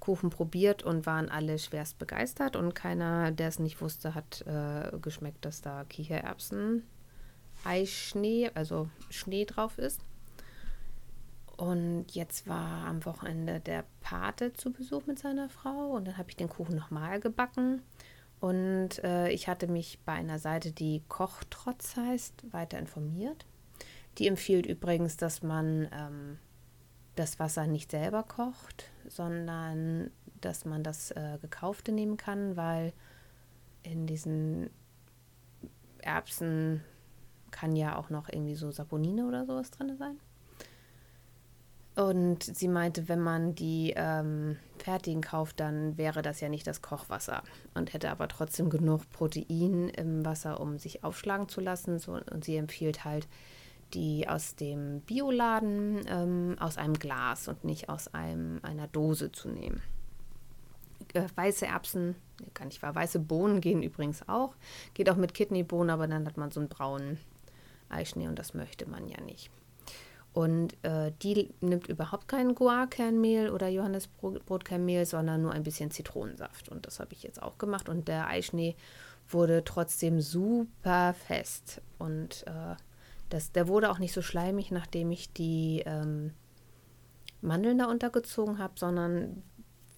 Kuchen 0.00 0.30
probiert 0.30 0.82
und 0.82 1.06
waren 1.06 1.28
alle 1.28 1.58
schwerst 1.58 1.98
begeistert 1.98 2.56
und 2.56 2.74
keiner, 2.74 3.30
der 3.30 3.48
es 3.48 3.58
nicht 3.58 3.80
wusste, 3.80 4.14
hat 4.14 4.42
äh, 4.46 4.96
geschmeckt, 4.98 5.44
dass 5.44 5.62
da 5.62 5.84
Kichererbsen, 5.84 6.84
Eischnee, 7.64 8.50
also 8.54 8.88
Schnee 9.10 9.44
drauf 9.44 9.78
ist. 9.78 10.00
Und 11.56 12.06
jetzt 12.10 12.48
war 12.48 12.86
am 12.86 13.04
Wochenende 13.04 13.60
der 13.60 13.84
Pate 14.00 14.52
zu 14.52 14.72
Besuch 14.72 15.06
mit 15.06 15.18
seiner 15.18 15.48
Frau 15.48 15.92
und 15.92 16.06
dann 16.06 16.18
habe 16.18 16.28
ich 16.28 16.36
den 16.36 16.48
Kuchen 16.48 16.74
nochmal 16.74 17.20
gebacken. 17.20 17.80
Und 18.40 19.02
äh, 19.04 19.30
ich 19.30 19.48
hatte 19.48 19.68
mich 19.68 20.00
bei 20.04 20.12
einer 20.12 20.38
Seite, 20.38 20.72
die 20.72 21.02
Kochtrotz 21.08 21.96
heißt, 21.96 22.52
weiter 22.52 22.78
informiert. 22.78 23.46
Die 24.18 24.28
empfiehlt 24.28 24.66
übrigens, 24.66 25.16
dass 25.16 25.42
man 25.42 25.88
ähm, 25.92 26.38
das 27.14 27.38
Wasser 27.38 27.66
nicht 27.66 27.90
selber 27.90 28.22
kocht, 28.22 28.90
sondern 29.08 30.10
dass 30.40 30.64
man 30.64 30.82
das 30.82 31.10
äh, 31.12 31.38
gekaufte 31.40 31.92
nehmen 31.92 32.16
kann, 32.16 32.56
weil 32.56 32.92
in 33.82 34.06
diesen 34.06 34.70
Erbsen 35.98 36.82
kann 37.50 37.76
ja 37.76 37.96
auch 37.96 38.10
noch 38.10 38.28
irgendwie 38.28 38.56
so 38.56 38.70
Saponine 38.70 39.26
oder 39.26 39.46
sowas 39.46 39.70
drin 39.70 39.96
sein. 39.96 40.18
Und 41.96 42.42
sie 42.42 42.66
meinte, 42.66 43.08
wenn 43.08 43.20
man 43.20 43.54
die 43.54 43.94
ähm, 43.96 44.56
fertigen 44.78 45.22
kauft, 45.22 45.60
dann 45.60 45.96
wäre 45.96 46.22
das 46.22 46.40
ja 46.40 46.48
nicht 46.48 46.66
das 46.66 46.82
Kochwasser 46.82 47.44
und 47.74 47.92
hätte 47.92 48.10
aber 48.10 48.26
trotzdem 48.26 48.68
genug 48.68 49.08
Protein 49.10 49.88
im 49.90 50.24
Wasser, 50.24 50.60
um 50.60 50.78
sich 50.78 51.04
aufschlagen 51.04 51.48
zu 51.48 51.60
lassen. 51.60 52.00
So, 52.00 52.18
und 52.32 52.44
sie 52.44 52.56
empfiehlt 52.56 53.04
halt, 53.04 53.28
die 53.94 54.28
aus 54.28 54.56
dem 54.56 55.00
Bioladen 55.02 56.04
ähm, 56.08 56.56
aus 56.58 56.78
einem 56.78 56.94
Glas 56.94 57.48
und 57.48 57.64
nicht 57.64 57.88
aus 57.88 58.12
einem, 58.12 58.60
einer 58.62 58.88
Dose 58.88 59.32
zu 59.32 59.48
nehmen. 59.48 59.82
Äh, 61.12 61.26
weiße 61.34 61.66
Erbsen, 61.66 62.16
kann 62.54 62.68
nicht 62.68 62.82
wahr, 62.82 62.94
weiße 62.94 63.20
Bohnen 63.20 63.60
gehen 63.60 63.82
übrigens 63.82 64.28
auch. 64.28 64.54
Geht 64.94 65.08
auch 65.10 65.16
mit 65.16 65.34
Kidneybohnen, 65.34 65.90
aber 65.90 66.08
dann 66.08 66.26
hat 66.26 66.36
man 66.36 66.50
so 66.50 66.60
einen 66.60 66.68
braunen 66.68 67.18
Eischnee 67.88 68.28
und 68.28 68.38
das 68.38 68.54
möchte 68.54 68.88
man 68.88 69.08
ja 69.08 69.20
nicht. 69.20 69.50
Und 70.32 70.74
äh, 70.82 71.12
die 71.22 71.54
nimmt 71.60 71.86
überhaupt 71.86 72.26
kein 72.26 72.56
Guarkernmehl 72.56 73.50
oder 73.50 73.68
Johannesbrotkernmehl, 73.68 75.06
sondern 75.06 75.42
nur 75.42 75.52
ein 75.52 75.62
bisschen 75.62 75.92
Zitronensaft. 75.92 76.68
Und 76.68 76.86
das 76.86 76.98
habe 76.98 77.12
ich 77.12 77.22
jetzt 77.22 77.40
auch 77.40 77.56
gemacht. 77.56 77.88
Und 77.88 78.08
der 78.08 78.26
Eischnee 78.26 78.74
wurde 79.28 79.62
trotzdem 79.62 80.20
super 80.20 81.14
fest. 81.14 81.80
Und 81.98 82.44
äh, 82.48 82.74
das, 83.28 83.52
der 83.52 83.68
wurde 83.68 83.90
auch 83.90 83.98
nicht 83.98 84.12
so 84.12 84.22
schleimig, 84.22 84.70
nachdem 84.70 85.10
ich 85.10 85.32
die 85.32 85.82
ähm, 85.86 86.32
Mandeln 87.40 87.78
da 87.78 87.86
untergezogen 87.86 88.58
habe, 88.58 88.74
sondern 88.76 89.42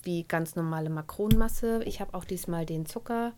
wie 0.02 0.24
ganz 0.24 0.56
normale 0.56 0.90
Makronenmasse. 0.90 1.82
Ich 1.84 2.00
habe 2.00 2.14
auch 2.14 2.24
diesmal 2.24 2.64
den 2.64 2.86
Zucker 2.86 3.32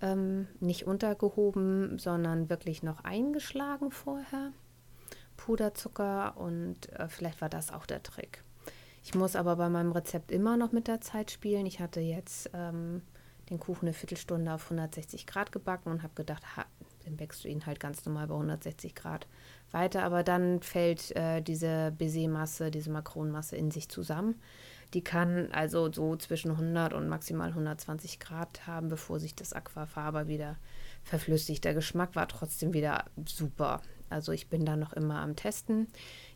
ähm, 0.00 0.48
nicht 0.60 0.86
untergehoben, 0.86 1.98
sondern 1.98 2.48
wirklich 2.48 2.82
noch 2.82 3.04
eingeschlagen 3.04 3.90
vorher. 3.90 4.52
Puderzucker 5.36 6.36
und 6.36 6.92
äh, 6.92 7.08
vielleicht 7.08 7.40
war 7.40 7.48
das 7.48 7.72
auch 7.72 7.86
der 7.86 8.02
Trick. 8.02 8.44
Ich 9.02 9.14
muss 9.14 9.34
aber 9.34 9.56
bei 9.56 9.68
meinem 9.68 9.92
Rezept 9.92 10.30
immer 10.30 10.56
noch 10.56 10.70
mit 10.70 10.86
der 10.86 11.00
Zeit 11.00 11.30
spielen. 11.30 11.66
Ich 11.66 11.80
hatte 11.80 12.00
jetzt 12.00 12.50
ähm, 12.54 13.02
den 13.50 13.58
Kuchen 13.58 13.86
eine 13.86 13.92
Viertelstunde 13.92 14.52
auf 14.52 14.64
160 14.64 15.26
Grad 15.26 15.50
gebacken 15.50 15.90
und 15.90 16.02
habe 16.02 16.14
gedacht, 16.14 16.56
ha, 16.56 16.64
dann 17.04 17.16
backst 17.16 17.44
du 17.44 17.48
ihn 17.48 17.66
halt 17.66 17.80
ganz 17.80 18.04
normal 18.04 18.26
bei 18.26 18.34
160 18.34 18.94
Grad 18.94 19.26
weiter, 19.70 20.02
aber 20.02 20.22
dann 20.22 20.60
fällt 20.60 21.14
äh, 21.16 21.42
diese 21.42 21.92
Baiser-Masse, 21.98 22.70
diese 22.70 22.90
Makronenmasse 22.90 23.56
in 23.56 23.70
sich 23.70 23.88
zusammen. 23.88 24.36
Die 24.94 25.02
kann 25.02 25.50
also 25.52 25.90
so 25.90 26.16
zwischen 26.16 26.50
100 26.50 26.92
und 26.92 27.08
maximal 27.08 27.48
120 27.48 28.20
Grad 28.20 28.66
haben, 28.66 28.88
bevor 28.88 29.20
sich 29.20 29.34
das 29.34 29.54
Aquafaber 29.54 30.28
wieder 30.28 30.56
verflüssigt. 31.02 31.64
Der 31.64 31.74
Geschmack 31.74 32.14
war 32.14 32.28
trotzdem 32.28 32.74
wieder 32.74 33.06
super. 33.24 33.80
Also 34.10 34.32
ich 34.32 34.48
bin 34.48 34.66
da 34.66 34.76
noch 34.76 34.92
immer 34.92 35.20
am 35.20 35.36
Testen. 35.36 35.86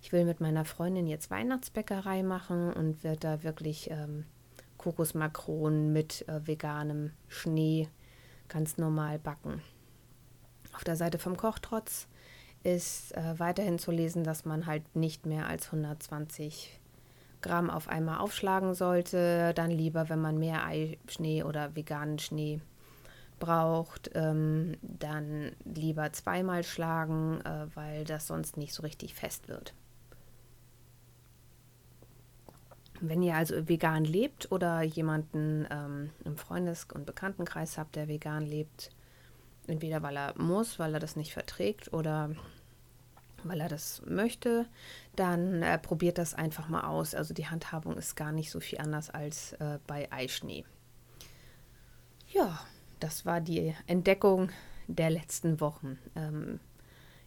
Ich 0.01 0.11
will 0.13 0.25
mit 0.25 0.41
meiner 0.41 0.65
Freundin 0.65 1.07
jetzt 1.07 1.31
Weihnachtsbäckerei 1.31 2.23
machen 2.23 2.73
und 2.73 3.05
werde 3.05 3.21
da 3.21 3.43
wirklich 3.43 3.91
ähm, 3.91 4.25
Kokosmakronen 4.79 5.93
mit 5.93 6.27
äh, 6.27 6.47
veganem 6.47 7.13
Schnee 7.29 7.89
ganz 8.49 8.79
normal 8.79 9.19
backen. 9.19 9.61
Auf 10.77 10.85
der 10.85 10.97
Seite 10.97 11.19
vom 11.19 11.39
Kochtrotz 11.39 12.07
ist 12.63 13.17
äh, 13.17 13.39
weiterhin 13.39 13.79
zu 13.79 13.91
lesen, 13.91 14.25
dass 14.25 14.45
man 14.45 14.67
halt 14.67 14.95
nicht 14.95 15.25
mehr 15.25 15.47
als 15.47 15.67
120 15.67 16.79
Gramm 17.41 17.71
auf 17.71 17.89
einmal 17.89 18.19
aufschlagen 18.19 18.75
sollte. 18.75 19.55
Dann 19.55 19.71
lieber, 19.71 20.11
wenn 20.11 20.21
man 20.21 20.39
mehr 20.39 20.67
Eischnee 20.67 21.43
oder 21.45 21.75
veganen 21.75 22.19
Schnee 22.19 22.61
braucht, 23.39 24.11
ähm, 24.15 24.77
dann 24.83 25.53
lieber 25.65 26.13
zweimal 26.13 26.63
schlagen, 26.63 27.41
äh, 27.41 27.75
weil 27.75 28.05
das 28.05 28.27
sonst 28.27 28.59
nicht 28.59 28.75
so 28.75 28.83
richtig 28.83 29.15
fest 29.15 29.49
wird. 29.49 29.73
Wenn 33.01 33.23
ihr 33.23 33.35
also 33.35 33.67
vegan 33.67 34.05
lebt 34.05 34.53
oder 34.53 34.83
jemanden 34.83 35.67
ähm, 35.71 36.11
im 36.25 36.37
Freundes- 36.37 36.87
und 36.93 37.07
Bekanntenkreis 37.07 37.79
habt, 37.79 37.97
der 37.97 38.09
vegan 38.09 38.45
lebt, 38.45 38.91
Entweder 39.67 40.03
weil 40.03 40.17
er 40.17 40.35
muss, 40.41 40.79
weil 40.79 40.95
er 40.95 41.01
das 41.01 41.17
nicht 41.17 41.33
verträgt 41.33 41.93
oder 41.93 42.31
weil 43.45 43.61
er 43.61 43.69
das 43.69 44.03
möchte, 44.07 44.67
dann 45.15 45.63
äh, 45.63 45.79
probiert 45.79 46.19
das 46.19 46.35
einfach 46.35 46.69
mal 46.69 46.85
aus. 46.85 47.15
Also 47.15 47.35
die 47.35 47.47
Handhabung 47.47 47.97
ist 47.97 48.17
gar 48.17 48.33
nicht 48.33 48.51
so 48.51 48.61
viel 48.61 48.79
anders 48.79 49.11
als 49.11 49.53
äh, 49.55 49.79
bei 49.87 50.11
Eischnee. 50.11 50.65
Ja, 52.29 52.59
das 53.01 53.25
war 53.27 53.41
die 53.41 53.75
Entdeckung 53.87 54.51
der 54.89 55.11
letzten 55.11 55.61
Wochen. 55.61 55.99
Ähm, 56.15 56.61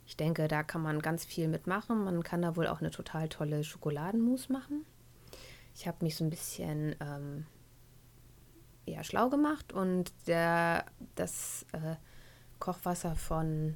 ich 0.06 0.18
denke, 0.18 0.48
da 0.48 0.64
kann 0.64 0.82
man 0.82 1.02
ganz 1.02 1.24
viel 1.24 1.48
mitmachen. 1.48 2.04
Man 2.04 2.24
kann 2.24 2.42
da 2.42 2.56
wohl 2.56 2.68
auch 2.68 2.80
eine 2.80 2.92
total 2.92 3.30
tolle 3.30 3.64
Schokoladenmousse 3.64 4.52
machen. 4.52 4.86
Ich 5.76 5.88
habe 5.88 6.04
mich 6.04 6.16
so 6.16 6.24
ein 6.24 6.30
bisschen 6.30 6.96
ähm, 7.00 7.46
ja, 8.86 9.04
schlau 9.04 9.30
gemacht 9.30 9.72
und 9.72 10.12
der, 10.28 10.86
das 11.16 11.66
äh, 11.74 11.96
Kochwasser 12.60 13.16
von 13.16 13.76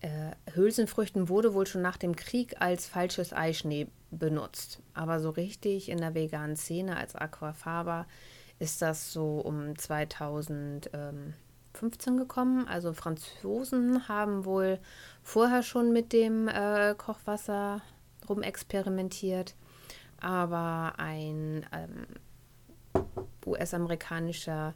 äh, 0.00 0.32
Hülsenfrüchten 0.54 1.28
wurde 1.28 1.54
wohl 1.54 1.66
schon 1.66 1.82
nach 1.82 1.96
dem 1.96 2.16
Krieg 2.16 2.60
als 2.60 2.86
falsches 2.86 3.32
Eischnee 3.32 3.86
benutzt. 4.10 4.80
Aber 4.94 5.20
so 5.20 5.30
richtig 5.30 5.88
in 5.88 5.98
der 5.98 6.14
veganen 6.14 6.56
Szene 6.56 6.96
als 6.96 7.14
Aquafaba 7.14 8.06
ist 8.58 8.82
das 8.82 9.12
so 9.12 9.38
um 9.38 9.78
2015 9.78 12.16
gekommen. 12.16 12.66
Also 12.68 12.92
Franzosen 12.92 14.08
haben 14.08 14.44
wohl 14.44 14.78
vorher 15.22 15.62
schon 15.62 15.92
mit 15.92 16.12
dem 16.12 16.48
äh, 16.48 16.94
Kochwasser 16.96 17.80
rumexperimentiert. 18.28 19.54
Aber 20.20 20.94
ein 20.98 21.66
ähm, 21.72 22.06
US-amerikanischer 23.46 24.74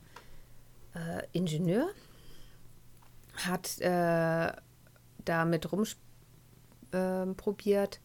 äh, 0.94 1.22
Ingenieur 1.32 1.88
hat 3.36 3.80
äh, 3.80 4.52
damit 5.24 5.68
rumprobiert 5.72 6.00
ähm, 6.92 8.00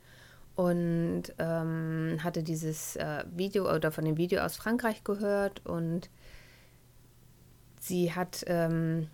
äh, 0.57 0.61
und 0.61 1.23
ähm, 1.39 2.19
hatte 2.23 2.43
dieses 2.43 2.95
äh, 2.97 3.23
Video 3.31 3.73
oder 3.73 3.91
von 3.91 4.05
dem 4.05 4.17
Video 4.17 4.41
aus 4.41 4.57
Frankreich 4.57 5.03
gehört 5.03 5.65
und 5.65 6.09
sie 7.79 8.13
hat 8.13 8.43
ähm, 8.47 9.07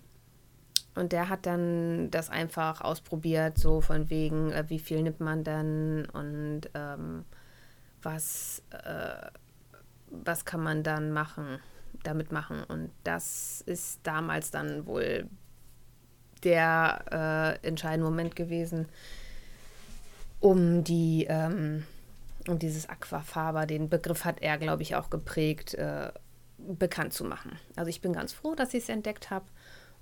und 0.98 1.12
der 1.12 1.28
hat 1.28 1.46
dann 1.46 2.10
das 2.10 2.28
einfach 2.28 2.80
ausprobiert, 2.80 3.56
so 3.56 3.80
von 3.80 4.10
wegen, 4.10 4.50
äh, 4.50 4.64
wie 4.66 4.80
viel 4.80 5.00
nimmt 5.02 5.20
man 5.20 5.44
dann 5.44 6.06
und 6.06 6.62
ähm, 6.74 7.24
was, 8.02 8.64
äh, 8.70 9.30
was 10.10 10.44
kann 10.44 10.60
man 10.60 10.82
dann 10.82 11.12
machen, 11.12 11.60
damit 12.02 12.32
machen. 12.32 12.64
Und 12.64 12.90
das 13.04 13.60
ist 13.60 14.00
damals 14.02 14.50
dann 14.50 14.86
wohl 14.86 15.28
der 16.44 17.58
äh, 17.62 17.66
entscheidende 17.66 18.04
Moment 18.04 18.36
gewesen, 18.36 18.88
um 20.40 20.84
die 20.84 21.26
ähm, 21.28 21.84
um 22.48 22.58
dieses 22.58 22.88
Aquafaber, 22.88 23.66
den 23.66 23.88
Begriff 23.88 24.24
hat 24.24 24.40
er, 24.40 24.58
glaube 24.58 24.82
ich, 24.82 24.96
auch 24.96 25.10
geprägt, 25.10 25.74
äh, 25.74 26.10
bekannt 26.56 27.12
zu 27.12 27.24
machen. 27.24 27.58
Also 27.76 27.90
ich 27.90 28.00
bin 28.00 28.12
ganz 28.12 28.32
froh, 28.32 28.54
dass 28.54 28.74
ich 28.74 28.84
es 28.84 28.88
entdeckt 28.88 29.30
habe 29.30 29.46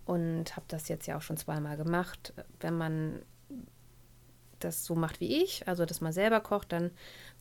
und 0.05 0.57
habe 0.57 0.67
das 0.69 0.89
jetzt 0.89 1.07
ja 1.07 1.17
auch 1.17 1.23
schon 1.23 1.37
zweimal 1.37 1.77
gemacht. 1.77 2.33
Wenn 2.61 2.79
man 2.79 3.23
das 4.61 4.85
so 4.85 4.95
macht 4.95 5.21
wie 5.21 5.43
ich, 5.43 5.69
also 5.69 5.85
dass 5.85 6.01
man 6.01 6.13
selber 6.13 6.41
kocht, 6.41 6.73
dann, 6.73 6.91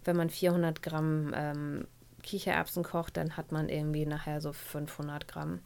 wenn 0.04 0.18
man 0.18 0.30
400 0.30 0.82
Gramm 0.82 1.32
ähm, 1.34 1.88
Kichererbsen 2.24 2.84
kocht, 2.84 3.18
dann 3.18 3.38
hat 3.38 3.52
man 3.52 3.70
irgendwie 3.70 4.06
nachher 4.06 4.42
so 4.42 4.52
500 4.52 5.28
Gramm 5.28 5.60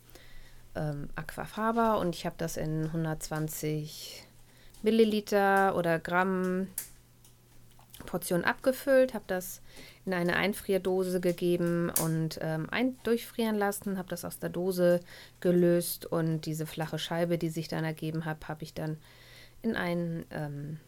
ähm, 0.80 1.10
Aquafaba 1.16 1.96
und 1.96 2.16
ich 2.16 2.26
habe 2.26 2.36
das 2.38 2.58
in 2.58 2.86
120 2.86 4.26
Milliliter 4.82 5.76
oder 5.76 6.00
Gramm 6.00 6.68
Portion 8.06 8.46
abgefüllt, 8.46 9.14
habe 9.14 9.26
das 9.28 9.62
in 10.06 10.14
eine 10.14 10.38
Einfrierdose 10.38 11.20
gegeben 11.20 11.92
und 12.02 12.40
ähm, 12.42 12.68
ein 12.72 12.98
durchfrieren 13.04 13.56
lassen, 13.56 13.98
habe 13.98 14.10
das 14.10 14.24
aus 14.26 14.40
der 14.40 14.50
Dose 14.50 15.02
gelöst 15.42 16.06
und 16.06 16.46
diese 16.46 16.66
flache 16.66 16.98
Scheibe, 16.98 17.38
die 17.38 17.50
sich 17.50 17.68
dann 17.68 17.84
ergeben 17.84 18.26
hat, 18.26 18.48
habe 18.48 18.64
ich 18.64 18.74
dann 18.74 18.98
in 19.62 19.76
einen 19.76 20.26
ähm, 20.32 20.80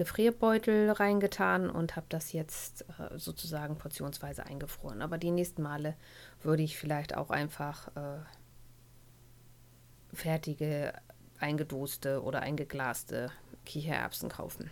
Gefrierbeutel 0.00 0.92
reingetan 0.92 1.68
und 1.68 1.94
habe 1.94 2.06
das 2.08 2.32
jetzt 2.32 2.86
äh, 2.98 3.18
sozusagen 3.18 3.76
portionsweise 3.76 4.46
eingefroren. 4.46 5.02
Aber 5.02 5.18
die 5.18 5.30
nächsten 5.30 5.60
Male 5.60 5.94
würde 6.42 6.62
ich 6.62 6.78
vielleicht 6.78 7.14
auch 7.14 7.28
einfach 7.28 7.94
äh, 7.94 8.20
fertige, 10.14 10.94
eingedoste 11.38 12.22
oder 12.22 12.40
eingeglaste 12.40 13.30
Kichererbsen 13.66 14.30
kaufen. 14.30 14.70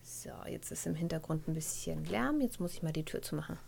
So, 0.00 0.30
jetzt 0.48 0.70
ist 0.70 0.86
im 0.86 0.94
Hintergrund 0.94 1.48
ein 1.48 1.54
bisschen 1.54 2.04
Lärm. 2.04 2.40
Jetzt 2.40 2.60
muss 2.60 2.74
ich 2.74 2.84
mal 2.84 2.92
die 2.92 3.04
Tür 3.04 3.20
zumachen. 3.20 3.58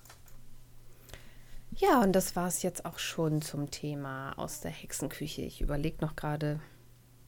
Ja, 1.73 2.03
und 2.03 2.13
das 2.13 2.37
war 2.37 2.47
es 2.47 2.63
jetzt 2.63 2.85
auch 2.85 3.01
schon 3.01 3.43
zum 3.43 3.73
Thema 3.73 4.39
aus 4.39 4.61
der 4.61 4.71
Hexenküche. 4.71 5.43
Ich 5.43 5.61
überlege 5.61 5.97
noch 6.01 6.15
gerade, 6.15 6.61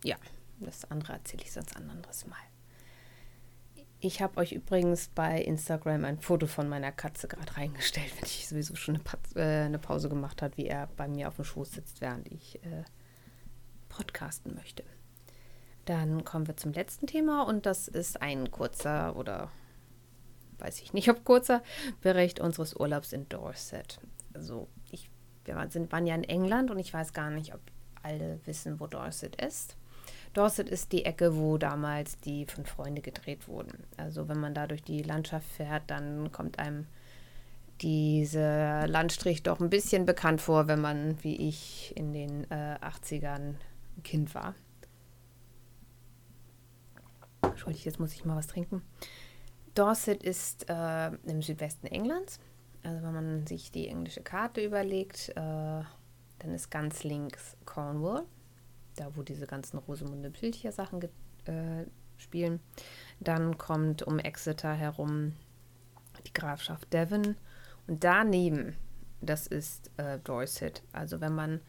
ja, 0.05 0.15
das 0.61 0.89
andere 0.89 1.15
erzähle 1.15 1.43
ich 1.43 1.51
sonst 1.51 1.77
ein 1.77 1.91
anderes 1.91 2.29
Mal. 2.29 2.39
Ich 4.03 4.23
habe 4.23 4.39
euch 4.39 4.53
übrigens 4.53 5.09
bei 5.09 5.43
Instagram 5.43 6.07
ein 6.07 6.19
Foto 6.19 6.47
von 6.47 6.71
meiner 6.71 6.91
Katze 6.91 7.29
gerade 7.29 7.55
reingestellt, 7.57 8.11
wenn 8.17 8.25
ich 8.25 8.49
sowieso 8.49 8.75
schon 8.75 8.95
eine, 8.97 9.05
pa 9.05 9.19
äh, 9.37 9.65
eine, 9.67 9.79
Pause 9.79 10.09
gemacht 10.09 10.41
habe, 10.41 10.57
wie 10.57 10.67
er 10.67 10.89
bei 10.97 11.07
mir 11.07 11.29
auf 11.29 11.37
dem 11.37 11.45
Schoß 11.45 11.73
sitzt, 11.73 12.01
während 12.01 12.27
ich 12.33 12.57
äh, 12.65 12.85
podcasten 13.91 14.55
möchte. 14.55 14.85
Dann 15.85 16.25
kommen 16.25 16.47
wir 16.47 16.57
zum 16.57 16.73
letzten 16.73 17.07
Thema 17.07 17.43
und 17.43 17.67
das 17.67 17.89
ist 17.89 18.23
ein 18.23 18.51
kurzer 18.51 19.17
oder 19.17 19.51
weiß 20.59 20.81
ich 20.81 20.93
nicht, 20.93 21.11
ob 21.11 21.25
kurzer 21.25 21.63
Bericht 22.01 22.41
unseres 22.41 22.75
Urlaubs 22.75 23.13
in 23.13 23.29
Dorset. 23.29 24.01
Also 24.33 24.69
ich, 24.91 25.11
wir 25.45 25.57
waren 25.57 26.07
ja 26.07 26.15
in 26.15 26.25
England 26.25 26.71
und 26.71 26.79
ich 26.79 26.93
weiß 26.93 27.13
gar 27.13 27.31
nicht, 27.31 27.55
ob 27.55 27.61
alle 28.03 28.41
wissen, 28.47 28.81
wo 28.81 28.87
Dorset 28.87 29.37
ist. 29.43 29.77
Dorset 30.33 30.69
ist 30.69 30.93
die 30.93 31.05
Ecke, 31.05 31.37
wo 31.37 31.59
damals 31.59 32.19
die 32.19 32.47
fünf 32.47 32.69
Freunde 32.69 33.03
gedreht 33.03 33.49
wurden. 33.49 33.85
Also 33.97 34.29
wenn 34.29 34.39
man 34.39 34.55
da 34.55 34.67
durch 34.67 34.83
die 34.83 35.03
Landschaft 35.03 35.47
fährt, 35.47 35.85
dann 35.89 36.31
kommt 36.31 36.59
einem 36.59 36.87
dieser 37.81 38.87
Landstrich 38.87 39.43
doch 39.43 39.59
ein 39.61 39.71
bisschen 39.71 40.07
bekannt 40.07 40.41
vor, 40.41 40.69
wenn 40.69 40.81
man, 40.81 41.23
wie 41.25 41.49
ich, 41.49 41.95
in 41.97 42.13
den 42.13 42.49
äh, 42.51 42.77
80ern 42.81 43.55
Kind 44.05 44.35
war. 44.35 44.55
Entschuldigung, 47.43 47.85
jetzt 47.85 47.99
muss 47.99 48.13
ich 48.13 48.25
mal 48.25 48.37
was 48.37 48.47
trinken. 48.47 48.83
Dorset 49.75 50.23
ist 50.23 50.69
äh, 50.69 51.09
im 51.27 51.43
Südwesten 51.43 51.87
Englands. 51.87 52.39
Also 52.83 53.03
wenn 53.03 53.15
man 53.15 53.47
sich 53.47 53.73
die 53.73 53.89
englische 53.89 54.23
Karte 54.23 54.65
überlegt, 54.65 55.31
äh, 55.31 55.35
dann 55.35 56.55
ist 56.55 56.71
ganz 56.71 57.03
links 57.03 57.57
Cornwall 57.65 58.25
da 58.97 59.15
wo 59.15 59.23
diese 59.23 59.47
ganzen 59.47 59.79
Rosemunde 59.79 60.31
Pilcher 60.31 60.73
Sachen 60.73 61.03
äh, 61.45 61.85
spielen. 62.19 62.61
Dann 63.21 63.59
kommt 63.59 64.03
um 64.03 64.19
Exeter 64.19 64.73
herum 64.73 65.35
die 66.27 66.33
Grafschaft 66.33 66.93
Devon 66.93 67.37
und 67.87 68.05
daneben, 68.05 68.77
das 69.21 69.47
ist 69.47 69.91
äh, 69.97 70.19
Dorset. 70.25 70.83
Also 70.93 71.21
wenn 71.21 71.35
man 71.35 71.61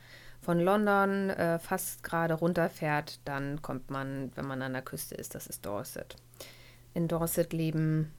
von 0.42 0.60
London 0.60 1.30
äh, 1.30 1.60
fast 1.60 2.04
gerade 2.04 2.34
runterfährt, 2.34 3.20
dann 3.26 3.62
kommt 3.62 3.90
man, 3.90 4.32
wenn 4.36 4.48
man 4.48 4.62
an 4.62 4.74
der 4.74 4.82
Küste 4.82 5.16
ist, 5.16 5.36
das 5.36 5.48
ist 5.48 5.66
Dorset. 5.66 6.16
In 6.94 7.08
Dorset 7.08 7.54
leben 7.54 8.12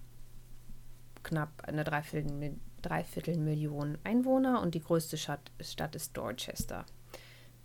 knapp 1.22 1.50
eine 1.64 1.84
Dreiviertel, 1.84 2.56
Dreiviertel 2.80 3.98
Einwohner 4.04 4.62
und 4.62 4.74
die 4.74 4.82
größte 4.82 5.16
Stadt, 5.16 5.50
Stadt 5.60 5.94
ist 5.94 6.16
Dorchester. 6.16 6.84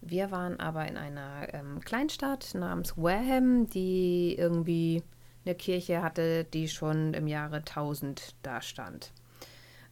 Wir 0.01 0.31
waren 0.31 0.59
aber 0.59 0.87
in 0.87 0.97
einer 0.97 1.53
ähm, 1.53 1.81
Kleinstadt 1.81 2.53
namens 2.53 2.97
Wareham, 2.97 3.67
die 3.67 4.35
irgendwie 4.37 5.03
eine 5.45 5.55
Kirche 5.55 6.01
hatte, 6.01 6.43
die 6.43 6.67
schon 6.67 7.13
im 7.13 7.27
Jahre 7.27 7.57
1000 7.57 8.35
da 8.43 8.61
stand. 8.61 9.11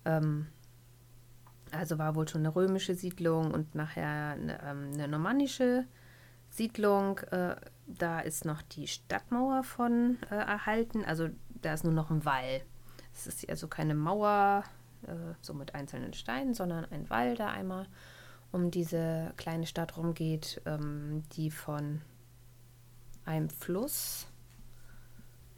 Ähm, 0.06 0.48
also 1.72 1.98
war 1.98 2.16
wohl 2.16 2.28
schon 2.28 2.42
eine 2.42 2.56
römische 2.56 2.96
Siedlung 2.96 3.52
und 3.52 3.76
nachher 3.76 4.34
eine, 4.34 4.62
ähm, 4.64 4.92
eine 4.94 5.08
normannische 5.08 5.86
Siedlung. 6.50 7.20
Äh, 7.32 7.56
da 7.88 8.20
ist 8.20 8.46
noch 8.46 8.62
die 8.62 8.88
Stadtmauer 8.88 9.64
von 9.64 10.18
äh, 10.30 10.36
erhalten. 10.36 11.04
Also 11.06 11.30
da 11.50 11.74
ist 11.74 11.84
nur 11.84 11.94
noch 11.94 12.12
ein 12.12 12.26
Wall. 12.26 12.62
Es 13.14 13.28
ist 13.28 13.50
also 13.50 13.68
keine 13.68 13.96
Mauer, 13.96 14.64
äh, 15.04 15.34
so 15.42 15.54
mit 15.54 15.74
einzelnen 15.76 16.14
Steinen, 16.14 16.54
sondern 16.54 16.86
ein 16.86 17.10
Wall 17.10 17.36
da 17.36 17.50
einmal 17.50 17.88
um 18.56 18.72
diese 18.72 19.34
kleine 19.36 19.68
Stadt 19.68 19.98
rumgeht, 19.98 20.62
ähm, 20.66 21.24
die 21.34 21.52
von 21.52 22.02
einem 23.26 23.50
Fluss 23.50 24.28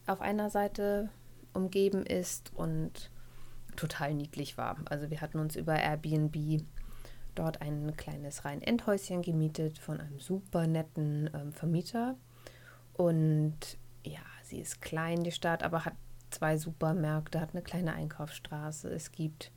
auf 0.07 0.19
einer 0.19 0.49
Seite 0.49 1.09
umgeben 1.53 2.03
ist 2.07 2.51
und 2.55 3.11
total 3.75 4.15
niedlich 4.15 4.57
war. 4.57 4.77
Also 4.85 5.11
wir 5.11 5.21
hatten 5.21 5.37
uns 5.37 5.55
über 5.55 5.75
Airbnb 5.75 6.63
dort 7.35 7.61
ein 7.61 7.95
kleines 7.95 8.45
Rein-Endhäuschen 8.45 9.21
gemietet 9.21 9.77
von 9.77 10.01
einem 10.01 10.19
super 10.19 10.65
netten 10.65 11.29
ähm, 11.35 11.53
Vermieter. 11.53 12.15
Und 12.93 13.77
ja, 14.03 14.21
sie 14.41 14.59
ist 14.59 14.81
klein, 14.81 15.23
die 15.23 15.31
Stadt, 15.31 15.61
aber 15.61 15.85
hat 15.85 15.93
zwei 16.31 16.57
Supermärkte, 16.57 17.39
hat 17.39 17.51
eine 17.53 17.61
kleine 17.61 17.93
Einkaufsstraße. 17.93 18.89
Es 18.89 19.11
gibt 19.11 19.51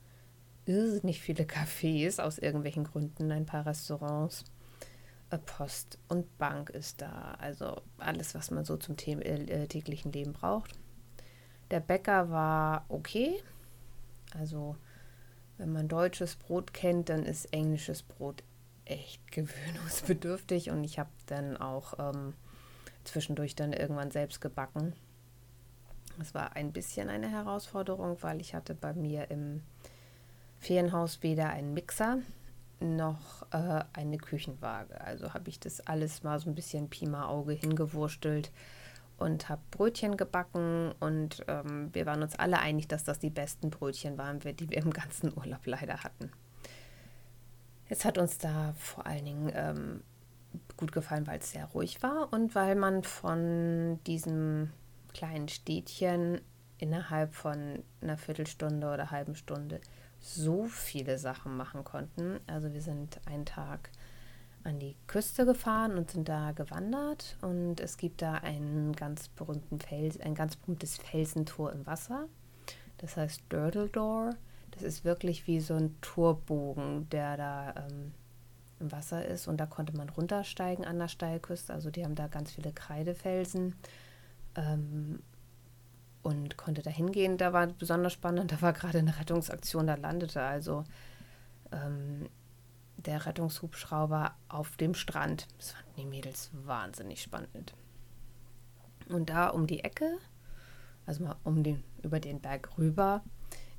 irrsinnig 0.71 1.21
viele 1.21 1.43
Cafés 1.43 2.21
aus 2.21 2.37
irgendwelchen 2.37 2.83
Gründen, 2.83 3.31
ein 3.31 3.45
paar 3.45 3.65
Restaurants. 3.65 4.45
Äh, 5.29 5.37
Post 5.37 5.97
und 6.07 6.37
Bank 6.37 6.69
ist 6.69 7.01
da. 7.01 7.35
Also 7.39 7.81
alles, 7.97 8.35
was 8.35 8.51
man 8.51 8.65
so 8.65 8.77
zum 8.77 8.97
Thema, 8.97 9.21
äh, 9.23 9.67
täglichen 9.67 10.11
Leben 10.11 10.33
braucht. 10.33 10.71
Der 11.71 11.79
Bäcker 11.79 12.29
war 12.29 12.85
okay. 12.89 13.41
Also 14.37 14.75
wenn 15.57 15.71
man 15.71 15.87
deutsches 15.87 16.35
Brot 16.35 16.73
kennt, 16.73 17.09
dann 17.09 17.25
ist 17.25 17.53
englisches 17.53 18.03
Brot 18.03 18.43
echt 18.85 19.31
gewöhnungsbedürftig. 19.31 20.71
Und 20.71 20.83
ich 20.83 20.99
habe 20.99 21.09
dann 21.27 21.57
auch 21.57 21.93
ähm, 21.99 22.33
zwischendurch 23.03 23.55
dann 23.55 23.73
irgendwann 23.73 24.11
selbst 24.11 24.41
gebacken. 24.41 24.93
Es 26.19 26.33
war 26.33 26.55
ein 26.55 26.71
bisschen 26.73 27.09
eine 27.09 27.29
Herausforderung, 27.29 28.17
weil 28.21 28.41
ich 28.41 28.53
hatte 28.53 28.75
bei 28.75 28.93
mir 28.93 29.31
im 29.31 29.63
Ferienhaus 30.61 31.23
weder 31.23 31.49
einen 31.49 31.73
Mixer 31.73 32.19
noch 32.79 33.45
äh, 33.51 33.83
eine 33.93 34.17
Küchenwaage. 34.17 35.01
Also 35.01 35.33
habe 35.33 35.49
ich 35.49 35.59
das 35.59 35.81
alles 35.81 36.23
mal 36.23 36.39
so 36.39 36.49
ein 36.49 36.55
bisschen 36.55 36.89
Pima 36.89 37.27
Auge 37.27 37.53
hingewurstelt 37.53 38.51
und 39.17 39.49
habe 39.49 39.61
Brötchen 39.71 40.17
gebacken 40.17 40.93
und 40.99 41.43
ähm, 41.47 41.89
wir 41.93 42.05
waren 42.05 42.21
uns 42.23 42.35
alle 42.35 42.59
einig, 42.59 42.87
dass 42.87 43.03
das 43.03 43.19
die 43.19 43.29
besten 43.29 43.69
Brötchen 43.69 44.17
waren, 44.17 44.39
die 44.39 44.69
wir 44.69 44.77
im 44.77 44.91
ganzen 44.91 45.31
Urlaub 45.37 45.65
leider 45.65 46.03
hatten. 46.03 46.31
Es 47.89 48.05
hat 48.05 48.17
uns 48.17 48.37
da 48.37 48.73
vor 48.77 49.05
allen 49.05 49.25
Dingen 49.25 49.51
ähm, 49.53 50.03
gut 50.77 50.91
gefallen, 50.91 51.27
weil 51.27 51.39
es 51.39 51.51
sehr 51.51 51.65
ruhig 51.65 52.01
war 52.03 52.31
und 52.31 52.55
weil 52.55 52.75
man 52.75 53.03
von 53.03 53.99
diesem 54.05 54.71
kleinen 55.13 55.49
Städtchen 55.49 56.41
innerhalb 56.77 57.33
von 57.35 57.83
einer 58.01 58.17
Viertelstunde 58.17 58.91
oder 58.91 59.11
halben 59.11 59.35
Stunde 59.35 59.81
so 60.21 60.65
viele 60.65 61.17
Sachen 61.17 61.57
machen 61.57 61.83
konnten. 61.83 62.39
Also 62.47 62.73
wir 62.73 62.81
sind 62.81 63.19
einen 63.25 63.45
Tag 63.45 63.89
an 64.63 64.79
die 64.79 64.95
Küste 65.07 65.45
gefahren 65.45 65.97
und 65.97 66.11
sind 66.11 66.29
da 66.29 66.51
gewandert 66.51 67.37
und 67.41 67.79
es 67.79 67.97
gibt 67.97 68.21
da 68.21 68.33
einen 68.35 68.93
ganz 68.93 69.27
berühmten 69.29 69.79
Fels, 69.79 70.19
ein 70.19 70.35
ganz 70.35 70.55
berühmtes 70.55 70.97
Felsentor 70.97 71.73
im 71.73 71.85
Wasser. 71.87 72.27
Das 72.99 73.17
heißt 73.17 73.41
Durdle 73.49 73.89
Door. 73.89 74.35
Das 74.71 74.83
ist 74.83 75.03
wirklich 75.03 75.47
wie 75.47 75.59
so 75.59 75.73
ein 75.73 75.99
Torbogen, 76.01 77.09
der 77.09 77.35
da 77.35 77.73
ähm, 77.75 78.13
im 78.79 78.91
Wasser 78.91 79.25
ist 79.25 79.47
und 79.47 79.57
da 79.57 79.65
konnte 79.65 79.95
man 79.97 80.09
runtersteigen 80.09 80.85
an 80.85 80.99
der 80.99 81.07
Steilküste. 81.07 81.73
Also 81.73 81.89
die 81.89 82.03
haben 82.03 82.15
da 82.15 82.27
ganz 82.27 82.51
viele 82.51 82.71
Kreidefelsen. 82.71 83.75
Ähm, 84.55 85.19
und 86.23 86.57
konnte 86.57 86.81
da 86.81 86.89
hingehen. 86.89 87.37
Da 87.37 87.53
war 87.53 87.67
besonders 87.67 88.13
spannend, 88.13 88.51
da 88.51 88.61
war 88.61 88.73
gerade 88.73 88.99
eine 88.99 89.17
Rettungsaktion, 89.17 89.87
da 89.87 89.95
landete 89.95 90.41
also 90.41 90.83
ähm, 91.71 92.29
der 92.97 93.25
Rettungshubschrauber 93.25 94.35
auf 94.47 94.77
dem 94.77 94.93
Strand. 94.93 95.47
Das 95.57 95.71
fanden 95.71 95.95
die 95.97 96.05
Mädels 96.05 96.51
wahnsinnig 96.53 97.21
spannend. 97.21 97.73
Und 99.09 99.29
da 99.29 99.47
um 99.47 99.67
die 99.67 99.83
Ecke, 99.83 100.17
also 101.05 101.23
mal 101.23 101.35
um 101.43 101.63
den, 101.63 101.83
über 102.03 102.19
den 102.19 102.39
Berg 102.39 102.77
rüber, 102.77 103.23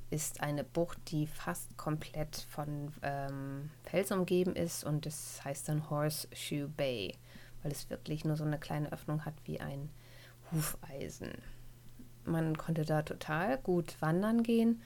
ist 0.09 0.41
eine 0.41 0.63
Bucht, 0.63 0.99
die 1.07 1.25
fast 1.25 1.75
komplett 1.75 2.35
von 2.35 2.93
ähm, 3.01 3.71
Fels 3.83 4.11
umgeben 4.11 4.55
ist 4.55 4.83
und 4.83 5.07
das 5.07 5.43
heißt 5.43 5.69
dann 5.69 5.89
Horseshoe 5.89 6.67
Bay, 6.67 7.17
weil 7.63 7.71
es 7.71 7.89
wirklich 7.89 8.23
nur 8.23 8.35
so 8.35 8.43
eine 8.43 8.59
kleine 8.59 8.91
Öffnung 8.91 9.25
hat 9.25 9.33
wie 9.45 9.59
ein 9.59 9.89
Hufeisen. 10.51 11.31
Man 12.25 12.57
konnte 12.57 12.85
da 12.85 13.01
total 13.01 13.57
gut 13.57 14.01
wandern 14.01 14.43
gehen. 14.43 14.81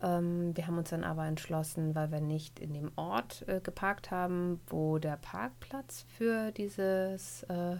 Ähm, 0.00 0.56
wir 0.56 0.66
haben 0.66 0.78
uns 0.78 0.90
dann 0.90 1.04
aber 1.04 1.26
entschlossen, 1.26 1.94
weil 1.94 2.10
wir 2.10 2.20
nicht 2.20 2.60
in 2.60 2.72
dem 2.72 2.92
Ort 2.96 3.46
äh, 3.48 3.60
geparkt 3.60 4.10
haben, 4.10 4.60
wo 4.68 4.98
der 4.98 5.16
Parkplatz 5.16 6.04
für 6.16 6.52
dieses 6.52 7.42
äh, 7.44 7.76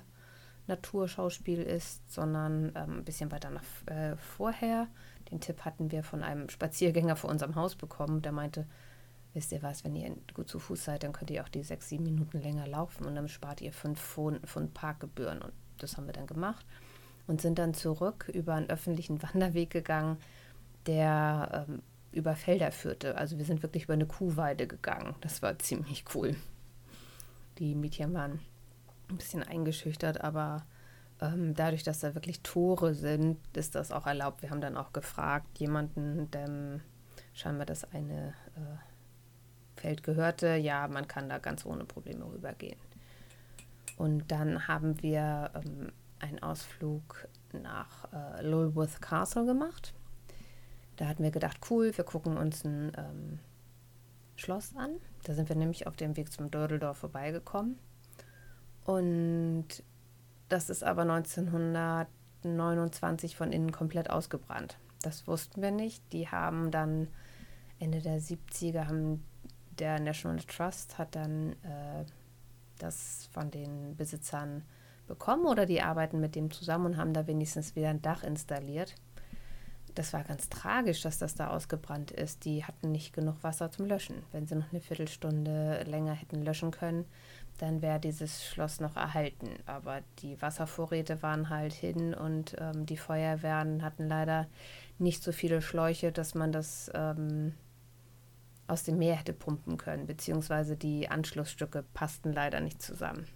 Naturschauspiel 0.66 1.62
ist, 1.62 2.12
sondern 2.12 2.72
ähm, 2.74 2.98
ein 2.98 3.04
bisschen 3.04 3.30
weiter 3.30 3.50
nach 3.50 3.62
äh, 3.86 4.16
vorher. 4.16 4.88
Den 5.30 5.40
Tipp 5.40 5.64
hatten 5.64 5.90
wir 5.90 6.02
von 6.02 6.22
einem 6.22 6.48
Spaziergänger 6.48 7.16
vor 7.16 7.30
unserem 7.30 7.54
Haus 7.54 7.76
bekommen, 7.76 8.22
der 8.22 8.32
meinte, 8.32 8.66
wisst 9.32 9.52
ihr 9.52 9.62
was, 9.62 9.84
wenn 9.84 9.94
ihr 9.94 10.16
gut 10.34 10.48
zu 10.48 10.58
Fuß 10.58 10.84
seid, 10.84 11.04
dann 11.04 11.12
könnt 11.12 11.30
ihr 11.30 11.42
auch 11.44 11.48
die 11.48 11.62
sechs, 11.62 11.88
sieben 11.88 12.04
Minuten 12.04 12.40
länger 12.40 12.66
laufen 12.66 13.06
und 13.06 13.14
dann 13.14 13.28
spart 13.28 13.60
ihr 13.60 13.72
fünf 13.72 14.00
Pfund, 14.00 14.46
Pfund 14.46 14.74
Parkgebühren. 14.74 15.40
Und 15.40 15.52
das 15.78 15.96
haben 15.96 16.06
wir 16.06 16.14
dann 16.14 16.26
gemacht 16.26 16.66
und 17.28 17.40
sind 17.40 17.58
dann 17.60 17.74
zurück 17.74 18.28
über 18.32 18.54
einen 18.54 18.68
öffentlichen 18.68 19.22
Wanderweg 19.22 19.70
gegangen, 19.70 20.16
der 20.86 21.66
ähm, 21.68 21.82
über 22.10 22.34
Felder 22.34 22.72
führte. 22.72 23.16
Also 23.16 23.38
wir 23.38 23.44
sind 23.44 23.62
wirklich 23.62 23.84
über 23.84 23.92
eine 23.92 24.06
Kuhweide 24.06 24.66
gegangen. 24.66 25.14
Das 25.20 25.42
war 25.42 25.56
ziemlich 25.58 26.04
cool. 26.14 26.34
Die 27.58 27.74
Mädchen 27.74 28.14
waren 28.14 28.40
ein 29.08 29.16
bisschen 29.18 29.42
eingeschüchtert, 29.42 30.22
aber 30.22 30.64
ähm, 31.20 31.54
dadurch, 31.54 31.82
dass 31.82 32.00
da 32.00 32.14
wirklich 32.14 32.40
Tore 32.40 32.94
sind, 32.94 33.38
ist 33.56 33.74
das 33.74 33.92
auch 33.92 34.06
erlaubt. 34.06 34.42
Wir 34.42 34.50
haben 34.50 34.60
dann 34.60 34.76
auch 34.76 34.92
gefragt, 34.92 35.58
jemanden, 35.58 36.30
dem 36.30 36.80
scheinbar 37.34 37.66
das 37.66 37.84
eine 37.92 38.34
äh, 38.56 39.80
Feld 39.80 40.02
gehörte, 40.02 40.56
ja, 40.56 40.88
man 40.88 41.06
kann 41.06 41.28
da 41.28 41.38
ganz 41.38 41.64
ohne 41.64 41.84
Probleme 41.84 42.24
rübergehen. 42.24 42.78
Und 43.96 44.30
dann 44.30 44.68
haben 44.68 45.02
wir 45.02 45.50
ähm, 45.54 45.92
einen 46.20 46.40
Ausflug 46.40 47.26
nach 47.52 48.12
äh, 48.12 48.42
Lulworth 48.42 49.00
Castle 49.00 49.46
gemacht. 49.46 49.94
Da 50.96 51.06
hatten 51.06 51.22
wir 51.22 51.30
gedacht, 51.30 51.60
cool, 51.70 51.96
wir 51.96 52.04
gucken 52.04 52.36
uns 52.36 52.64
ein 52.64 52.92
ähm, 52.96 53.38
Schloss 54.36 54.76
an. 54.76 54.96
Da 55.24 55.32
sind 55.34 55.48
wir 55.48 55.56
nämlich 55.56 55.86
auf 55.86 55.96
dem 55.96 56.16
Weg 56.16 56.32
zum 56.32 56.50
Dördeldorf 56.50 56.98
vorbeigekommen. 56.98 57.78
Und 58.84 59.66
das 60.48 60.68
ist 60.70 60.82
aber 60.82 61.02
1929 61.02 63.36
von 63.36 63.52
innen 63.52 63.72
komplett 63.72 64.10
ausgebrannt. 64.10 64.78
Das 65.02 65.26
wussten 65.26 65.62
wir 65.62 65.70
nicht. 65.70 66.02
Die 66.12 66.28
haben 66.28 66.70
dann 66.70 67.08
Ende 67.78 68.00
der 68.00 68.20
70er 68.20 68.88
haben 68.88 69.22
der 69.78 70.00
National 70.00 70.40
Trust 70.40 70.98
hat 70.98 71.14
dann 71.14 71.52
äh, 71.62 72.04
das 72.78 73.28
von 73.32 73.50
den 73.50 73.96
Besitzern 73.96 74.62
bekommen 75.08 75.46
oder 75.46 75.66
die 75.66 75.82
arbeiten 75.82 76.20
mit 76.20 76.34
dem 76.36 76.50
zusammen 76.50 76.86
und 76.86 76.96
haben 76.96 77.12
da 77.12 77.26
wenigstens 77.26 77.74
wieder 77.74 77.88
ein 77.88 78.02
Dach 78.02 78.22
installiert. 78.22 78.94
Das 79.94 80.12
war 80.12 80.22
ganz 80.22 80.48
tragisch, 80.48 81.00
dass 81.02 81.18
das 81.18 81.34
da 81.34 81.48
ausgebrannt 81.48 82.12
ist. 82.12 82.44
Die 82.44 82.64
hatten 82.64 82.92
nicht 82.92 83.12
genug 83.12 83.42
Wasser 83.42 83.72
zum 83.72 83.86
Löschen. 83.86 84.22
Wenn 84.30 84.46
sie 84.46 84.54
noch 84.54 84.70
eine 84.70 84.80
Viertelstunde 84.80 85.82
länger 85.84 86.12
hätten 86.12 86.42
löschen 86.44 86.70
können, 86.70 87.04
dann 87.58 87.82
wäre 87.82 87.98
dieses 87.98 88.44
Schloss 88.44 88.78
noch 88.78 88.94
erhalten. 88.94 89.48
Aber 89.66 90.02
die 90.20 90.40
Wasservorräte 90.40 91.20
waren 91.22 91.48
halt 91.48 91.72
hin 91.72 92.14
und 92.14 92.54
ähm, 92.60 92.86
die 92.86 92.96
Feuerwehren 92.96 93.82
hatten 93.82 94.06
leider 94.08 94.46
nicht 94.98 95.24
so 95.24 95.32
viele 95.32 95.62
Schläuche, 95.62 96.12
dass 96.12 96.36
man 96.36 96.52
das 96.52 96.92
ähm, 96.94 97.54
aus 98.68 98.84
dem 98.84 98.98
Meer 98.98 99.16
hätte 99.16 99.32
pumpen 99.32 99.78
können, 99.78 100.06
beziehungsweise 100.06 100.76
die 100.76 101.08
Anschlussstücke 101.08 101.82
passten 101.94 102.32
leider 102.32 102.60
nicht 102.60 102.80
zusammen 102.80 103.26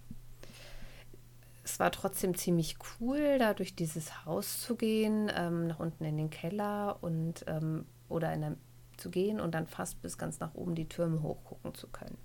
es 1.64 1.78
war 1.78 1.92
trotzdem 1.92 2.34
ziemlich 2.34 2.76
cool, 3.00 3.38
da 3.38 3.54
durch 3.54 3.74
dieses 3.76 4.24
Haus 4.24 4.60
zu 4.60 4.76
gehen, 4.76 5.30
ähm, 5.34 5.68
nach 5.68 5.78
unten 5.78 6.04
in 6.04 6.16
den 6.16 6.30
Keller 6.30 6.98
und 7.02 7.44
ähm, 7.46 7.86
oder 8.08 8.32
in 8.32 8.40
der, 8.40 8.56
zu 8.96 9.10
gehen 9.10 9.40
und 9.40 9.54
dann 9.54 9.66
fast 9.66 10.02
bis 10.02 10.18
ganz 10.18 10.40
nach 10.40 10.54
oben 10.54 10.74
die 10.74 10.88
Türme 10.88 11.22
hochgucken 11.22 11.74
zu 11.74 11.88
können. 11.88 12.18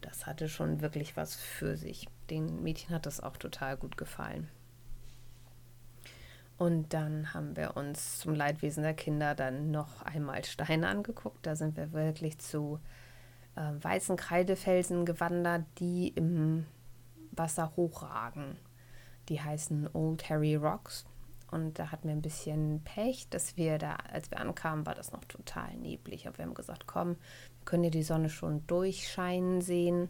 Das 0.00 0.26
hatte 0.26 0.48
schon 0.48 0.80
wirklich 0.80 1.16
was 1.16 1.34
für 1.34 1.76
sich. 1.76 2.08
Den 2.30 2.62
Mädchen 2.62 2.94
hat 2.94 3.06
das 3.06 3.20
auch 3.20 3.36
total 3.36 3.76
gut 3.76 3.96
gefallen. 3.96 4.48
Und 6.56 6.92
dann 6.92 7.32
haben 7.34 7.56
wir 7.56 7.76
uns 7.76 8.18
zum 8.18 8.34
Leidwesen 8.34 8.82
der 8.82 8.94
Kinder 8.94 9.34
dann 9.34 9.70
noch 9.70 10.02
einmal 10.02 10.44
Steine 10.44 10.88
angeguckt. 10.88 11.44
Da 11.44 11.56
sind 11.56 11.76
wir 11.76 11.92
wirklich 11.92 12.38
zu 12.38 12.80
äh, 13.56 13.72
weißen 13.82 14.16
Kreidefelsen 14.16 15.04
gewandert, 15.06 15.64
die 15.78 16.08
im 16.08 16.66
Wasser 17.32 17.72
hochragen. 17.76 18.56
Die 19.28 19.40
heißen 19.40 19.90
Old 19.92 20.28
Harry 20.28 20.56
Rocks. 20.56 21.04
Und 21.50 21.78
da 21.78 21.90
hatten 21.90 22.08
wir 22.08 22.14
ein 22.14 22.22
bisschen 22.22 22.82
Pech, 22.84 23.28
dass 23.28 23.56
wir 23.56 23.78
da, 23.78 23.96
als 24.12 24.30
wir 24.30 24.38
ankamen, 24.38 24.86
war 24.86 24.94
das 24.94 25.12
noch 25.12 25.24
total 25.24 25.76
neblig. 25.76 26.26
Aber 26.26 26.38
wir 26.38 26.44
haben 26.44 26.54
gesagt, 26.54 26.86
komm, 26.86 27.10
wir 27.10 27.64
können 27.64 27.84
ja 27.84 27.90
die 27.90 28.04
Sonne 28.04 28.30
schon 28.30 28.66
durchscheinen 28.66 29.60
sehen. 29.60 30.08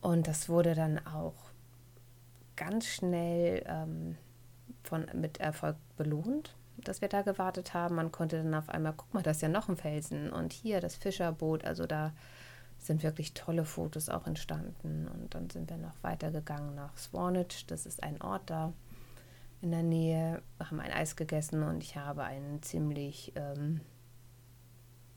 Und 0.00 0.26
das 0.26 0.48
wurde 0.48 0.74
dann 0.74 0.98
auch 1.06 1.34
ganz 2.56 2.86
schnell 2.86 3.64
ähm, 3.66 4.16
von, 4.82 5.06
mit 5.14 5.40
Erfolg 5.40 5.76
belohnt, 5.96 6.56
dass 6.78 7.00
wir 7.00 7.08
da 7.08 7.22
gewartet 7.22 7.74
haben. 7.74 7.96
Man 7.96 8.12
konnte 8.12 8.42
dann 8.42 8.54
auf 8.54 8.68
einmal, 8.68 8.94
guck 8.96 9.12
mal, 9.12 9.22
da 9.22 9.32
ist 9.32 9.42
ja 9.42 9.48
noch 9.48 9.68
ein 9.68 9.76
Felsen 9.76 10.32
und 10.32 10.52
hier 10.52 10.80
das 10.80 10.96
Fischerboot. 10.96 11.64
Also 11.64 11.86
da 11.86 12.12
sind 12.84 13.02
wirklich 13.02 13.32
tolle 13.32 13.64
Fotos 13.64 14.10
auch 14.10 14.26
entstanden. 14.26 15.08
Und 15.08 15.34
dann 15.34 15.48
sind 15.48 15.70
wir 15.70 15.78
noch 15.78 15.94
weitergegangen 16.02 16.74
nach 16.74 16.96
Swanage. 16.98 17.64
Das 17.66 17.86
ist 17.86 18.02
ein 18.02 18.20
Ort 18.20 18.50
da 18.50 18.74
in 19.62 19.70
der 19.70 19.82
Nähe. 19.82 20.42
Wir 20.58 20.70
haben 20.70 20.80
ein 20.80 20.92
Eis 20.92 21.16
gegessen 21.16 21.62
und 21.62 21.82
ich 21.82 21.96
habe 21.96 22.24
einen 22.24 22.62
ziemlich 22.62 23.32
ähm, 23.36 23.80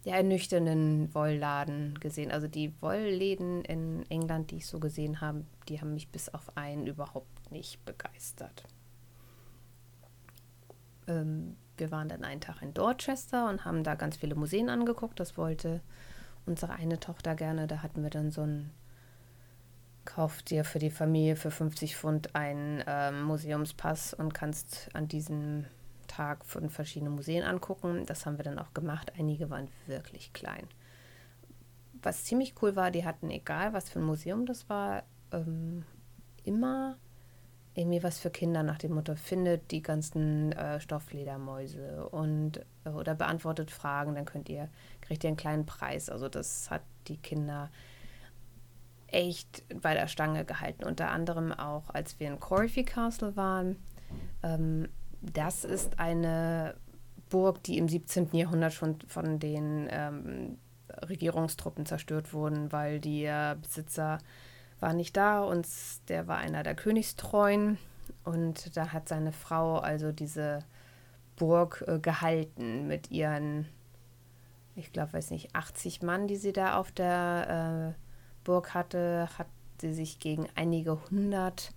ja, 0.05 0.15
ernüchternden 0.15 1.13
Wollladen 1.13 1.99
gesehen. 1.99 2.32
Also 2.32 2.47
die 2.47 2.74
Wollläden 2.82 3.65
in 3.65 4.09
England, 4.09 4.51
die 4.51 4.57
ich 4.57 4.68
so 4.68 4.80
gesehen 4.80 5.20
habe, 5.20 5.43
die 5.68 5.82
haben 5.82 5.93
mich 5.93 6.07
bis 6.07 6.30
auf 6.30 6.55
einen 6.55 6.88
überhaupt 6.88 7.51
nicht 7.51 7.84
begeistert. 7.84 8.63
Ähm, 11.07 11.57
wir 11.76 11.91
waren 11.91 12.07
dann 12.07 12.24
einen 12.24 12.39
Tag 12.39 12.61
in 12.61 12.74
Dorchester 12.74 13.49
und 13.49 13.65
haben 13.65 13.84
da 13.84 13.95
ganz 13.95 14.15
viele 14.15 14.36
Museen 14.36 14.70
angeguckt. 14.70 15.20
Das 15.20 15.38
wollte 15.38 15.82
unsere 16.47 16.73
eine 16.73 16.99
Tochter 16.99 17.35
gerne. 17.35 17.67
Da 17.67 17.81
hatten 17.83 18.03
wir 18.03 18.09
dann 18.09 18.31
so 18.31 18.41
ein 18.41 18.71
Kauf 20.07 20.41
dir 20.41 20.63
für 20.63 20.79
die 20.79 20.89
Familie 20.89 21.35
für 21.35 21.51
50 21.51 21.97
Pfund 21.97 22.33
einen 22.33 22.81
ähm, 22.87 23.23
Museumspass 23.23 24.13
und 24.13 24.33
kannst 24.33 24.89
an 24.93 25.09
diesem 25.09 25.65
Tag 26.07 26.45
fünf 26.45 26.73
verschiedene 26.73 27.09
Museen 27.09 27.43
angucken. 27.43 28.05
Das 28.05 28.25
haben 28.25 28.37
wir 28.37 28.45
dann 28.45 28.57
auch 28.57 28.73
gemacht. 28.73 29.11
Einige 29.19 29.49
waren 29.49 29.67
wirklich 29.85 30.31
klein. 30.31 30.65
Was 32.01 32.23
ziemlich 32.23 32.55
cool 32.61 32.77
war, 32.77 32.89
die 32.89 33.03
hatten, 33.03 33.29
egal 33.29 33.73
was 33.73 33.89
für 33.89 33.99
ein 33.99 34.05
Museum 34.05 34.45
das 34.45 34.69
war, 34.69 35.03
ähm, 35.33 35.83
immer 36.45 36.97
irgendwie 37.78 38.01
was 38.01 38.17
für 38.17 38.32
Kinder 38.32 38.63
nach 38.63 38.80
dem 38.80 38.93
Motto, 38.93 39.15
findet 39.15 39.69
die 39.69 39.84
ganzen 39.84 40.51
äh, 40.53 40.80
Stoffledermäuse 40.80 42.09
und 42.09 42.65
äh, 42.86 42.89
oder 42.89 43.13
beantwortet 43.13 43.69
Fragen, 43.69 44.15
dann 44.15 44.25
könnt 44.25 44.49
ihr, 44.49 44.69
kriegt 45.01 45.23
ihr 45.23 45.28
einen 45.28 45.38
kleinen 45.38 45.65
Preis. 45.67 46.09
Also 46.09 46.28
das 46.28 46.71
hat 46.71 46.82
die 47.07 47.17
Kinder 47.17 47.69
echt 49.05 49.63
bei 49.80 49.93
der 49.93 50.07
Stange 50.07 50.43
gehalten. 50.43 50.84
Unter 50.84 51.11
anderem 51.11 51.51
auch, 51.51 51.89
als 51.93 52.19
wir 52.19 52.28
in 52.28 52.39
Corfy 52.39 52.84
Castle 52.84 53.36
waren. 53.38 53.78
Ähm, 54.41 54.89
das 55.21 55.63
ist 55.63 55.99
eine 55.99 56.75
Burg, 57.30 57.61
die 57.63 57.78
im 57.78 57.88
17. 57.88 58.30
Jahrhundert 58.34 58.73
schon 58.73 58.99
von 59.01 59.38
den 59.38 59.88
ähm, 59.91 60.57
Regierungstruppen 61.07 61.86
zerstört 61.86 62.34
wurden, 62.34 62.71
weil 62.71 62.99
die 62.99 63.25
äh, 63.25 63.55
Besitzer 63.61 64.17
war 64.80 64.93
nicht 64.93 65.17
da 65.17 65.43
und 65.43 65.67
der 66.09 66.28
war 66.28 66.38
einer 66.38 66.63
der 66.63 66.75
Königstreuen. 66.75 67.78
Und 68.23 68.75
da 68.75 68.91
hat 68.93 69.09
seine 69.09 69.32
Frau 69.32 69.78
also 69.78 70.11
diese 70.11 70.59
Burg 71.38 71.84
äh, 71.88 71.99
gehalten 71.99 72.88
mit 72.88 73.11
ihren, 73.11 73.67
ich 74.75 74.91
glaube, 74.91 75.13
weiß 75.13 75.32
nicht, 75.32 75.55
80 75.55 76.01
Mann, 76.01 76.28
die 76.28 76.36
sie 76.36 76.53
da 76.53 76.78
auf 76.78 76.91
der 76.91 77.95
äh, 77.95 78.01
Burg 78.43 78.73
hatte, 78.73 79.30
hat 79.38 79.47
sie 79.80 79.93
sich 79.93 80.19
gegen 80.19 80.47
einige 80.55 80.99
hundert 81.09 81.71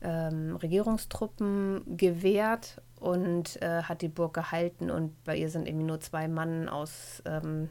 ähm, 0.00 0.56
Regierungstruppen 0.56 1.96
gewehrt 1.96 2.80
und 3.00 3.60
äh, 3.62 3.82
hat 3.82 4.02
die 4.02 4.08
Burg 4.08 4.34
gehalten. 4.34 4.90
Und 4.90 5.22
bei 5.24 5.36
ihr 5.36 5.50
sind 5.50 5.66
irgendwie 5.66 5.86
nur 5.86 6.00
zwei 6.00 6.28
Mann 6.28 6.68
aus 6.68 7.22
ähm, 7.26 7.68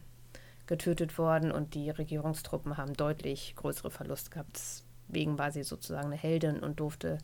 getötet 0.67 1.17
worden 1.17 1.51
und 1.51 1.73
die 1.73 1.89
Regierungstruppen 1.89 2.77
haben 2.77 2.93
deutlich 2.93 3.55
größere 3.55 3.91
Verluste 3.91 4.29
gehabt. 4.29 4.59
Deswegen 5.07 5.37
war 5.37 5.51
sie 5.51 5.63
sozusagen 5.63 6.07
eine 6.07 6.15
Heldin 6.15 6.59
und 6.59 6.79
durfte, 6.79 7.19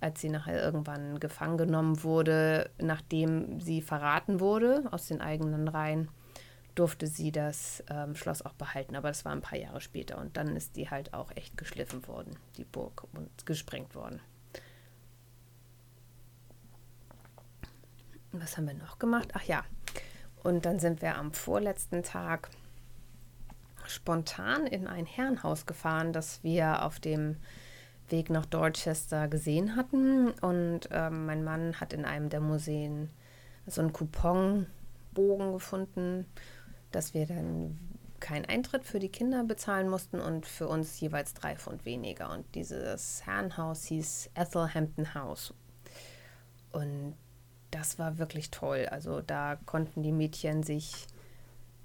als 0.00 0.20
sie 0.20 0.28
nachher 0.28 0.62
irgendwann 0.62 1.18
gefangen 1.20 1.58
genommen 1.58 2.02
wurde, 2.02 2.70
nachdem 2.78 3.60
sie 3.60 3.80
verraten 3.80 4.40
wurde 4.40 4.84
aus 4.90 5.06
den 5.06 5.20
eigenen 5.20 5.68
Reihen, 5.68 6.08
durfte 6.74 7.06
sie 7.06 7.32
das 7.32 7.82
ähm, 7.90 8.14
Schloss 8.14 8.42
auch 8.42 8.52
behalten. 8.52 8.94
Aber 8.96 9.08
das 9.08 9.24
war 9.24 9.32
ein 9.32 9.40
paar 9.40 9.58
Jahre 9.58 9.80
später 9.80 10.18
und 10.18 10.36
dann 10.36 10.56
ist 10.56 10.76
die 10.76 10.90
halt 10.90 11.14
auch 11.14 11.32
echt 11.34 11.56
geschliffen 11.56 12.06
worden, 12.06 12.36
die 12.56 12.64
Burg, 12.64 13.04
und 13.14 13.46
gesprengt 13.46 13.94
worden. 13.94 14.20
Was 18.32 18.56
haben 18.56 18.66
wir 18.66 18.74
noch 18.74 18.98
gemacht? 18.98 19.30
Ach 19.32 19.42
ja, 19.44 19.64
und 20.42 20.66
dann 20.66 20.78
sind 20.78 21.02
wir 21.02 21.16
am 21.16 21.32
vorletzten 21.32 22.02
Tag 22.02 22.50
spontan 23.88 24.66
in 24.66 24.86
ein 24.86 25.06
Herrenhaus 25.06 25.66
gefahren, 25.66 26.12
das 26.12 26.42
wir 26.42 26.84
auf 26.84 27.00
dem 27.00 27.36
Weg 28.08 28.30
nach 28.30 28.46
Dorchester 28.46 29.28
gesehen 29.28 29.76
hatten. 29.76 30.30
Und 30.30 30.90
äh, 30.90 31.10
mein 31.10 31.44
Mann 31.44 31.80
hat 31.80 31.92
in 31.92 32.04
einem 32.04 32.28
der 32.28 32.40
Museen 32.40 33.10
so 33.66 33.80
einen 33.80 33.92
Couponbogen 33.92 35.52
gefunden, 35.52 36.26
dass 36.90 37.14
wir 37.14 37.26
dann 37.26 37.78
keinen 38.20 38.46
Eintritt 38.46 38.84
für 38.84 38.98
die 38.98 39.10
Kinder 39.10 39.44
bezahlen 39.44 39.88
mussten 39.88 40.20
und 40.20 40.46
für 40.46 40.68
uns 40.68 40.98
jeweils 41.00 41.34
drei 41.34 41.56
Pfund 41.56 41.84
weniger. 41.84 42.32
Und 42.32 42.46
dieses 42.54 43.24
Herrenhaus 43.26 43.84
hieß 43.84 44.30
Ethelhampton 44.34 45.14
House. 45.14 45.54
Und 46.72 47.14
das 47.70 47.98
war 47.98 48.18
wirklich 48.18 48.50
toll. 48.50 48.86
Also 48.90 49.20
da 49.20 49.56
konnten 49.66 50.02
die 50.02 50.12
Mädchen 50.12 50.62
sich 50.62 51.06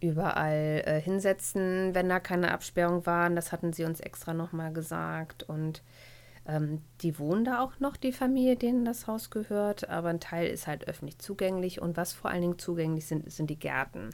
überall 0.03 0.83
äh, 0.85 1.01
hinsetzen, 1.01 1.95
wenn 1.95 2.09
da 2.09 2.19
keine 2.19 2.51
Absperrung 2.51 3.05
waren. 3.05 3.35
Das 3.35 3.51
hatten 3.51 3.71
sie 3.71 3.85
uns 3.85 4.01
extra 4.01 4.33
nochmal 4.33 4.73
gesagt. 4.73 5.43
Und 5.43 5.81
ähm, 6.45 6.81
die 7.01 7.17
wohnen 7.17 7.45
da 7.45 7.61
auch 7.61 7.79
noch, 7.79 7.95
die 7.95 8.11
Familie, 8.11 8.57
denen 8.57 8.83
das 8.83 9.07
Haus 9.07 9.29
gehört. 9.29 9.89
Aber 9.89 10.09
ein 10.09 10.19
Teil 10.19 10.47
ist 10.47 10.67
halt 10.67 10.87
öffentlich 10.87 11.19
zugänglich. 11.19 11.81
Und 11.81 11.95
was 11.95 12.11
vor 12.11 12.29
allen 12.29 12.41
Dingen 12.41 12.59
zugänglich 12.59 13.05
sind, 13.05 13.31
sind 13.31 13.49
die 13.49 13.59
Gärten. 13.59 14.09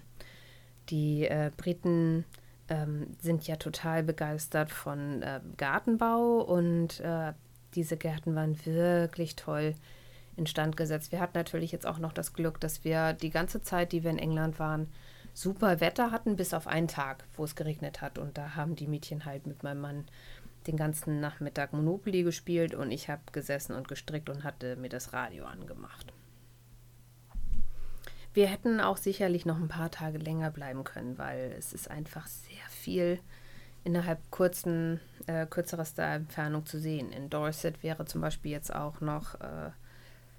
Die 0.90 1.26
äh, 1.26 1.52
Briten 1.58 2.24
ähm, 2.70 3.08
sind 3.20 3.48
ja 3.48 3.56
total 3.56 4.04
begeistert 4.04 4.70
von 4.72 5.24
äh, 5.24 5.42
Gartenbau 5.58 6.42
und 6.42 7.00
äh, 7.00 7.34
diese 7.74 7.98
Gärten 7.98 8.36
waren 8.36 8.64
wirklich 8.66 9.36
toll 9.36 9.76
instand 10.36 10.78
gesetzt. 10.78 11.12
Wir 11.12 11.20
hatten 11.20 11.38
natürlich 11.38 11.72
jetzt 11.72 11.86
auch 11.86 12.00
noch 12.00 12.14
das 12.14 12.34
Glück, 12.34 12.60
dass 12.60 12.84
wir 12.84 13.14
die 13.14 13.30
ganze 13.30 13.62
Zeit, 13.62 13.92
die 13.92 14.04
wir 14.04 14.12
in 14.12 14.18
England 14.18 14.58
waren, 14.58 14.88
super 15.40 15.80
Wetter 15.80 16.12
hatten, 16.12 16.36
bis 16.36 16.54
auf 16.54 16.68
einen 16.68 16.90
Tag, 16.90 17.24
wo 17.36 17.46
es 17.46 17.56
geregnet 17.56 18.02
hat. 18.02 18.18
Und 18.18 18.38
da 18.38 18.56
haben 18.56 18.76
die 18.76 18.88
Mädchen 18.88 19.24
halt 19.26 19.48
mit 19.48 19.64
meinem 19.64 19.80
Mann 19.80 20.06
den 20.68 20.76
ganzen 20.76 21.22
Nachmittag 21.22 21.72
Monopoly 21.72 22.24
gespielt 22.24 22.76
und 22.76 22.92
ich 22.92 23.10
habe 23.10 23.22
gesessen 23.32 23.74
und 23.74 23.88
gestrickt 23.88 24.30
und 24.30 24.44
hatte 24.44 24.76
mir 24.76 24.90
das 24.90 25.14
Radio 25.14 25.46
angemacht. 25.46 26.12
Wir 28.34 28.48
hätten 28.48 28.82
auch 28.82 28.98
sicherlich 28.98 29.46
noch 29.46 29.58
ein 29.58 29.70
paar 29.70 29.90
Tage 29.90 30.18
länger 30.18 30.52
bleiben 30.52 30.84
können, 30.84 31.18
weil 31.18 31.56
es 31.58 31.74
ist 31.74 31.90
einfach 31.90 32.28
sehr 32.28 32.68
viel 32.70 33.20
innerhalb 33.86 34.20
kurzen, 34.30 35.00
äh, 35.26 35.46
kürzerester 35.46 36.04
Entfernung 36.04 36.66
zu 36.66 36.80
sehen. 36.80 37.12
In 37.12 37.30
Dorset 37.30 37.82
wäre 37.82 38.06
zum 38.06 38.20
Beispiel 38.20 38.52
jetzt 38.52 38.76
auch 38.76 39.00
noch 39.00 39.36
äh, 39.36 39.72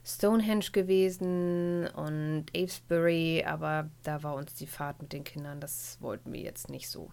Stonehenge 0.05 0.71
gewesen 0.73 1.87
und 1.89 2.47
Avesbury, 2.55 3.45
aber 3.47 3.91
da 4.03 4.23
war 4.23 4.35
uns 4.35 4.55
die 4.55 4.67
Fahrt 4.67 5.01
mit 5.03 5.13
den 5.13 5.25
Kindern, 5.25 5.61
das 5.61 5.99
wollten 6.01 6.33
wir 6.33 6.41
jetzt 6.41 6.71
nicht 6.71 6.89
so. 6.89 7.11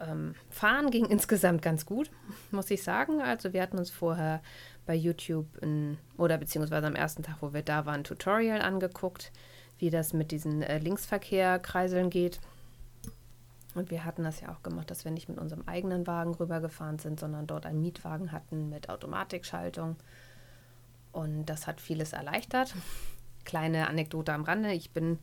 Ähm, 0.00 0.34
fahren 0.50 0.90
ging 0.90 1.06
insgesamt 1.10 1.62
ganz 1.62 1.86
gut, 1.86 2.10
muss 2.50 2.70
ich 2.70 2.82
sagen. 2.82 3.20
Also 3.20 3.52
wir 3.52 3.62
hatten 3.62 3.78
uns 3.78 3.90
vorher 3.90 4.42
bei 4.86 4.94
YouTube 4.94 5.46
in, 5.62 5.98
oder 6.16 6.38
beziehungsweise 6.38 6.86
am 6.86 6.94
ersten 6.94 7.22
Tag, 7.22 7.36
wo 7.40 7.52
wir 7.52 7.62
da 7.62 7.86
waren, 7.86 8.00
ein 8.00 8.04
Tutorial 8.04 8.62
angeguckt, 8.62 9.32
wie 9.78 9.90
das 9.90 10.12
mit 10.12 10.30
diesen 10.30 10.62
äh, 10.62 10.78
Linksverkehrkreiseln 10.78 12.10
geht. 12.10 12.40
Und 13.74 13.90
wir 13.90 14.04
hatten 14.04 14.24
das 14.24 14.40
ja 14.40 14.50
auch 14.50 14.62
gemacht, 14.62 14.90
dass 14.90 15.04
wir 15.04 15.12
nicht 15.12 15.28
mit 15.28 15.38
unserem 15.38 15.62
eigenen 15.66 16.06
Wagen 16.06 16.34
rübergefahren 16.34 16.98
sind, 16.98 17.20
sondern 17.20 17.46
dort 17.46 17.66
einen 17.66 17.80
Mietwagen 17.80 18.32
hatten 18.32 18.68
mit 18.68 18.88
Automatikschaltung. 18.88 19.96
Und 21.18 21.46
das 21.46 21.66
hat 21.66 21.80
vieles 21.80 22.12
erleichtert. 22.12 22.76
Kleine 23.44 23.88
Anekdote 23.88 24.32
am 24.32 24.44
Rande. 24.44 24.72
Ich 24.72 24.92
bin 24.92 25.18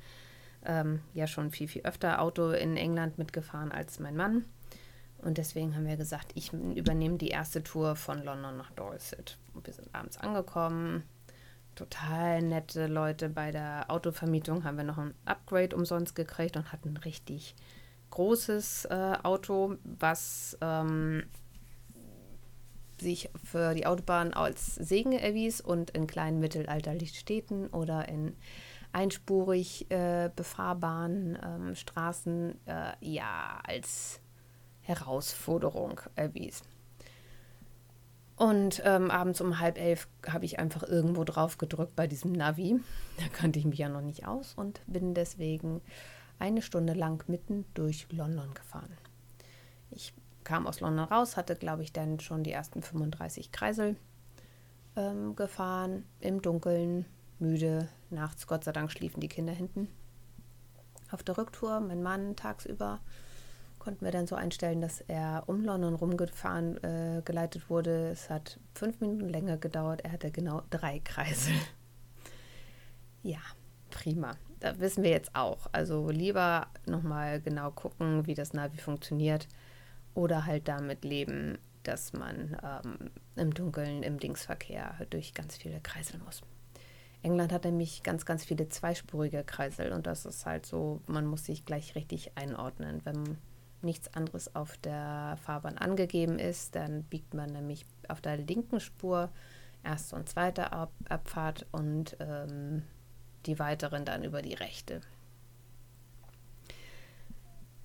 ähm, 0.66 1.00
ja 1.14 1.26
schon 1.26 1.52
viel, 1.52 1.70
viel 1.70 1.84
öfter 1.84 2.22
Auto 2.22 2.50
in 2.50 2.76
England 2.76 3.18
mitgefahren 3.18 3.72
als 3.72 4.00
mein 4.00 4.18
Mann. 4.18 4.44
Und 5.20 5.38
deswegen 5.38 5.74
haben 5.74 5.88
wir 5.88 5.96
gesagt, 5.96 6.34
ich 6.36 6.52
übernehme 6.52 7.16
die 7.18 7.30
erste 7.30 7.64
Tour 7.64 7.96
von 7.96 8.22
London 8.26 8.58
nach 8.58 8.72
Dorset. 8.72 9.38
Und 9.54 9.68
wir 9.68 9.74
sind 9.74 9.88
abends 9.96 10.18
angekommen. 10.18 11.04
Total 11.76 12.42
nette 12.42 12.88
Leute 12.88 13.30
bei 13.30 13.52
der 13.52 13.86
Autovermietung 13.88 14.66
haben 14.66 14.76
wir 14.76 14.84
noch 14.84 14.98
ein 14.98 15.14
Upgrade 15.24 15.78
umsonst 15.78 16.14
gekriegt 16.14 16.58
und 16.58 16.74
hatten 16.74 16.90
ein 16.90 16.98
richtig 16.98 17.56
großes 18.10 18.86
äh, 18.86 19.14
Auto, 19.24 19.78
was 19.86 20.58
ähm, 20.60 21.24
sich 23.02 23.30
für 23.44 23.74
die 23.74 23.86
Autobahn 23.86 24.34
als 24.34 24.76
Segen 24.76 25.12
erwies 25.12 25.62
und 25.62 25.92
in 25.92 26.08
kleinen 26.08 26.40
mittelalterlichen 26.40 27.16
Städten 27.16 27.68
oder 27.68 28.08
in 28.08 28.36
einspurig 28.94 29.92
äh, 29.92 30.30
befahrbaren 30.36 31.38
ähm, 31.44 31.76
Straßen 31.76 32.56
äh, 32.66 32.94
ja 33.02 33.60
als 33.64 34.22
Herausforderung 34.82 36.00
erwies. 36.16 36.64
Und 38.38 38.82
ähm, 38.86 39.12
abends 39.12 39.40
um 39.42 39.60
halb 39.60 39.78
elf 39.78 40.08
habe 40.28 40.46
ich 40.46 40.60
einfach 40.60 40.84
irgendwo 40.84 41.24
drauf 41.24 41.58
gedrückt 41.58 41.96
bei 41.96 42.08
diesem 42.08 42.32
Navi. 42.32 42.80
Da 43.18 43.28
kannte 43.30 43.60
ich 43.60 43.66
mich 43.66 43.80
ja 43.80 43.88
noch 43.88 44.02
nicht 44.02 44.28
aus 44.28 44.54
und 44.56 44.82
bin 44.88 45.14
deswegen 45.14 45.82
eine 46.38 46.62
Stunde 46.62 46.94
lang 46.94 47.24
mitten 47.28 47.66
durch 47.74 48.08
London 48.12 48.54
gefahren. 48.54 48.98
Ich 49.90 50.14
kam 50.46 50.68
aus 50.68 50.80
London 50.80 51.06
raus, 51.06 51.36
hatte, 51.36 51.56
glaube 51.58 51.84
ich, 51.84 51.92
dann 51.92 52.22
schon 52.22 52.44
die 52.44 52.54
ersten 52.54 52.82
35 52.82 53.52
Kreisel 53.52 53.98
ähm, 54.96 55.36
gefahren, 55.36 56.06
im 56.22 56.42
Dunkeln, 56.42 57.06
müde. 57.40 57.90
Nachts, 58.10 58.48
Gott 58.48 58.64
sei 58.64 58.72
Dank, 58.72 58.92
schliefen 58.92 59.20
die 59.20 59.28
Kinder 59.28 59.52
hinten. 59.52 59.90
Auf 61.12 61.24
der 61.24 61.38
Rücktour, 61.38 61.82
mein 61.82 62.02
Mann 62.02 62.36
tagsüber, 62.36 63.02
konnten 63.80 64.06
wir 64.06 64.12
dann 64.12 64.28
so 64.28 64.36
einstellen, 64.36 64.82
dass 64.82 65.02
er 65.02 65.44
um 65.48 65.64
London 65.64 65.96
rumgefahren 65.96 66.82
äh, 66.84 67.22
geleitet 67.26 67.70
wurde. 67.70 68.10
Es 68.10 68.30
hat 68.30 68.60
fünf 68.74 69.02
Minuten 69.02 69.30
länger 69.30 69.58
gedauert. 69.58 70.02
Er 70.02 70.14
hatte 70.14 70.32
genau 70.32 70.62
drei 70.70 71.00
Kreisel. 71.00 71.54
ja, 73.24 73.40
prima. 73.90 74.32
Da 74.60 74.80
wissen 74.80 75.04
wir 75.04 75.12
jetzt 75.12 75.36
auch. 75.36 75.68
Also 75.72 76.10
lieber 76.10 76.68
nochmal 76.86 77.42
genau 77.42 77.72
gucken, 77.72 78.26
wie 78.26 78.34
das 78.34 78.54
Navi 78.54 78.78
funktioniert 78.78 79.48
oder 80.16 80.46
halt 80.46 80.68
damit 80.68 81.06
leben, 81.06 81.60
dass 81.84 82.14
man 82.14 82.58
ähm, 82.64 83.12
im 83.36 83.54
Dunkeln, 83.54 84.02
im 84.02 84.20
Dingsverkehr 84.20 84.96
durch 85.12 85.34
ganz 85.34 85.58
viele 85.58 85.80
Kreisel 85.82 86.20
muss. 86.20 86.42
England 87.22 87.52
hat 87.52 87.66
nämlich 87.66 88.04
ganz, 88.04 88.26
ganz 88.26 88.46
viele 88.46 88.70
zweispurige 88.70 89.44
Kreisel 89.44 89.92
und 89.92 90.06
das 90.08 90.26
ist 90.26 90.46
halt 90.46 90.66
so, 90.66 91.02
man 91.08 91.26
muss 91.26 91.46
sich 91.46 91.66
gleich 91.66 91.96
richtig 91.96 92.38
einordnen. 92.38 93.02
Wenn 93.04 93.38
nichts 93.82 94.14
anderes 94.14 94.56
auf 94.56 94.78
der 94.78 95.38
Fahrbahn 95.44 95.78
angegeben 95.78 96.40
ist, 96.40 96.76
dann 96.76 97.04
biegt 97.04 97.34
man 97.34 97.52
nämlich 97.52 97.86
auf 98.08 98.22
der 98.22 98.38
linken 98.38 98.80
Spur 98.80 99.30
erste 99.84 100.16
und 100.16 100.30
zweite 100.30 100.72
Ab 100.72 100.92
Abfahrt 101.10 101.66
und 101.72 102.18
ähm, 102.20 102.84
die 103.46 103.60
weiteren 103.60 104.06
dann 104.06 104.24
über 104.24 104.42
die 104.42 104.56
rechte. 104.56 105.02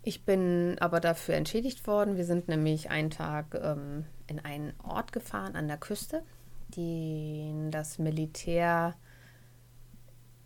Ich 0.03 0.25
bin 0.25 0.79
aber 0.81 1.01
dafür 1.01 1.35
entschädigt 1.35 1.87
worden. 1.87 2.17
Wir 2.17 2.25
sind 2.25 2.49
nämlich 2.49 2.91
einen 2.91 3.11
Tag 3.11 3.55
ähm, 3.55 4.07
in 4.27 4.39
einen 4.39 4.73
Ort 4.83 5.13
gefahren 5.13 5.57
an 5.57 5.69
der 5.69 5.77
Küste, 5.77 6.23
den 6.69 7.71
das 7.71 7.99
Militär 7.99 8.95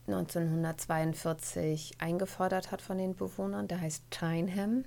1942 0.08 1.94
eingefordert 1.98 2.72
hat 2.72 2.82
von 2.82 2.98
den 2.98 3.14
Bewohnern. 3.14 3.68
Der 3.68 3.80
heißt 3.80 4.10
Tyneham, 4.10 4.84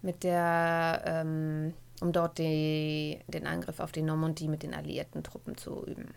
mit 0.00 0.24
der, 0.24 1.02
ähm, 1.04 1.74
um 2.00 2.12
dort 2.12 2.38
die, 2.38 3.20
den 3.28 3.46
Angriff 3.46 3.80
auf 3.80 3.92
die 3.92 4.02
Normandie 4.02 4.48
mit 4.48 4.62
den 4.62 4.72
alliierten 4.72 5.22
Truppen 5.22 5.58
zu 5.58 5.84
üben. 5.84 6.14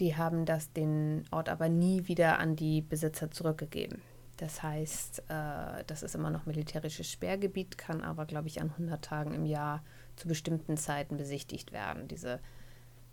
Die 0.00 0.16
haben 0.16 0.46
das 0.46 0.72
den 0.72 1.24
Ort 1.30 1.48
aber 1.48 1.68
nie 1.68 2.08
wieder 2.08 2.40
an 2.40 2.56
die 2.56 2.82
Besitzer 2.82 3.30
zurückgegeben. 3.30 4.02
Das 4.38 4.62
heißt, 4.62 5.24
äh, 5.28 5.84
das 5.86 6.02
ist 6.02 6.14
immer 6.14 6.30
noch 6.30 6.46
militärisches 6.46 7.10
Sperrgebiet, 7.10 7.76
kann 7.76 8.02
aber, 8.02 8.24
glaube 8.24 8.46
ich, 8.46 8.60
an 8.60 8.70
100 8.70 9.04
Tagen 9.04 9.34
im 9.34 9.44
Jahr 9.44 9.82
zu 10.16 10.28
bestimmten 10.28 10.76
Zeiten 10.76 11.16
besichtigt 11.16 11.72
werden. 11.72 12.08
Diese 12.08 12.40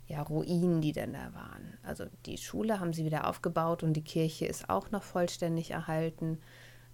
ja, 0.06 0.22
Ruinen, 0.22 0.80
die 0.80 0.92
dann 0.92 1.12
da 1.12 1.34
waren. 1.34 1.78
Also 1.82 2.06
die 2.26 2.38
Schule 2.38 2.78
haben 2.78 2.92
sie 2.92 3.04
wieder 3.04 3.26
aufgebaut 3.26 3.82
und 3.82 3.94
die 3.94 4.04
Kirche 4.04 4.46
ist 4.46 4.70
auch 4.70 4.92
noch 4.92 5.02
vollständig 5.02 5.72
erhalten, 5.72 6.38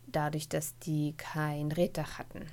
dadurch, 0.06 0.48
dass 0.48 0.78
die 0.78 1.14
kein 1.18 1.70
Reddach 1.70 2.18
hatten. 2.18 2.46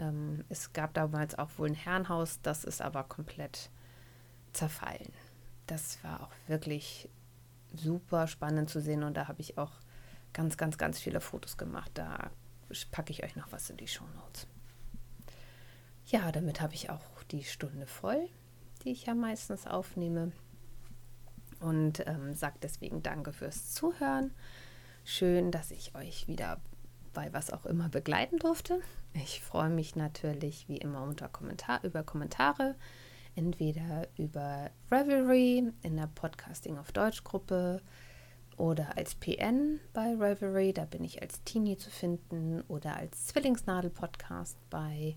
Ähm, 0.00 0.44
es 0.48 0.72
gab 0.72 0.94
damals 0.94 1.38
auch 1.38 1.50
wohl 1.58 1.68
ein 1.68 1.74
Herrenhaus, 1.74 2.40
das 2.42 2.64
ist 2.64 2.82
aber 2.82 3.04
komplett 3.04 3.70
zerfallen. 4.52 5.12
Das 5.68 6.02
war 6.02 6.24
auch 6.24 6.48
wirklich 6.48 7.08
super 7.72 8.26
spannend 8.26 8.68
zu 8.68 8.80
sehen 8.80 9.04
und 9.04 9.16
da 9.16 9.28
habe 9.28 9.40
ich 9.40 9.58
auch 9.58 9.72
ganz, 10.32 10.56
ganz, 10.56 10.78
ganz 10.78 10.98
viele 10.98 11.20
Fotos 11.20 11.56
gemacht. 11.56 11.90
Da 11.94 12.30
packe 12.90 13.12
ich 13.12 13.24
euch 13.24 13.36
noch 13.36 13.50
was 13.52 13.70
in 13.70 13.76
die 13.76 13.88
Show 13.88 14.04
Notes. 14.16 14.46
Ja, 16.06 16.32
damit 16.32 16.60
habe 16.60 16.74
ich 16.74 16.90
auch 16.90 17.22
die 17.30 17.44
Stunde 17.44 17.86
voll 17.86 18.28
die 18.84 18.90
ich 18.90 19.06
ja 19.06 19.14
meistens 19.14 19.66
aufnehme. 19.66 20.32
Und 21.60 22.06
ähm, 22.06 22.34
sage 22.34 22.56
deswegen 22.62 23.02
danke 23.02 23.32
fürs 23.32 23.72
Zuhören. 23.72 24.32
Schön, 25.04 25.50
dass 25.50 25.70
ich 25.70 25.94
euch 25.94 26.26
wieder 26.26 26.60
bei 27.12 27.32
was 27.32 27.50
auch 27.50 27.66
immer 27.66 27.88
begleiten 27.88 28.38
durfte. 28.38 28.80
Ich 29.12 29.40
freue 29.40 29.68
mich 29.68 29.96
natürlich 29.96 30.68
wie 30.68 30.78
immer 30.78 31.02
unter 31.02 31.28
Kommentar 31.28 31.82
über 31.84 32.02
Kommentare, 32.02 32.76
entweder 33.34 34.08
über 34.16 34.70
Revelry 34.90 35.70
in 35.82 35.96
der 35.96 36.06
Podcasting 36.06 36.78
auf 36.78 36.92
Deutsch 36.92 37.24
Gruppe 37.24 37.82
oder 38.60 38.96
als 38.96 39.14
PN 39.14 39.80
bei 39.94 40.14
Revelry, 40.14 40.72
da 40.72 40.84
bin 40.84 41.02
ich 41.02 41.22
als 41.22 41.42
Teenie 41.44 41.78
zu 41.78 41.90
finden 41.90 42.60
oder 42.68 42.94
als 42.94 43.26
Zwillingsnadel 43.28 43.90
Podcast 43.90 44.58
bei 44.68 45.16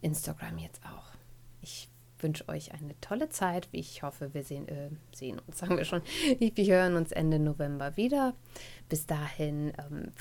Instagram 0.00 0.58
jetzt 0.58 0.80
auch. 0.86 1.10
Ich 1.60 1.90
wünsche 2.20 2.48
euch 2.48 2.72
eine 2.72 2.98
tolle 3.00 3.28
Zeit. 3.28 3.68
Ich 3.72 4.02
hoffe, 4.02 4.34
wir 4.34 4.44
sehen, 4.44 4.68
äh, 4.68 4.90
sehen 5.12 5.40
uns, 5.40 5.58
sagen 5.58 5.76
wir 5.76 5.84
schon. 5.84 6.02
Wir 6.38 6.74
hören 6.74 6.94
uns 6.94 7.10
Ende 7.10 7.40
November 7.40 7.96
wieder. 7.96 8.34
Bis 8.88 9.06
dahin 9.06 9.72
ähm, 9.78 10.12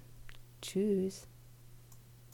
Tschüss. 0.62 1.28